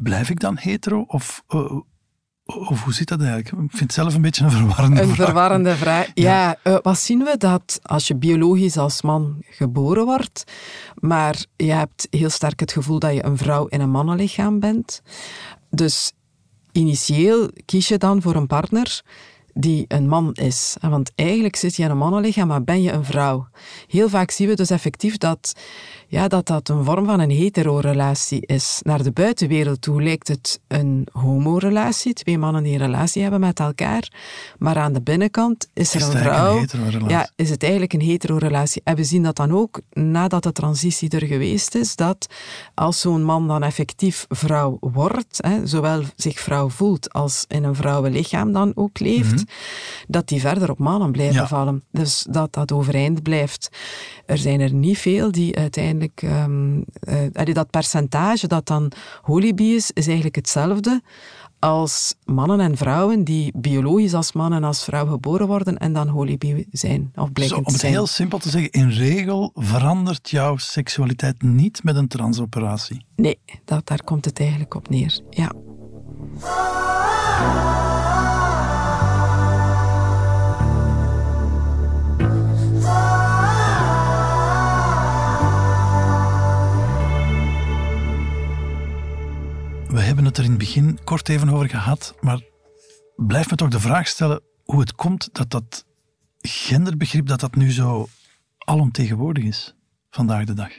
blijf 0.02 0.30
ik 0.30 0.40
dan 0.40 0.56
hetero? 0.58 1.04
Of, 1.06 1.42
eh, 1.48 1.72
of 2.44 2.82
hoe 2.84 2.92
zit 2.92 3.08
dat 3.08 3.20
eigenlijk? 3.20 3.48
Ik 3.48 3.70
vind 3.70 3.80
het 3.80 3.92
zelf 3.92 4.14
een 4.14 4.22
beetje 4.22 4.44
een 4.44 4.50
verwarrende 4.50 5.00
Een 5.00 5.08
vraag. 5.08 5.26
verwarrende 5.26 5.76
vraag. 5.76 6.10
Ja, 6.14 6.56
eh, 6.62 6.76
wat 6.82 6.98
zien 6.98 7.18
we? 7.18 7.34
Dat 7.36 7.78
als 7.82 8.08
je 8.08 8.16
biologisch 8.16 8.76
als 8.76 9.02
man 9.02 9.36
geboren 9.40 10.04
wordt, 10.04 10.44
maar 10.94 11.44
je 11.56 11.72
hebt 11.72 12.06
heel 12.10 12.30
sterk 12.30 12.60
het 12.60 12.72
gevoel 12.72 12.98
dat 12.98 13.14
je 13.14 13.24
een 13.24 13.36
vrouw 13.38 13.66
in 13.66 13.80
een 13.80 13.90
mannenlichaam 13.90 14.60
bent. 14.60 15.02
Dus 15.70 16.12
initieel 16.72 17.50
kies 17.64 17.88
je 17.88 17.98
dan 17.98 18.22
voor 18.22 18.34
een 18.34 18.46
partner 18.46 19.02
die 19.54 19.84
een 19.88 20.08
man 20.08 20.32
is. 20.32 20.76
Want 20.80 21.12
eigenlijk 21.14 21.56
zit 21.56 21.76
je 21.76 21.82
in 21.82 21.90
een 21.90 21.96
mannenlichaam, 21.96 22.48
maar 22.48 22.64
ben 22.64 22.82
je 22.82 22.92
een 22.92 23.04
vrouw. 23.04 23.48
Heel 23.86 24.08
vaak 24.08 24.30
zien 24.30 24.48
we 24.48 24.54
dus 24.54 24.70
effectief 24.70 25.16
dat 25.18 25.52
ja, 26.10 26.28
dat, 26.28 26.46
dat 26.46 26.68
een 26.68 26.84
vorm 26.84 27.04
van 27.06 27.20
een 27.20 27.30
hetero-relatie 27.30 28.46
is. 28.46 28.80
Naar 28.82 29.02
de 29.02 29.10
buitenwereld 29.12 29.80
toe 29.82 30.02
lijkt 30.02 30.28
het 30.28 30.60
een 30.68 31.06
homo-relatie, 31.12 32.12
twee 32.12 32.38
mannen 32.38 32.62
die 32.62 32.72
een 32.72 32.78
relatie 32.78 33.22
hebben 33.22 33.40
met 33.40 33.60
elkaar. 33.60 34.12
Maar 34.58 34.76
aan 34.76 34.92
de 34.92 35.02
binnenkant 35.02 35.68
is 35.74 35.94
er 35.94 36.00
Is 36.00 36.06
een 36.06 36.18
vrouw. 36.18 36.58
een 36.58 37.08
ja, 37.08 37.30
is 37.36 37.50
het 37.50 37.62
eigenlijk 37.62 37.92
een 37.92 38.00
hetero-relatie. 38.00 38.80
En 38.84 38.96
we 38.96 39.04
zien 39.04 39.22
dat 39.22 39.36
dan 39.36 39.52
ook 39.52 39.80
nadat 39.92 40.42
de 40.42 40.52
transitie 40.52 41.08
er 41.10 41.26
geweest 41.26 41.74
is, 41.74 41.96
dat 41.96 42.26
als 42.74 43.00
zo'n 43.00 43.22
man 43.24 43.48
dan 43.48 43.62
effectief 43.62 44.26
vrouw 44.28 44.76
wordt, 44.80 45.38
hè, 45.46 45.66
zowel 45.66 46.02
zich 46.16 46.38
vrouw 46.40 46.68
voelt 46.68 47.12
als 47.12 47.44
in 47.48 47.64
een 47.64 47.74
vrouwenlichaam 47.74 48.52
dan 48.52 48.72
ook 48.74 48.98
leeft, 48.98 49.34
Mhm. 49.34 49.44
dat 50.08 50.28
die 50.28 50.40
verder 50.40 50.70
op 50.70 50.78
mannen 50.78 51.12
blijven 51.12 51.34
Ja. 51.40 51.46
vallen. 51.46 51.82
Dus 51.92 52.26
dat 52.30 52.52
dat 52.52 52.72
overeind 52.72 53.22
blijft. 53.22 53.68
Er 54.26 54.38
zijn 54.38 54.60
er 54.60 54.72
niet 54.72 54.98
veel 54.98 55.32
die 55.32 55.56
uiteindelijk... 55.56 55.98
ehm, 56.08 56.80
eh, 57.00 57.54
dat 57.54 57.70
percentage 57.70 58.46
dat 58.46 58.66
dan 58.66 58.92
holibi 59.22 59.74
is, 59.74 59.90
is 59.90 60.06
eigenlijk 60.06 60.36
hetzelfde 60.36 61.02
als 61.60 62.14
mannen 62.24 62.60
en 62.60 62.76
vrouwen 62.76 63.24
die 63.24 63.52
biologisch 63.56 64.14
als 64.14 64.32
man 64.32 64.52
en 64.52 64.64
als 64.64 64.84
vrouw 64.84 65.06
geboren 65.06 65.46
worden 65.46 65.78
en 65.78 65.92
dan 65.92 66.08
holibi 66.08 66.66
zijn, 66.72 67.12
of 67.14 67.26
Zo, 67.26 67.32
blijken 67.32 67.56
om 67.56 67.64
te 67.64 67.70
het 67.70 67.80
zijn. 67.80 67.92
heel 67.92 68.06
simpel 68.06 68.38
te 68.38 68.50
zeggen, 68.50 68.70
in 68.70 68.88
regel 68.90 69.50
verandert 69.54 70.30
jouw 70.30 70.56
seksualiteit 70.56 71.42
niet 71.42 71.82
met 71.84 71.96
een 71.96 72.08
transoperatie. 72.08 73.04
Nee, 73.16 73.38
dat, 73.64 73.86
daar 73.86 74.04
komt 74.04 74.24
het 74.24 74.40
eigenlijk 74.40 74.74
op 74.74 74.88
neer. 74.88 75.20
Ja. 75.30 75.52
We 89.90 90.00
hebben 90.00 90.24
het 90.24 90.36
er 90.38 90.44
in 90.44 90.50
het 90.50 90.58
begin 90.58 90.98
kort 91.04 91.28
even 91.28 91.48
over 91.48 91.68
gehad, 91.68 92.14
maar 92.20 92.40
blijf 93.16 93.50
me 93.50 93.56
toch 93.56 93.68
de 93.68 93.80
vraag 93.80 94.08
stellen 94.08 94.40
hoe 94.64 94.80
het 94.80 94.94
komt 94.94 95.28
dat 95.32 95.50
dat 95.50 95.84
genderbegrip 96.40 97.26
dat 97.26 97.40
dat 97.40 97.54
nu 97.54 97.72
zo 97.72 98.08
alomtegenwoordig 98.58 99.44
is 99.44 99.74
vandaag 100.10 100.44
de 100.44 100.54
dag. 100.54 100.70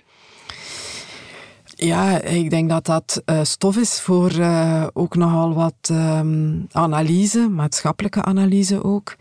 Ja, 1.63 2.21
ik 2.21 2.49
denk 2.49 2.69
dat 2.69 2.85
dat 2.85 3.21
eh, 3.25 3.43
stof 3.43 3.77
is 3.77 4.01
voor 4.01 4.31
eh, 4.31 4.87
ook 4.93 5.15
nogal 5.15 5.53
wat 5.53 5.89
ehm, 5.89 6.59
analyse, 6.71 7.49
maatschappelijke 7.49 8.21
analyse 8.21 8.83
ook. 8.83 9.15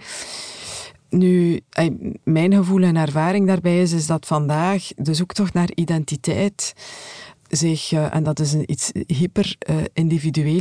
Nu, 1.08 1.60
eh, 1.70 1.90
mijn 2.24 2.54
gevoel 2.54 2.82
en 2.82 2.96
ervaring 2.96 3.46
daarbij 3.46 3.82
is, 3.82 3.92
is 3.92 4.06
dat 4.06 4.26
vandaag 4.26 4.88
de 4.96 5.14
zoektocht 5.14 5.52
naar 5.52 5.70
identiteit 5.74 6.74
zich, 7.50 7.92
eh, 7.92 8.14
en 8.14 8.22
dat 8.22 8.40
is 8.40 8.52
een, 8.52 8.70
iets 8.70 8.90
hyper 9.06 9.56
eh, 9.58 9.76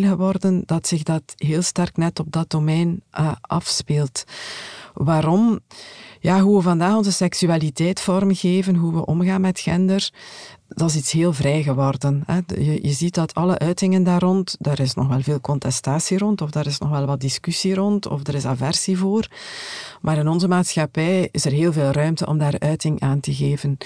geworden, 0.07 0.63
dat 0.65 0.87
zich 0.87 1.03
dat 1.03 1.23
heel 1.35 1.61
sterk 1.61 1.97
net 1.97 2.19
op 2.19 2.31
dat 2.31 2.49
domein 2.49 3.03
eh, 3.11 3.31
afspeelt. 3.41 4.23
Waarom? 4.93 5.59
Ja, 6.21 6.41
hoe 6.41 6.57
we 6.57 6.61
vandaag 6.61 6.95
onze 6.95 7.11
seksualiteit 7.11 8.01
vormgeven, 8.01 8.75
hoe 8.75 8.93
we 8.93 9.05
omgaan 9.05 9.41
met 9.41 9.59
gender, 9.59 10.11
dat 10.67 10.89
is 10.89 10.95
iets 10.95 11.11
heel 11.11 11.33
vrij 11.33 11.63
geworden. 11.63 12.23
Hè. 12.25 12.39
Je, 12.47 12.79
je 12.81 12.91
ziet 12.91 13.13
dat 13.13 13.33
alle 13.33 13.59
uitingen 13.59 14.03
daar 14.03 14.21
rond, 14.21 14.55
daar 14.59 14.79
is 14.79 14.93
nog 14.93 15.07
wel 15.07 15.21
veel 15.21 15.41
contestatie 15.41 16.17
rond, 16.17 16.41
of 16.41 16.49
daar 16.49 16.65
is 16.65 16.77
nog 16.77 16.89
wel 16.89 17.05
wat 17.05 17.21
discussie 17.21 17.73
rond, 17.73 18.07
of 18.07 18.27
er 18.27 18.35
is 18.35 18.45
aversie 18.45 18.97
voor. 18.97 19.27
Maar 20.01 20.17
in 20.17 20.27
onze 20.27 20.47
maatschappij 20.47 21.29
is 21.31 21.45
er 21.45 21.51
heel 21.51 21.73
veel 21.73 21.91
ruimte 21.91 22.25
om 22.25 22.37
daar 22.37 22.59
uiting 22.59 22.99
aan 22.99 23.19
te 23.19 23.33
geven. 23.33 23.77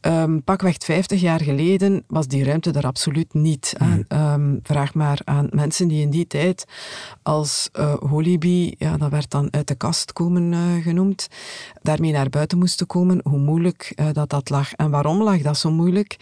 Ehm, 0.00 0.38
pakweg 0.44 0.76
50 0.78 1.20
jaar 1.20 1.42
geleden 1.42 2.04
was 2.06 2.26
die 2.26 2.44
ruimte 2.44 2.70
er 2.70 2.86
absoluut 2.86 3.34
niet. 3.34 3.74
Ehm, 4.08 4.56
vraag 4.62 4.94
maar 4.94 5.20
aan 5.24 5.48
mensen 5.50 5.88
die 5.88 6.02
in 6.02 6.10
die 6.10 6.26
tijd 6.26 6.64
als 7.22 7.68
eh 7.72 7.94
holibi, 7.94 8.74
ja, 8.78 8.96
dat 8.96 9.10
werd 9.10 9.30
dan 9.30 9.48
uit 9.50 9.68
de 9.68 9.74
kast 9.74 10.12
komen 10.12 10.52
eh, 10.52 10.82
genoemd, 10.82 11.28
daarmee 11.88 12.12
naar 12.12 12.28
buiten 12.28 12.58
moesten 12.58 12.86
komen, 12.86 13.20
hoe 13.22 13.38
moeilijk 13.38 13.92
eh, 13.94 14.06
dat 14.12 14.30
dat 14.30 14.50
lag. 14.50 14.72
En 14.72 14.90
waarom 14.90 15.22
lag 15.22 15.38
dat 15.42 15.58
zo 15.58 15.70
moeilijk? 15.70 16.16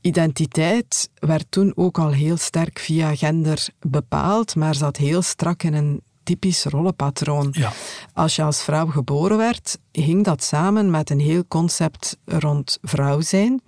Identiteit 0.00 1.10
werd 1.14 1.46
toen 1.48 1.72
ook 1.76 1.98
al 1.98 2.10
heel 2.10 2.36
sterk 2.36 2.78
via 2.78 3.14
gender 3.14 3.68
bepaald, 3.80 4.56
maar 4.56 4.74
zat 4.74 4.96
heel 4.96 5.22
strak 5.22 5.62
in 5.62 5.74
een 5.74 6.02
typisch 6.22 6.64
rollenpatroon. 6.64 7.48
Ja. 7.52 7.72
Als 8.14 8.36
je 8.36 8.42
als 8.42 8.62
vrouw 8.62 8.86
geboren 8.86 9.36
werd, 9.36 9.78
hing 9.92 10.24
dat 10.24 10.42
samen 10.42 10.90
met 10.90 11.10
een 11.10 11.20
heel 11.20 11.44
concept 11.48 12.16
rond 12.24 12.78
vrouw 12.82 13.20
zijn. 13.20 13.62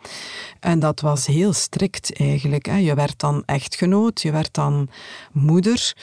En 0.60 0.78
dat 0.78 1.00
was 1.00 1.26
heel 1.26 1.52
strikt 1.52 2.16
eigenlijk. 2.16 2.66
hè. 2.66 2.76
Je 2.76 2.94
werd 2.94 3.18
dan 3.18 3.42
echtgenoot, 3.46 4.22
je 4.22 4.30
werd 4.30 4.54
dan 4.54 4.88
moeder. 5.32 5.94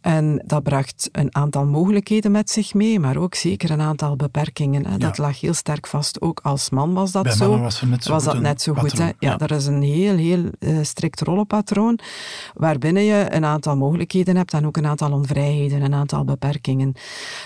En 0.00 0.42
dat 0.46 0.62
bracht 0.62 1.08
een 1.12 1.34
aantal 1.34 1.64
mogelijkheden 1.66 2.30
met 2.30 2.50
zich 2.50 2.74
mee, 2.74 3.00
maar 3.00 3.16
ook 3.16 3.34
zeker 3.34 3.70
een 3.70 3.80
aantal 3.80 4.16
beperkingen. 4.16 4.86
Hè. 4.86 4.98
Dat 4.98 5.18
lag 5.18 5.40
heel 5.40 5.54
sterk 5.54 5.86
vast. 5.86 6.20
Ook 6.20 6.40
als 6.42 6.70
man 6.70 6.92
was 6.92 7.12
dat 7.12 7.22
Bij 7.22 7.32
zo. 7.32 7.58
was 7.58 7.82
net 7.82 8.04
zo 8.04 8.12
was 8.12 8.24
dat 8.24 8.40
net 8.40 8.62
zo 8.62 8.74
goed. 8.74 8.98
Hè. 8.98 9.04
Ja, 9.04 9.14
ja. 9.18 9.36
dat 9.36 9.50
is 9.50 9.66
een 9.66 9.82
heel, 9.82 10.16
heel 10.16 10.44
eh, 10.58 10.78
strikt 10.82 11.20
rollenpatroon, 11.20 11.98
waarbinnen 12.54 13.04
je 13.04 13.26
een 13.30 13.44
aantal 13.44 13.76
mogelijkheden 13.76 14.36
hebt 14.36 14.52
en 14.52 14.66
ook 14.66 14.76
een 14.76 14.86
aantal 14.86 15.12
onvrijheden, 15.12 15.82
een 15.82 15.94
aantal 15.94 16.24
beperkingen. 16.24 16.92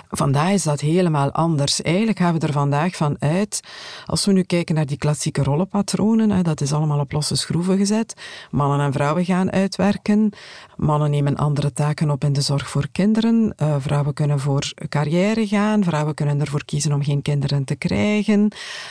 Vandaag 0.09 0.51
is 0.51 0.63
dat 0.63 0.81
helemaal 0.81 1.33
anders. 1.33 1.83
Eigenlijk 1.83 2.19
gaan 2.19 2.39
we 2.39 2.47
er 2.47 2.53
vandaag 2.53 2.97
van 2.97 3.17
uit, 3.19 3.61
als 4.07 4.25
we 4.25 4.33
nu 4.33 4.43
kijken 4.43 4.75
naar 4.75 4.87
die 4.87 4.99
klassieke 4.99 5.43
rollenpatronen, 5.43 6.31
hè, 6.31 6.43
dat 6.43 6.61
is 6.61 6.73
allemaal 6.73 7.01
op 7.01 7.13
losse 7.13 7.37
schroeven 7.37 7.77
gezet. 7.77 8.15
Mannen 8.51 8.81
en 8.81 8.93
vrouwen 8.93 9.25
gaan 9.25 9.53
uitwerken. 9.53 10.33
Mannen 10.77 11.11
nemen 11.11 11.37
andere 11.37 11.73
taken 11.73 12.11
op 12.11 12.25
in 12.25 12.33
de 12.33 12.43
zorg 12.45 12.69
voor 12.69 12.89
kinderen. 12.93 13.53
Eh, 13.57 13.75
vrouwen 13.79 14.15
kunnen 14.15 14.41
voor 14.41 14.73
carrière 14.89 15.47
gaan. 15.47 15.85
Vrouwen 15.85 16.15
kunnen 16.15 16.41
ervoor 16.41 16.65
kiezen 16.65 16.93
om 16.93 17.03
geen 17.05 17.23
kinderen 17.23 17.65
te 17.65 17.75
krijgen. 17.75 18.49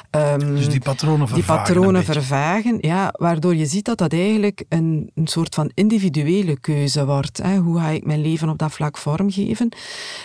Ehm, 0.09 0.39
Dus 0.39 0.69
die 0.69 0.79
patronen 0.79 1.25
die 1.25 1.35
vervagen 1.35 1.59
een 1.59 1.73
patronen 1.73 2.03
vervagen, 2.03 2.77
ja, 2.81 3.13
waardoor 3.17 3.55
je 3.55 3.65
ziet 3.65 3.85
dat 3.85 3.97
dat 3.97 4.13
eigenlijk 4.13 4.63
een, 4.69 5.11
een 5.15 5.27
soort 5.27 5.55
van 5.55 5.71
individuele 5.73 6.59
keuze 6.59 7.05
wordt. 7.05 7.37
Hè. 7.43 7.57
Hoe 7.57 7.79
ga 7.79 7.87
ik 7.87 8.05
mijn 8.05 8.21
leven 8.21 8.49
op 8.49 8.57
dat 8.57 8.71
vlak 8.71 8.97
vormgeven? 8.97 9.69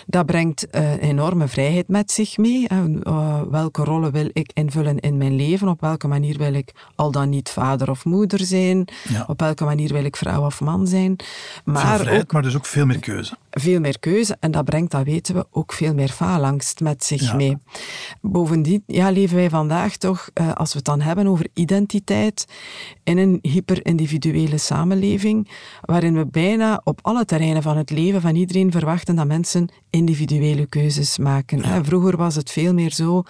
Dat 0.06 0.26
brengt 0.26 0.70
eh, 0.70 1.02
enorme 1.02 1.48
vrijheid 1.48 1.88
met 1.88 2.10
zich 2.10 2.36
mee. 2.36 2.68
Eh, 2.68 3.40
welke 3.50 3.84
rollen 3.84 4.12
wil 4.12 4.30
ik 4.32 4.50
invullen 4.54 4.98
in 4.98 5.16
mijn 5.16 5.36
leven? 5.36 5.68
Op 5.68 5.80
welke 5.80 6.08
manier 6.08 6.38
wil 6.38 6.54
ik 6.54 6.72
al 6.94 7.10
dan 7.10 7.28
niet 7.28 7.50
vader 7.50 7.90
of 7.90 8.04
moeder 8.04 8.40
zijn? 8.40 8.88
Ja. 9.08 9.24
Op 9.26 9.40
welke 9.40 9.64
manier 9.64 9.92
wil 9.92 10.04
ik 10.04 10.16
vrouw 10.16 10.44
of 10.44 10.60
man 10.60 10.86
zijn? 10.86 11.16
Maar 11.64 11.98
vrijheid, 11.98 12.22
ook 12.22 12.32
maar 12.32 12.42
dus 12.42 12.56
ook 12.56 12.66
veel 12.66 12.86
meer 12.86 12.98
keuze. 12.98 13.17
Veel 13.50 13.80
meer 13.80 13.98
keuze 13.98 14.36
en 14.40 14.50
dat 14.50 14.64
brengt, 14.64 14.90
dat 14.90 15.04
weten 15.04 15.34
we, 15.34 15.46
ook 15.50 15.72
veel 15.72 15.94
meer 15.94 16.08
faalangst 16.08 16.80
met 16.80 17.04
zich 17.04 17.22
Ja. 17.22 17.34
mee. 17.34 17.56
Bovendien 18.20 18.82
ja, 18.86 19.10
leven 19.10 19.36
wij 19.36 19.50
vandaag 19.50 19.96
toch, 19.96 20.30
eh, 20.34 20.52
als 20.52 20.70
we 20.70 20.76
het 20.76 20.86
dan 20.86 21.00
hebben 21.00 21.26
over 21.26 21.46
identiteit, 21.54 22.44
in 23.04 23.18
een 23.18 23.38
hyper-individuele 23.42 24.58
samenleving, 24.58 25.48
waarin 25.80 26.14
we 26.16 26.26
bijna 26.26 26.80
op 26.84 26.98
alle 27.02 27.24
terreinen 27.24 27.62
van 27.62 27.76
het 27.76 27.90
leven 27.90 28.20
van 28.20 28.34
iedereen 28.34 28.70
verwachten 28.70 29.16
dat 29.16 29.26
mensen 29.26 29.68
individuele 29.90 30.66
keuzes 30.66 31.18
maken. 31.18 31.84
Vroeger 31.84 32.16
was 32.16 32.34
het 32.34 32.50
veel 32.50 32.74
meer 32.74 32.90
zo, 32.92 33.22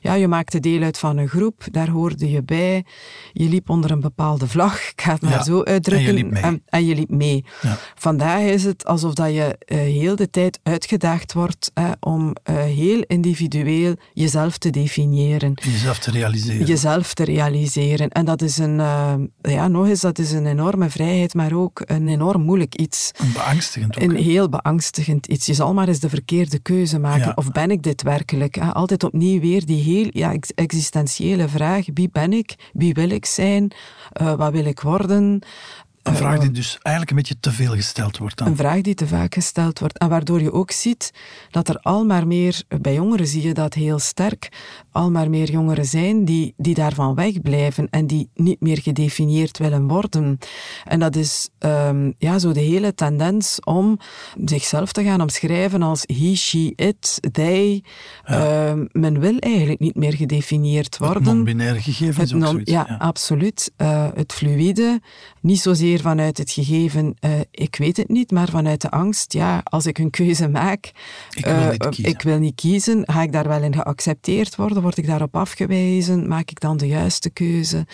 ja, 0.00 0.14
je 0.14 0.28
maakte 0.28 0.60
deel 0.60 0.82
uit 0.82 0.98
van 0.98 1.16
een 1.16 1.28
groep, 1.28 1.62
daar 1.70 1.88
hoorde 1.88 2.30
je 2.30 2.42
bij, 2.42 2.84
je 3.32 3.48
liep 3.48 3.70
onder 3.70 3.90
een 3.90 4.00
bepaalde 4.00 4.48
vlag, 4.48 4.90
ik 4.90 5.00
ga 5.00 5.12
het 5.12 5.22
maar 5.22 5.30
Ja, 5.32 5.42
zo 5.42 5.62
uitdrukken, 5.62 6.08
en 6.08 6.14
je 6.16 6.22
liep 6.22 6.32
mee. 6.32 6.42
en, 6.42 6.62
en 6.66 6.86
je 6.86 6.94
liep 6.94 7.10
mee. 7.10 7.44
Ja. 7.62 7.76
Vandaag 7.94 8.40
is 8.40 8.64
het 8.64 8.84
alsof 8.86 9.14
dat 9.14 9.32
je 9.33 9.33
eh, 9.42 9.78
heel 9.78 10.16
de 10.16 10.30
tijd 10.30 10.60
uitgedaagd 10.62 11.32
wordt 11.32 11.70
hè, 11.74 11.90
om 12.00 12.32
eh, 12.42 12.54
heel 12.56 13.04
individueel 13.06 13.94
jezelf 14.12 14.58
te 14.58 14.70
definiëren. 14.70 15.52
Jezelf 15.62 15.98
te 15.98 16.10
realiseren. 16.10 16.66
Jezelf 16.66 17.14
te 17.14 17.24
realiseren. 17.24 18.08
En 18.08 18.24
dat 18.24 18.42
is 18.42 18.58
een, 18.58 18.80
eh, 18.80 19.14
ja, 19.40 19.68
nog 19.68 19.88
eens, 19.88 20.00
dat 20.00 20.18
is 20.18 20.32
een 20.32 20.46
enorme 20.46 20.90
vrijheid, 20.90 21.34
maar 21.34 21.52
ook 21.52 21.82
een 21.84 22.08
enorm 22.08 22.42
moeilijk 22.42 22.74
iets. 22.74 23.10
Een 23.16 23.32
beangstigend 23.32 23.96
ook. 23.96 24.02
Een 24.02 24.16
heel 24.16 24.48
beangstigend 24.48 25.26
iets. 25.26 25.46
Je 25.46 25.54
zal 25.54 25.74
maar 25.74 25.88
eens 25.88 26.00
de 26.00 26.08
verkeerde 26.08 26.58
keuze 26.58 26.98
maken. 26.98 27.26
Ja. 27.26 27.32
Of 27.34 27.50
ben 27.52 27.70
ik 27.70 27.82
dit 27.82 28.02
werkelijk? 28.02 28.54
hè? 28.54 28.72
Altijd 28.72 29.04
opnieuw 29.04 29.40
weer 29.40 29.66
die 29.66 29.82
heel 29.82 30.08
ja, 30.10 30.32
ex- 30.32 30.52
existentiële 30.54 31.48
vraag. 31.48 31.86
Wie 31.94 32.08
ben 32.12 32.32
ik? 32.32 32.54
Wie 32.72 32.94
wil 32.94 33.10
ik 33.10 33.26
zijn? 33.26 33.72
Wat 34.36 34.52
wil 34.52 34.64
ik 34.64 34.80
worden? 34.80 35.42
Een 36.04 36.16
vraag 36.16 36.38
die 36.38 36.50
dus 36.50 36.78
eigenlijk 36.82 37.10
een 37.10 37.16
beetje 37.16 37.40
te 37.40 37.52
veel 37.52 37.72
gesteld 37.74 38.18
wordt 38.18 38.36
dan. 38.38 38.46
een 38.48 38.56
vraag 38.56 38.80
die 38.80 38.94
te 38.94 39.06
vaak 39.06 39.34
gesteld 39.34 39.78
wordt. 39.78 39.98
En 39.98 40.08
waardoor 40.08 40.40
je 40.42 40.52
ook 40.52 40.70
ziet 40.70 41.10
dat 41.50 41.68
er 41.68 41.78
al 41.78 42.04
maar 42.04 42.26
meer, 42.26 42.62
bij 42.80 42.94
jongeren 42.94 43.26
zie 43.26 43.42
je 43.46 43.54
dat 43.54 43.74
heel 43.74 43.98
sterk, 43.98 44.48
al 44.90 45.10
maar 45.10 45.30
meer 45.30 45.50
jongeren 45.50 45.84
zijn 45.84 46.24
die, 46.24 46.54
die 46.56 46.74
daarvan 46.74 47.14
wegblijven 47.14 47.88
en 47.90 48.06
die 48.06 48.28
niet 48.34 48.60
meer 48.60 48.80
gedefinieerd 48.80 49.58
willen 49.58 49.88
worden. 49.88 50.38
En 50.84 50.98
dat 51.00 51.16
is 51.16 51.48
ehm, 51.58 52.10
ja, 52.18 52.38
zo 52.38 52.52
de 52.52 52.60
hele 52.60 52.94
tendens 52.94 53.58
om 53.64 53.98
zichzelf 54.44 54.92
te 54.92 55.02
gaan 55.04 55.20
omschrijven 55.20 55.82
als 55.82 56.02
he, 56.06 56.34
she, 56.34 56.72
it, 56.76 57.18
they. 57.32 57.82
Ehm, 58.24 58.84
men 58.92 59.20
wil 59.20 59.38
eigenlijk 59.38 59.80
niet 59.80 59.94
meer 59.94 60.12
gedefinieerd 60.14 60.98
worden. 60.98 61.44
gegeven 61.80 62.22
is 62.22 62.30
Het 62.30 62.32
ook 62.32 62.38
non- 62.40 62.50
zoiets, 62.50 62.70
Ja, 62.70 62.84
ja. 62.88 62.96
absoluut. 62.96 63.72
Eh, 63.76 64.08
het 64.14 64.32
fluïde, 64.32 65.00
niet 65.40 65.60
zozeer 65.60 65.93
vanuit 66.00 66.38
het 66.38 66.50
gegeven, 66.50 67.14
eh, 67.20 67.30
ik 67.50 67.76
weet 67.76 67.96
het 67.96 68.08
niet, 68.08 68.30
maar 68.30 68.48
vanuit 68.48 68.80
de 68.80 68.90
angst, 68.90 69.32
ja, 69.32 69.60
als 69.64 69.86
ik 69.86 69.98
een 69.98 70.10
keuze 70.10 70.48
maak, 70.48 70.92
Ik 71.34 71.44
wil 71.44 71.54
eh, 71.54 72.08
ik 72.08 72.22
wil 72.22 72.38
niet 72.38 72.54
kiezen, 72.54 73.02
ga 73.06 73.22
ik 73.22 73.32
daar 73.32 73.48
wel 73.48 73.62
in 73.62 73.74
geaccepteerd 73.74 74.56
worden, 74.56 74.82
word 74.82 74.96
ik 74.96 75.06
daarop 75.06 75.36
afgewezen, 75.36 76.28
maak 76.28 76.50
ik 76.50 76.60
dan 76.60 76.76
de 76.76 76.86
juiste 76.86 77.30
keuze? 77.30 77.86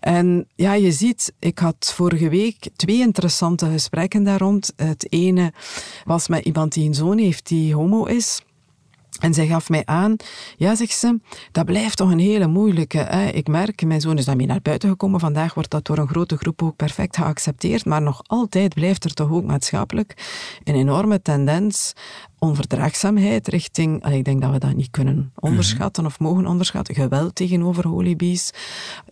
En 0.00 0.46
ja, 0.54 0.74
je 0.74 0.92
ziet, 0.92 1.32
ik 1.38 1.58
had 1.58 1.92
vorige 1.94 2.28
week 2.28 2.68
twee 2.76 2.98
interessante 2.98 3.66
gesprekken 3.66 4.22
daar 4.22 4.38
rond. 4.38 4.72
Het 4.76 5.12
ene 5.12 5.52
was 6.04 6.28
met 6.28 6.44
iemand 6.44 6.72
die 6.72 6.86
een 6.86 6.94
zoon 6.94 7.18
heeft 7.18 7.48
die 7.48 7.74
homo 7.74 8.04
is. 8.04 8.40
En 9.20 9.34
zij 9.34 9.46
gaf 9.46 9.68
mij 9.68 9.82
aan, 9.84 10.16
ja, 10.56 10.74
zegt 10.74 10.98
ze, 10.98 11.20
dat 11.52 11.64
blijft 11.64 11.96
toch 11.96 12.10
een 12.10 12.18
hele 12.18 12.46
moeilijke. 12.46 12.98
Hè? 12.98 13.28
Ik 13.28 13.48
merk, 13.48 13.84
mijn 13.86 14.00
zoon 14.00 14.18
is 14.18 14.24
daarmee 14.24 14.46
naar 14.46 14.62
buiten 14.62 14.88
gekomen. 14.88 15.20
Vandaag 15.20 15.54
wordt 15.54 15.70
dat 15.70 15.84
door 15.86 15.98
een 15.98 16.08
grote 16.08 16.36
groep 16.36 16.62
ook 16.62 16.76
perfect 16.76 17.16
geaccepteerd. 17.16 17.84
Maar 17.84 18.02
nog 18.02 18.22
altijd 18.26 18.74
blijft 18.74 19.04
er 19.04 19.14
toch 19.14 19.30
ook 19.30 19.44
maatschappelijk 19.44 20.14
een 20.64 20.74
enorme 20.74 21.22
tendens, 21.22 21.92
onverdraagzaamheid 22.44 23.48
richting, 23.48 24.02
allee, 24.02 24.18
ik 24.18 24.24
denk 24.24 24.42
dat 24.42 24.50
we 24.50 24.58
dat 24.58 24.74
niet 24.74 24.90
kunnen 24.90 25.32
onderschatten 25.34 26.06
of 26.06 26.18
mogen 26.18 26.46
onderschatten, 26.46 26.94
geweld 26.94 27.34
tegenover 27.34 27.88
holibies, 27.88 28.50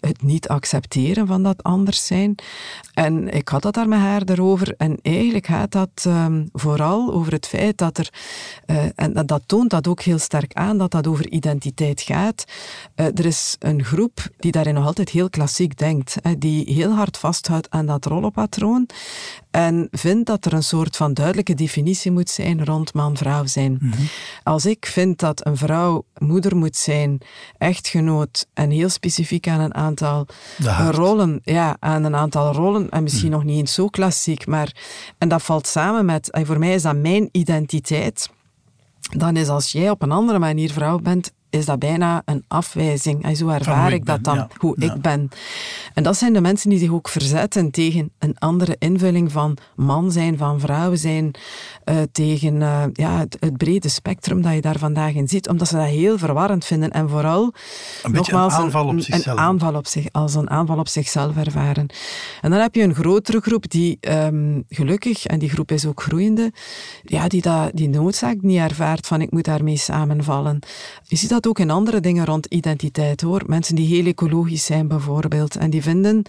het 0.01 0.22
niet 0.22 0.49
accepteren 0.49 1.26
van 1.26 1.43
dat 1.43 1.62
anders 1.62 2.07
zijn. 2.07 2.35
En 2.95 3.28
ik 3.28 3.49
had 3.49 3.62
dat 3.62 3.74
daar 3.74 3.89
met 3.89 3.99
haar 3.99 4.22
erover. 4.24 4.74
En 4.76 4.99
eigenlijk 5.03 5.47
gaat 5.47 5.72
dat 5.72 5.91
ehm, 6.03 6.47
vooral 6.53 7.12
over 7.12 7.33
het 7.33 7.47
feit 7.47 7.78
dat 7.78 7.99
er, 7.99 8.09
eh, 8.66 8.85
en 8.95 9.12
dat, 9.12 9.28
dat 9.28 9.43
toont 9.47 9.70
dat 9.70 9.89
ook 9.89 10.01
heel 10.01 10.18
sterk 10.18 10.55
aan, 10.55 10.78
dat 10.78 10.91
dat 10.91 11.07
over 11.07 11.30
identiteit 11.30 12.01
gaat. 12.01 12.45
Eh, 12.95 13.07
er 13.07 13.26
is 13.26 13.57
een 13.59 13.85
groep 13.85 14.28
die 14.39 14.53
daarin 14.53 14.74
nog 14.74 14.87
altijd 14.87 15.09
heel 15.09 15.30
klassiek 15.30 15.78
denkt, 15.78 16.16
hè, 16.22 16.39
die 16.39 16.72
heel 16.72 16.93
hard 16.93 17.18
vasthoudt 17.18 17.70
aan 17.70 17.87
dat 17.87 18.05
rollenpatroon 18.05 18.87
en 19.53 19.89
vindt 19.91 20.27
dat 20.27 20.45
er 20.45 20.53
een 20.53 20.63
soort 20.63 20.97
van 20.97 21.15
duidelijke 21.15 21.55
definitie 21.55 22.11
moet 22.11 22.31
zijn 22.31 22.65
rond 22.65 22.95
man-vrouw 22.95 23.47
zijn. 23.47 23.95
Als 24.43 24.67
ik 24.67 24.87
vind 24.87 25.19
dat 25.19 25.47
een 25.47 25.57
vrouw 25.57 26.05
moeder 26.19 26.57
moet 26.57 26.77
zijn, 26.77 27.19
echtgenoot 27.59 28.47
en 28.55 28.71
heel 28.71 28.89
specifiek 28.89 29.49
aan 29.49 29.61
een 29.61 29.75
aantal 29.75 30.27
rollen, 30.91 31.41
ja, 31.45 31.77
aan 31.81 32.05
een 32.05 32.17
aantal 32.17 32.53
rollen, 32.53 32.91
en 32.91 33.03
misschien 33.03 33.31
nog 33.31 33.45
niet 33.45 33.59
eens 33.59 33.75
zo 33.75 33.87
klassiek, 33.87 34.47
maar 34.47 34.77
en 35.19 35.29
dat 35.29 35.43
valt 35.43 35.67
samen 35.67 36.05
met, 36.05 36.31
en 36.31 36.47
voor 36.47 36.59
mij 36.59 36.75
is 36.75 36.83
dat 36.83 36.97
mijn 36.97 37.29
identiteit, 37.33 38.31
dan 39.17 39.37
is 39.37 39.49
als 39.49 39.73
jij 39.73 39.91
op 39.91 40.03
een 40.03 40.13
andere 40.13 40.39
manier 40.39 40.73
vrouw 40.73 40.99
bent, 40.99 41.33
is 41.53 41.65
dat 41.65 41.79
bijna 41.79 42.23
een 42.25 42.45
afwijzing. 42.49 43.23
En 43.25 43.37
zo 43.37 43.49
ervaar 43.49 43.93
ik 43.93 44.07
dat 44.07 44.25
dan, 44.25 44.35
ja. 44.37 44.49
hoe 44.57 44.75
Ja. 44.79 44.95
ik 44.95 45.01
ben. 45.01 45.29
En 45.95 46.03
dat 46.03 46.17
zijn 46.17 46.33
de 46.33 46.41
mensen 46.41 46.71
die 46.71 46.79
zich 46.79 46.91
ook 46.91 47.09
verzetten 47.09 47.71
tegen 47.71 48.13
een 48.19 48.37
andere 48.39 48.77
invulling 48.79 49.33
van 49.33 49.57
man 49.77 50.13
zijn, 50.13 50.39
van 50.39 50.61
vrouw 50.61 50.95
zijn, 50.95 51.31
eh, 51.85 51.97
tegen 52.13 52.63
eh, 52.63 52.83
ja, 52.93 53.19
het, 53.19 53.37
het 53.41 53.57
brede 53.57 53.89
spectrum 53.89 54.43
dat 54.43 54.55
je 54.55 54.61
daar 54.61 54.79
vandaag 54.79 55.13
in 55.15 55.29
ziet, 55.29 55.49
omdat 55.49 55.69
ze 55.69 55.77
dat 55.77 55.87
heel 55.87 56.19
verwarrend 56.19 56.65
vinden. 56.65 56.91
En 56.91 57.09
vooral, 57.09 57.43
Een 57.43 57.53
beetje 57.53 58.09
een 58.09 58.13
nogmaals, 58.13 58.53
aanval 58.53 58.87
op 58.87 58.93
een, 58.93 59.03
zichzelf. 59.03 59.39
Een 59.39 59.45
aanval 59.45 59.75
op 59.75 59.87
zich, 59.87 60.07
als 60.13 60.35
een 60.35 60.51
aanval 60.51 60.79
op 60.79 60.89
zichzelf 60.89 61.37
ervaren. 61.37 61.87
En 62.41 62.51
dan 62.51 62.61
heb 62.61 62.75
je 62.75 62.83
een 62.83 62.95
grotere 62.95 63.41
groep 63.41 63.71
die 63.71 63.99
ehm, 64.01 64.61
gelukkig, 64.69 65.27
en 65.27 65.39
die 65.39 65.51
groep 65.51 65.71
is 65.71 65.87
ook 65.87 66.03
groeiende, 66.03 66.53
ja, 67.03 67.29
die 67.29 67.43
dat, 67.43 67.71
die 67.75 67.89
noodzaak 67.89 68.43
niet 68.43 68.59
ervaart 68.59 69.07
van 69.07 69.21
ik 69.21 69.31
moet 69.31 69.45
daarmee 69.45 69.77
samenvallen. 69.77 70.59
Je 71.03 71.17
ziet 71.17 71.29
dat 71.29 71.41
ook 71.47 71.59
in 71.59 71.70
andere 71.70 72.01
dingen 72.01 72.24
rond 72.24 72.47
identiteit 72.47 73.20
hoor. 73.20 73.43
Mensen 73.47 73.74
die 73.74 73.86
heel 73.86 74.07
ecologisch 74.07 74.64
zijn 74.64 74.88
bijvoorbeeld 74.88 75.57
en 75.57 75.70
die 75.70 75.82
vinden, 75.82 76.22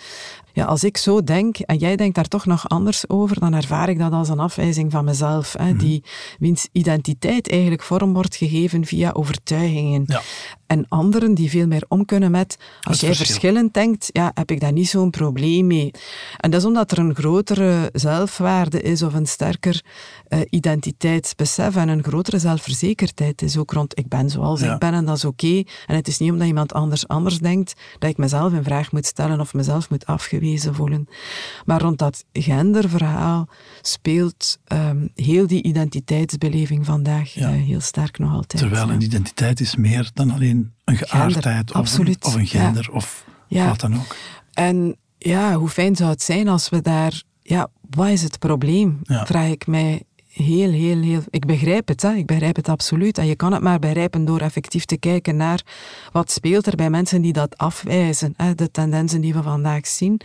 ja, 0.53 0.65
als 0.65 0.83
ik 0.83 0.97
zo 0.97 1.23
denk 1.23 1.57
en 1.57 1.77
jij 1.77 1.95
denkt 1.95 2.15
daar 2.15 2.27
toch 2.27 2.45
nog 2.45 2.69
anders 2.69 3.09
over, 3.09 3.39
dan 3.39 3.53
ervaar 3.53 3.89
ik 3.89 3.99
dat 3.99 4.11
als 4.11 4.29
een 4.29 4.39
afwijzing 4.39 4.91
van 4.91 5.05
mezelf. 5.05 5.53
Hè, 5.57 5.75
die, 5.75 6.03
wiens 6.39 6.67
identiteit 6.71 7.49
eigenlijk 7.49 7.83
vorm 7.83 8.13
wordt 8.13 8.35
gegeven 8.35 8.85
via 8.85 9.11
overtuigingen. 9.11 10.03
Ja. 10.05 10.21
En 10.67 10.85
anderen 10.87 11.33
die 11.33 11.49
veel 11.49 11.67
meer 11.67 11.85
om 11.87 12.05
kunnen 12.05 12.31
met, 12.31 12.57
als 12.81 12.99
jij 12.99 13.07
verschil. 13.07 13.25
verschillend 13.25 13.73
denkt, 13.73 14.09
ja, 14.11 14.31
heb 14.33 14.51
ik 14.51 14.59
daar 14.59 14.71
niet 14.71 14.89
zo'n 14.89 15.09
probleem 15.09 15.67
mee. 15.67 15.91
En 16.37 16.51
dat 16.51 16.59
is 16.59 16.65
omdat 16.67 16.91
er 16.91 16.97
een 16.97 17.15
grotere 17.15 17.89
zelfwaarde 17.93 18.81
is 18.81 19.01
of 19.01 19.13
een 19.13 19.25
sterker 19.25 19.83
eh, 20.27 20.39
identiteitsbesef 20.49 21.75
en 21.75 21.89
een 21.89 22.03
grotere 22.03 22.39
zelfverzekerdheid 22.39 23.41
is 23.41 23.57
ook 23.57 23.71
rond 23.71 23.97
ik 23.99 24.07
ben 24.07 24.29
zoals 24.29 24.61
Ja. 24.61 24.73
ik 24.73 24.79
ben 24.79 24.93
en 24.93 25.05
dat 25.05 25.17
is 25.17 25.25
oké. 25.25 25.63
En 25.85 25.95
het 25.95 26.07
is 26.07 26.17
niet 26.17 26.31
omdat 26.31 26.47
iemand 26.47 26.73
anders 26.73 27.07
anders 27.07 27.39
denkt 27.39 27.73
dat 27.99 28.09
ik 28.09 28.17
mezelf 28.17 28.53
in 28.53 28.63
vraag 28.63 28.91
moet 28.91 29.05
stellen 29.05 29.39
of 29.39 29.53
mezelf 29.53 29.89
moet 29.89 30.05
voelen. 30.73 31.07
Maar 31.65 31.81
rond 31.81 31.97
dat 31.97 32.25
genderverhaal 32.33 33.47
speelt 33.81 34.57
ehm, 34.65 35.07
heel 35.15 35.47
die 35.47 35.63
identiteitsbeleving 35.63 36.85
vandaag 36.85 37.33
Ja. 37.33 37.49
eh, 37.49 37.61
heel 37.61 37.79
sterk 37.81 38.17
nog 38.17 38.31
altijd. 38.33 38.61
Terwijl 38.61 38.89
een 38.89 39.01
identiteit 39.01 39.59
is 39.59 39.75
meer 39.75 40.09
dan 40.13 40.31
alleen 40.31 40.73
een 40.85 40.97
geaardheid 40.97 41.73
of, 41.73 41.97
een, 41.97 42.15
of 42.21 42.35
een 42.35 42.47
gender 42.47 42.87
Ja. 42.89 42.95
of 42.95 43.25
Ja. 43.47 43.67
wat 43.67 43.79
dan 43.79 43.95
ook. 43.95 44.15
En 44.53 44.95
ja, 45.17 45.53
hoe 45.55 45.69
fijn 45.69 45.95
zou 45.95 46.09
het 46.09 46.21
zijn 46.21 46.47
als 46.47 46.69
we 46.69 46.81
daar... 46.81 47.21
Ja, 47.41 47.67
wat 47.89 48.07
is 48.07 48.21
het 48.23 48.39
probleem? 48.39 48.99
Vraag 49.03 49.47
ik 49.49 49.67
mij 49.67 50.03
heel, 50.33 50.71
heel, 50.71 51.01
heel... 51.01 51.21
Ik 51.29 51.45
begrijp 51.45 51.87
het, 51.87 52.01
hè. 52.01 52.13
ik 52.13 52.25
begrijp 52.25 52.55
het 52.55 52.69
absoluut. 52.69 53.17
En 53.17 53.25
je 53.25 53.35
kan 53.35 53.53
het 53.53 53.61
maar 53.61 53.79
begrijpen 53.79 54.25
door 54.25 54.39
effectief 54.39 54.85
te 54.85 54.97
kijken 54.97 55.35
naar 55.35 55.61
wat 56.11 56.31
speelt 56.31 56.65
er 56.65 56.75
bij 56.75 56.89
mensen 56.89 57.21
die 57.21 57.33
dat 57.33 57.57
afwijzen. 57.57 58.33
Hè. 58.37 58.55
De 58.55 58.71
tendensen 58.71 59.21
die 59.21 59.33
we 59.33 59.43
vandaag 59.43 59.87
zien 59.87 60.21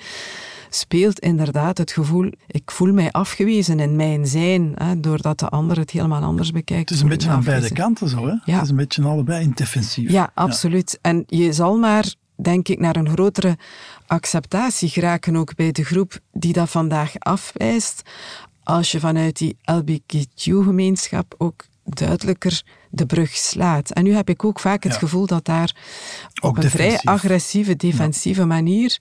speelt 0.71 1.19
inderdaad 1.19 1.79
het 1.79 1.93
gevoel, 1.93 2.33
ik 2.47 2.71
voel 2.71 2.93
mij 2.93 3.11
afgewezen 3.11 3.81
in 3.81 3.97
mijn 3.97 4.27
zijn, 4.27 4.73
hè, 4.75 5.01
doordat 5.01 5.39
de 5.39 5.49
ander 5.49 5.79
het 5.79 5.91
helemaal 5.91 6.23
anders 6.23 6.51
bekijkt. 6.51 6.89
Het 6.89 6.99
is 6.99 7.05
een 7.05 7.09
beetje 7.09 7.31
aan 7.31 7.45
beide 7.45 7.73
kanten 7.73 8.09
zo, 8.09 8.27
hè? 8.27 8.35
Ja. 8.45 8.55
Het 8.55 8.63
is 8.63 8.71
een 8.71 8.77
beetje 8.77 9.05
allebei 9.05 9.45
in 9.45 9.53
defensief. 9.55 10.11
Ja, 10.11 10.31
absoluut. 10.35 10.99
En 11.03 11.25
je 11.27 11.53
zal 11.53 11.77
maar, 11.77 12.15
denk 12.35 12.69
ik, 12.69 12.79
naar 12.79 12.97
een 12.97 13.09
grotere 13.09 13.57
acceptatie 14.07 14.89
geraken 14.89 15.37
ook 15.37 15.55
bij 15.55 15.73
de 15.73 15.85
groep 15.85 16.19
die 16.33 16.53
dat 16.53 16.71
vandaag 16.71 17.13
afwijst, 17.19 18.03
als 18.69 18.93
je 18.93 19.01
vanuit 19.01 19.37
die 19.39 19.57
LBGQ-gemeenschap 19.65 21.35
ook 21.39 21.65
duidelijker 21.85 22.63
de 22.91 23.07
brug 23.07 23.31
slaat. 23.31 23.91
En 23.91 24.05
nu 24.05 24.15
heb 24.15 24.29
ik 24.29 24.45
ook 24.45 24.61
vaak 24.61 24.83
het 24.83 24.93
Ja. 24.93 24.99
gevoel 24.99 25.27
dat 25.27 25.45
daar 25.45 25.77
Ook 26.41 26.57
op 26.57 26.65
een 26.65 26.71
vrij 26.71 26.99
agressieve, 27.05 27.77
defensieve 27.77 28.45
manier 28.45 29.01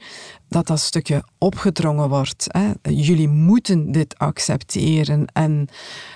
dat 0.49 0.67
dat 0.67 0.79
stukje 0.79 1.23
opgedrongen 1.37 2.09
wordt. 2.09 2.47
Hè. 2.47 2.91
Jullie 2.91 3.27
moeten 3.27 3.91
dit 3.91 4.17
accepteren 4.17 5.25
en 5.33 5.67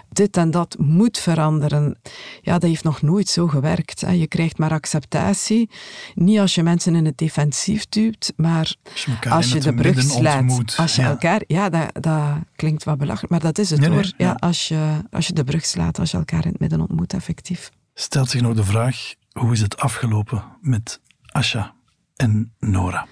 dit 0.10 0.38
en 0.38 0.52
dat 0.52 0.76
moet 0.80 1.18
veranderen. 1.18 2.00
Ja, 2.42 2.54
dat 2.54 2.70
heeft 2.70 2.84
nog 2.84 3.02
nooit 3.02 3.30
zo 3.30 3.48
gewerkt. 3.48 4.02
Hè. 4.02 4.12
Je 4.12 4.28
krijgt 4.28 4.58
maar 4.58 4.72
acceptatie. 4.72 5.70
Niet 6.16 6.40
als 6.40 6.56
je 6.56 6.64
mensen 6.64 6.96
in 6.96 7.06
het 7.06 7.18
defensief 7.18 7.86
duwt, 7.90 8.34
maar 8.36 8.76
Als 8.94 9.04
je 9.04 9.30
als 9.30 9.50
de 9.50 9.74
brug 9.74 10.02
slaat. 10.02 10.76
Als 10.78 10.96
je 10.96 11.02
ja. 11.02 11.10
elkaar, 11.10 11.44
ja, 11.48 11.70
dat, 11.70 12.04
dat 12.04 12.38
klinkt 12.56 12.84
wat 12.84 12.98
belachelijk, 12.98 13.32
maar 13.32 13.42
dat 13.42 13.58
is 13.58 13.70
het 13.70 13.80
Nee, 13.80 13.90
nee, 13.90 13.98
hoor. 13.98 14.14
ja, 14.18 14.26
ja. 14.28 14.34
Als, 14.40 14.68
je, 14.68 15.04
als 15.12 15.28
je 15.28 15.34
de 15.34 15.44
brug 15.44 15.66
slaat, 15.66 16.00
als 16.00 16.12
je 16.12 16.18
elkaar 16.18 16.46
in 16.46 16.52
het 16.52 16.60
midden 16.60 16.82
ontmoet, 16.82 17.14
effectief. 17.14 17.70
Stelt 17.94 18.30
zich 18.30 18.42
nog 18.42 18.56
de 18.56 18.64
vraag, 18.64 19.14
hoe 19.32 19.52
is 19.52 19.62
het 19.62 19.78
afgelopen 19.78 20.44
met 20.62 21.00
Asha 21.26 21.74
en 22.16 22.54
Nora? 22.60 23.08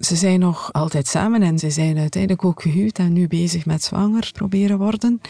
Ze 0.00 0.16
zijn 0.16 0.40
nog 0.40 0.72
altijd 0.72 1.06
samen 1.06 1.42
en 1.42 1.58
ze 1.58 1.70
zijn 1.70 1.98
uiteindelijk 1.98 2.44
ook 2.44 2.62
gehuwd 2.62 2.98
en 2.98 3.12
nu 3.12 3.26
bezig 3.26 3.66
met 3.66 3.82
zwanger 3.82 4.30
proberen 4.32 4.78
worden. 4.78 5.20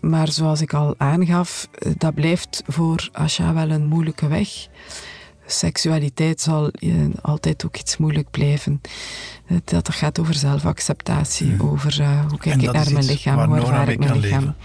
Maar 0.00 0.28
zoals 0.32 0.60
ik 0.60 0.72
al 0.74 0.94
aangaf, 0.98 1.68
eh, 1.72 1.92
dat 1.98 2.14
blijft 2.14 2.62
voor 2.66 3.08
Asha 3.12 3.54
wel 3.54 3.70
een 3.70 3.86
moeilijke 3.86 4.26
weg. 4.28 4.48
Seksualiteit 5.46 6.40
zal 6.40 6.68
eh, 6.68 6.94
altijd 7.22 7.64
ook 7.64 7.76
iets 7.76 7.96
moeilijk 7.96 8.30
blijven. 8.30 8.80
Eh, 9.46 9.56
Dat 9.64 9.88
gaat 9.94 10.18
over 10.18 10.34
zelfacceptatie, 10.34 11.62
over 11.62 12.24
hoe 12.28 12.38
kijk 12.38 12.62
ik 12.62 12.72
naar 12.72 12.92
mijn 12.92 13.04
lichaam, 13.04 13.48
hoe 13.48 13.56
ervaar 13.56 13.88
ik 13.88 13.98
mijn 13.98 14.20
lichaam. 14.20 14.40
leven. 14.40 14.56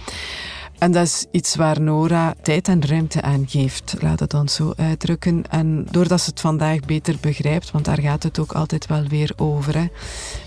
En 0.78 0.92
dat 0.92 1.06
is 1.06 1.26
iets 1.32 1.56
waar 1.56 1.82
Nora 1.82 2.36
tijd 2.42 2.68
en 2.68 2.86
ruimte 2.86 3.22
aan 3.22 3.46
geeft, 3.48 3.96
laat 4.00 4.20
het 4.20 4.30
dan 4.30 4.50
zo 4.50 4.74
uitdrukken. 4.76 5.44
En 5.50 5.88
doordat 5.92 6.22
ze 6.22 6.30
het 6.30 6.40
vandaag 6.40 6.80
beter 6.80 7.16
begrijpt, 7.22 7.72
want 7.72 7.86
daar 7.86 8.02
gaat 8.02 8.24
het 8.24 8.40
ook 8.40 8.52
altijd 8.52 8.88
wel 8.88 9.04
weer 9.08 9.32
over. 9.36 9.78
Hè. 9.78 9.88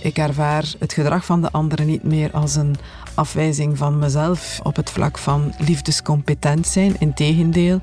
Ik 0.00 0.18
ervaar 0.18 0.74
het 0.78 0.92
gedrag 0.92 1.24
van 1.24 1.40
de 1.40 1.50
anderen 1.50 1.86
niet 1.86 2.02
meer 2.02 2.30
als 2.32 2.56
een 2.56 2.76
afwijzing 3.14 3.78
van 3.78 3.98
mezelf 3.98 4.60
op 4.62 4.76
het 4.76 4.90
vlak 4.90 5.18
van 5.18 5.54
liefdescompetent 5.58 6.66
zijn. 6.66 6.96
Integendeel, 6.98 7.80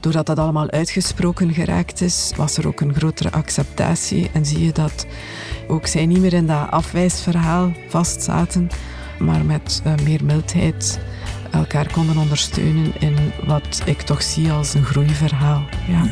doordat 0.00 0.26
dat 0.26 0.38
allemaal 0.38 0.70
uitgesproken 0.70 1.52
geraakt 1.52 2.00
is, 2.00 2.32
was 2.36 2.56
er 2.56 2.66
ook 2.66 2.80
een 2.80 2.94
grotere 2.94 3.32
acceptatie. 3.32 4.30
En 4.32 4.46
zie 4.46 4.64
je 4.64 4.72
dat 4.72 5.06
ook 5.68 5.86
zij 5.86 6.06
niet 6.06 6.20
meer 6.20 6.32
in 6.32 6.46
dat 6.46 6.70
afwijsverhaal 6.70 7.72
vastzaten, 7.88 8.68
maar 9.18 9.44
met 9.44 9.80
eh, 9.84 9.92
meer 10.04 10.24
mildheid 10.24 11.00
elkaar 11.50 11.92
konden 11.92 12.16
ondersteunen 12.16 12.92
in 12.98 13.16
wat 13.44 13.82
ik 13.84 14.00
toch 14.00 14.22
zie 14.22 14.50
als 14.50 14.74
een 14.74 14.84
groeiverhaal. 14.84 15.64
Ja. 15.88 16.02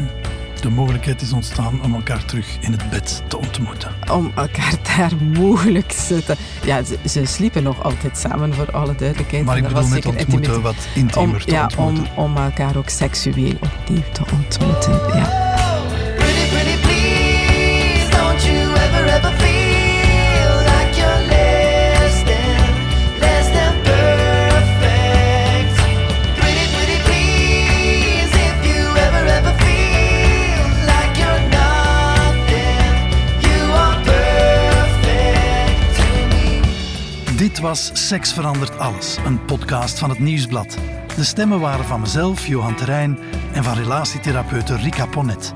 De 0.61 0.70
mogelijkheid 0.70 1.22
is 1.22 1.32
ontstaan 1.32 1.82
om 1.82 1.95
elkaar 1.95 2.24
terug 2.24 2.57
in 2.61 2.72
het 2.72 2.91
bed 2.91 3.22
te 3.28 3.39
ontmoeten. 3.39 3.93
Om 4.12 4.32
elkaar 4.34 4.74
daar 4.97 5.12
mogelijk 5.43 5.89
te 5.89 6.01
zitten. 6.01 6.36
Ja, 6.64 6.82
ze, 6.82 6.99
ze 7.09 7.24
sliepen 7.24 7.62
nog 7.62 7.82
altijd 7.82 8.18
samen, 8.18 8.55
voor 8.55 8.70
alle 8.72 8.95
duidelijkheid. 8.95 9.45
Maar 9.45 9.57
ik 9.57 9.62
bedoel 9.62 9.80
was 9.80 9.91
met 9.91 10.07
ontmoeten 10.07 10.62
wat 10.62 10.89
intiemer 10.95 11.34
om, 11.34 11.41
te 11.41 11.51
ja, 11.51 11.62
ontmoeten. 11.62 12.16
Om, 12.16 12.24
om 12.24 12.36
elkaar 12.36 12.76
ook 12.76 12.89
seksueel 12.89 13.55
opnieuw 13.61 14.03
te 14.12 14.22
ontmoeten. 14.32 15.18
Ja. 15.18 15.57
Was 37.61 37.90
Seks 37.92 38.32
verandert 38.32 38.78
alles, 38.78 39.16
een 39.24 39.44
podcast 39.44 39.98
van 39.98 40.09
het 40.11 40.18
Nieuwsblad. 40.18 40.78
De 41.16 41.24
stemmen 41.24 41.61
waren 41.61 41.84
van 41.84 42.00
mezelf, 42.00 42.46
Johan 42.46 42.74
Terrein, 42.74 43.18
en 43.52 43.64
van 43.64 43.74
relatietherapeute 43.74 44.76
Rika 44.76 45.06
Ponnet. 45.06 45.52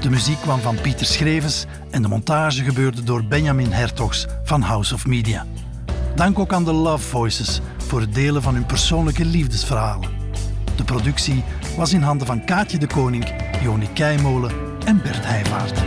De 0.00 0.10
muziek 0.10 0.40
kwam 0.40 0.60
van 0.60 0.80
Pieter 0.80 1.06
Schrevens 1.06 1.64
en 1.90 2.02
de 2.02 2.08
montage 2.08 2.64
gebeurde 2.64 3.02
door 3.02 3.24
Benjamin 3.24 3.72
Hertogs 3.72 4.26
van 4.44 4.60
House 4.60 4.94
of 4.94 5.06
Media. 5.06 5.46
Dank 6.14 6.38
ook 6.38 6.52
aan 6.52 6.64
de 6.64 6.72
Love 6.72 7.08
Voices 7.08 7.60
voor 7.86 8.00
het 8.00 8.14
delen 8.14 8.42
van 8.42 8.54
hun 8.54 8.66
persoonlijke 8.66 9.24
liefdesverhalen. 9.24 10.10
De 10.76 10.84
productie 10.84 11.44
was 11.76 11.92
in 11.92 12.02
handen 12.02 12.26
van 12.26 12.44
Kaatje 12.44 12.78
de 12.78 12.86
Koning, 12.86 13.32
Joni 13.62 13.88
Keimolen 13.92 14.52
en 14.84 15.02
Bert 15.02 15.26
Heijvaart. 15.26 15.82